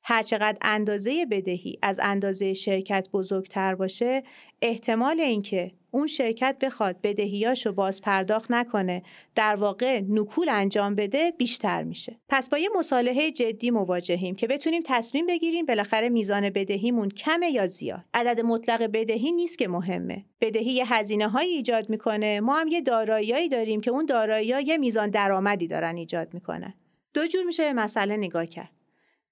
هرچقدر 0.10 0.58
اندازه 0.62 1.26
بدهی 1.26 1.80
از 1.82 2.00
اندازه 2.04 2.54
شرکت 2.54 3.08
بزرگتر 3.14 3.76
باشه 3.76 4.24
احتمال 4.62 5.20
اینکه 5.20 5.72
اون 5.92 6.08
شرکت 6.08 6.58
بخواد 6.62 7.02
بدهیاشو 7.04 7.72
باز 7.72 8.02
پرداخت 8.02 8.52
نکنه 8.52 9.04
در 9.36 9.56
واقع 9.56 10.02
نکول 10.10 10.50
انجام 10.50 10.96
بده 10.96 11.32
بیشتر 11.38 11.84
میشه. 11.84 12.20
پس 12.30 12.50
با 12.50 12.58
یه 12.58 12.70
مصالحه 12.78 13.32
جدی 13.32 13.72
مواجهیم 13.72 14.36
که 14.36 14.48
بتونیم 14.48 14.84
تصمیم 14.86 15.26
بگیریم 15.26 15.66
بالاخره 15.66 16.10
میزان 16.10 16.50
بدهیمون 16.50 17.10
کمه 17.10 17.52
یا 17.52 17.68
زیاد. 17.68 18.06
عدد 18.14 18.42
مطلق 18.42 18.84
بدهی 18.94 19.32
نیست 19.32 19.58
که 19.58 19.68
مهمه. 19.68 20.26
بدهی 20.42 20.72
یه 20.72 20.94
هزینه 20.94 21.28
هایی 21.28 21.54
ایجاد 21.54 21.90
می‌کنه. 21.90 22.40
ما 22.40 22.56
هم 22.56 22.68
یه 22.68 22.82
داراییایی 22.82 23.50
داریم 23.50 23.82
که 23.82 23.92
اون 23.92 24.06
دارایی 24.06 24.48
یه 24.48 24.78
میزان 24.78 25.10
درآمدی 25.10 25.68
دارن 25.68 25.98
ایجاد 25.98 26.34
می‌کنن. 26.34 26.74
دو 27.14 27.28
جور 27.28 27.44
میشه 27.44 27.64
به 27.64 27.74
مسئله 27.74 28.18
نگاه 28.18 28.46
کرد. 28.46 28.77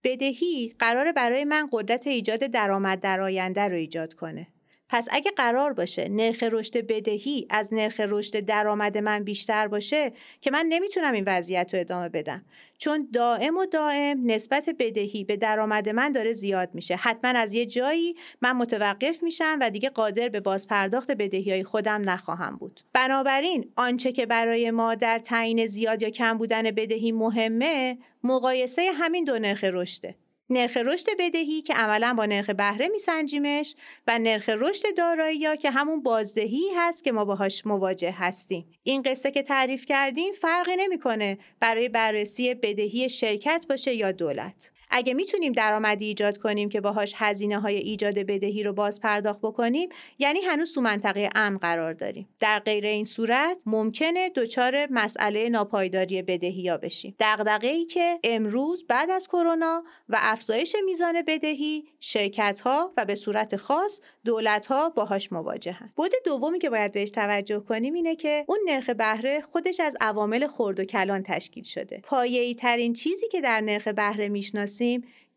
بدهی 0.05 0.73
قرار 0.79 1.11
برای 1.11 1.43
من 1.43 1.69
قدرت 1.71 2.07
ایجاد 2.07 2.39
درآمد 2.39 2.99
در 2.99 3.21
آینده 3.21 3.67
رو 3.67 3.75
ایجاد 3.75 4.13
کنه. 4.13 4.47
پس 4.89 5.07
اگه 5.11 5.31
قرار 5.31 5.73
باشه 5.73 6.07
نرخ 6.09 6.43
رشد 6.43 6.87
بدهی 6.87 7.47
از 7.49 7.73
نرخ 7.73 7.99
رشد 7.99 8.39
درآمد 8.39 8.97
من 8.97 9.23
بیشتر 9.23 9.67
باشه 9.67 10.13
که 10.41 10.51
من 10.51 10.65
نمی‌تونم 10.69 11.13
این 11.13 11.23
وضعیت 11.27 11.73
رو 11.73 11.79
ادامه 11.79 12.09
بدم. 12.09 12.45
چون 12.77 13.09
دائم 13.13 13.57
و 13.57 13.65
دائم 13.65 14.21
نسبت 14.25 14.69
بدهی 14.79 15.23
به 15.23 15.37
درآمد 15.37 15.89
من 15.89 16.11
داره 16.11 16.33
زیاد 16.33 16.69
میشه. 16.73 16.95
حتما 16.95 17.39
از 17.39 17.53
یه 17.53 17.65
جایی 17.65 18.15
من 18.41 18.51
متوقف 18.51 19.23
میشم 19.23 19.57
و 19.61 19.69
دیگه 19.69 19.89
قادر 19.89 20.29
به 20.29 20.39
بازپرداخت 20.39 21.11
بدهی 21.11 21.51
های 21.51 21.63
خودم 21.63 22.09
نخواهم 22.09 22.55
بود. 22.55 22.81
بنابراین 22.93 23.71
آنچه 23.75 24.11
که 24.11 24.25
برای 24.25 24.71
ما 24.71 24.95
در 24.95 25.19
تعیین 25.19 25.65
زیاد 25.65 26.01
یا 26.01 26.09
کم 26.09 26.37
بودن 26.37 26.71
بدهی 26.71 27.11
مهمه 27.11 27.97
مقایسه 28.23 28.91
همین 28.95 29.23
دو 29.23 29.39
نرخ 29.39 29.63
رشده. 29.63 30.15
نرخ 30.49 30.77
رشد 30.77 31.07
بدهی 31.19 31.61
که 31.61 31.73
عملا 31.73 32.13
با 32.13 32.25
نرخ 32.25 32.49
بهره 32.49 32.87
میسنجیمش 32.87 33.75
و 34.07 34.19
نرخ 34.19 34.49
رشد 34.49 34.97
دارایی 34.97 35.37
یا 35.37 35.55
که 35.55 35.71
همون 35.71 36.03
بازدهی 36.03 36.63
هست 36.75 37.03
که 37.03 37.11
ما 37.11 37.25
باهاش 37.25 37.65
مواجه 37.65 38.11
هستیم. 38.17 38.71
این 38.83 39.01
قصه 39.01 39.31
که 39.31 39.41
تعریف 39.41 39.85
کردیم 39.85 40.33
فرقی 40.33 40.75
نمی‌کنه 40.77 41.37
برای 41.59 41.89
بررسی 41.89 42.55
بدهی 42.55 43.09
شرکت 43.09 43.65
باشه 43.69 43.93
یا 43.93 44.11
دولت. 44.11 44.71
اگه 44.89 45.13
می‌تونیم 45.13 45.51
درآمدی 45.51 46.05
ایجاد 46.05 46.37
کنیم 46.37 46.69
که 46.69 46.81
باهاش 46.81 47.13
هزینه 47.15 47.59
های 47.59 47.75
ایجاد 47.75 48.19
بدهی 48.19 48.63
رو 48.63 48.73
باز 48.73 49.01
پرداخت 49.01 49.41
بکنیم 49.41 49.89
یعنی 50.19 50.39
هنوز 50.39 50.73
تو 50.73 50.81
منطقه 50.81 51.29
امن 51.35 51.57
قرار 51.57 51.93
داریم. 51.93 52.29
در 52.39 52.59
غیر 52.59 52.85
این 52.85 53.05
صورت 53.05 53.61
ممکنه 53.65 54.29
دچار 54.35 54.87
مسئله 54.91 55.49
ناپایداری 55.49 56.21
بدهی 56.21 56.61
یا 56.61 56.77
بشیم. 56.77 57.15
دغدغه 57.19 57.67
ای 57.67 57.85
که 57.85 58.19
امروز 58.23 58.85
بعد 58.87 59.09
از 59.09 59.27
کرونا 59.27 59.83
و 60.09 60.17
افزایش 60.19 60.75
میزان 60.85 61.21
بدهی 61.27 61.83
شرکت 61.99 62.59
ها 62.59 62.93
و 62.97 63.05
به 63.05 63.15
صورت 63.15 63.55
خاص 63.55 63.99
دولت 64.25 64.65
ها 64.65 64.89
باهاش 64.89 65.31
مواجهن. 65.31 65.93
بود 65.95 66.11
دومی 66.25 66.59
که 66.59 66.69
باید 66.69 66.91
بهش 66.91 67.11
توجه 67.11 67.59
کنیم 67.59 67.93
اینه 67.93 68.15
که 68.15 68.45
اون 68.47 68.59
نرخ 68.67 68.89
بهره 68.89 69.41
خودش 69.41 69.79
از 69.79 69.97
عوامل 70.01 70.47
خرد 70.47 70.79
و 70.79 70.83
کلان 70.83 71.23
تشکیل 71.23 71.63
شده. 71.63 72.01
پایه‌ای 72.03 72.55
ترین 72.55 72.93
چیزی 72.93 73.27
که 73.27 73.41
در 73.41 73.61
نرخ 73.61 73.87
بهره 73.87 74.29
می‌شناسیم 74.29 74.74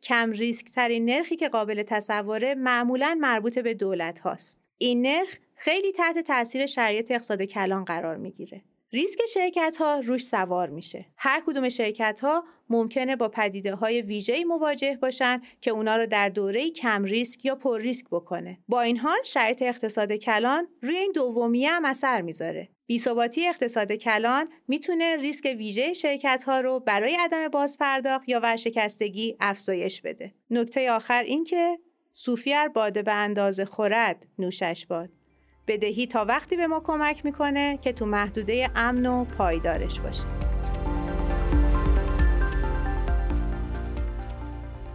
کم 0.03 0.31
ریسک 0.31 0.67
ترین 0.67 1.05
نرخی 1.05 1.37
که 1.37 1.49
قابل 1.49 1.83
تصوره 1.83 2.55
معمولا 2.55 3.19
مربوط 3.21 3.59
به 3.59 3.75
دولت 3.75 4.21
هاست. 4.21 4.61
این 4.79 5.03
نرخ 5.07 5.29
خیلی 5.55 5.93
تحت 5.93 6.19
تاثیر 6.19 6.67
شرایط 6.67 7.11
اقتصاد 7.11 7.43
کلان 7.43 7.85
قرار 7.85 8.17
می‌گیره. 8.17 8.63
ریسک 8.93 9.21
شرکت 9.35 9.77
ها 9.79 10.01
روش 10.05 10.25
سوار 10.25 10.69
میشه. 10.69 11.07
هر 11.17 11.43
کدوم 11.47 11.69
شرکت 11.69 12.21
ها 12.21 12.45
ممکنه 12.71 13.17
با 13.17 13.29
پدیده 13.29 13.75
های 13.75 14.03
ویژه‌ای 14.03 14.45
مواجه 14.45 14.99
باشن 15.03 15.41
که 15.61 15.71
اونا 15.71 15.97
رو 15.97 16.07
در 16.07 16.29
دوره 16.29 16.71
کم 16.71 17.05
ریسک 17.05 17.45
یا 17.45 17.55
پر 17.55 17.81
ریسک 17.81 18.07
بکنه. 18.11 18.59
با 18.69 18.81
این 18.81 18.97
حال 18.97 19.19
شرایط 19.25 19.63
اقتصاد 19.63 20.13
کلان 20.13 20.69
روی 20.83 20.97
این 20.97 21.13
دومیه 21.15 21.71
هم 21.71 21.85
اثر 21.85 22.23
می‌ذاره. 22.23 22.69
بیثباتی 22.89 23.49
اقتصاد 23.49 23.93
کلان 23.93 24.49
می‌تونه 24.69 25.17
ریسک 25.17 25.45
ویژه 25.59 25.93
شرکت 25.93 26.45
ها 26.47 26.61
رو 26.61 26.81
برای 26.81 27.17
عدم 27.21 27.49
بازپرداخت 27.49 28.29
یا 28.29 28.41
ورشکستگی 28.41 29.37
افزایش 29.41 30.03
بده. 30.03 30.35
نکته 30.51 30.91
آخر 30.91 31.23
این 31.23 31.45
که 31.45 31.79
صوفی 32.15 32.55
باده 32.75 33.03
به 33.03 33.13
اندازه 33.13 33.65
خورد 33.65 34.27
نوشش 34.39 34.87
باد. 34.87 35.11
بدهی 35.67 36.07
تا 36.07 36.25
وقتی 36.25 36.57
به 36.57 36.67
ما 36.67 36.81
کمک 36.81 37.25
می‌کنه 37.25 37.79
که 37.83 37.93
تو 37.93 38.07
محدوده 38.07 38.71
امن 38.77 39.07
و 39.07 39.25
پایدارش 39.25 40.01
باشه. 40.01 40.48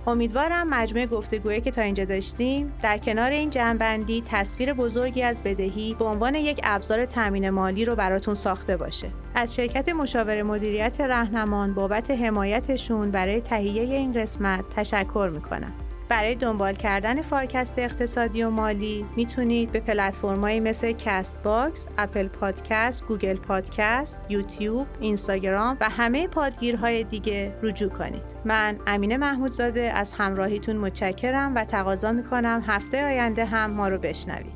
امیدوارم 0.07 0.69
مجموع 0.69 1.05
گفتگویی 1.05 1.61
که 1.61 1.71
تا 1.71 1.81
اینجا 1.81 2.05
داشتیم 2.05 2.73
در 2.81 2.97
کنار 2.97 3.31
این 3.31 3.49
جمع‌بندی 3.49 4.23
تصویر 4.29 4.73
بزرگی 4.73 5.23
از 5.23 5.43
بدهی 5.43 5.95
به 5.99 6.05
عنوان 6.05 6.35
یک 6.35 6.59
ابزار 6.63 7.05
تامین 7.05 7.49
مالی 7.49 7.85
رو 7.85 7.95
براتون 7.95 8.33
ساخته 8.33 8.77
باشه. 8.77 9.09
از 9.35 9.55
شرکت 9.55 9.89
مشاور 9.89 10.43
مدیریت 10.43 11.01
رهنمان 11.01 11.73
بابت 11.73 12.11
حمایتشون 12.11 13.11
برای 13.11 13.41
تهیه 13.41 13.81
این 13.81 14.13
قسمت 14.13 14.63
تشکر 14.75 15.29
می‌کنم. 15.33 15.73
برای 16.09 16.35
دنبال 16.35 16.73
کردن 16.73 17.21
فارکست 17.21 17.79
اقتصادی 17.79 18.43
و 18.43 18.49
مالی 18.49 19.05
می‌تونید 19.15 19.71
به 19.71 19.79
پلتفرمایی 19.79 20.59
مثل 20.59 20.91
Castbox، 20.91 21.87
Apple 21.97 22.27
Podcast، 22.27 23.05
Google 23.05 23.35
Podcast، 23.35 24.25
یوتیوب، 24.29 24.87
اینستاگرام 24.99 25.77
و 25.81 25.89
همه 25.89 26.27
پادگیرهای 26.27 27.03
دیگه 27.03 27.55
رجوع 27.61 27.89
کنید. 27.89 28.23
من 28.45 28.79
امینه 28.87 29.17
محمودزاده 29.17 29.81
از 29.81 30.13
همراهیتون 30.13 30.77
متشکرم 30.77 31.55
و 31.55 31.65
تقاضا 31.65 32.11
می‌کنم 32.11 32.63
هفته 32.67 33.05
آینده 33.05 33.45
هم 33.45 33.71
ما 33.71 33.87
رو 33.87 33.97
بشنوید. 33.97 34.53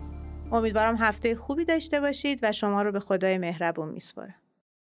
امیدوارم 0.51 0.95
هفته 0.95 1.35
خوبی 1.35 1.65
داشته 1.65 2.01
باشید 2.01 2.39
و 2.43 2.51
شما 2.51 2.81
رو 2.81 2.91
به 2.91 2.99
خدای 2.99 3.37
مهربون 3.37 3.89
میسپارم. 3.89 4.35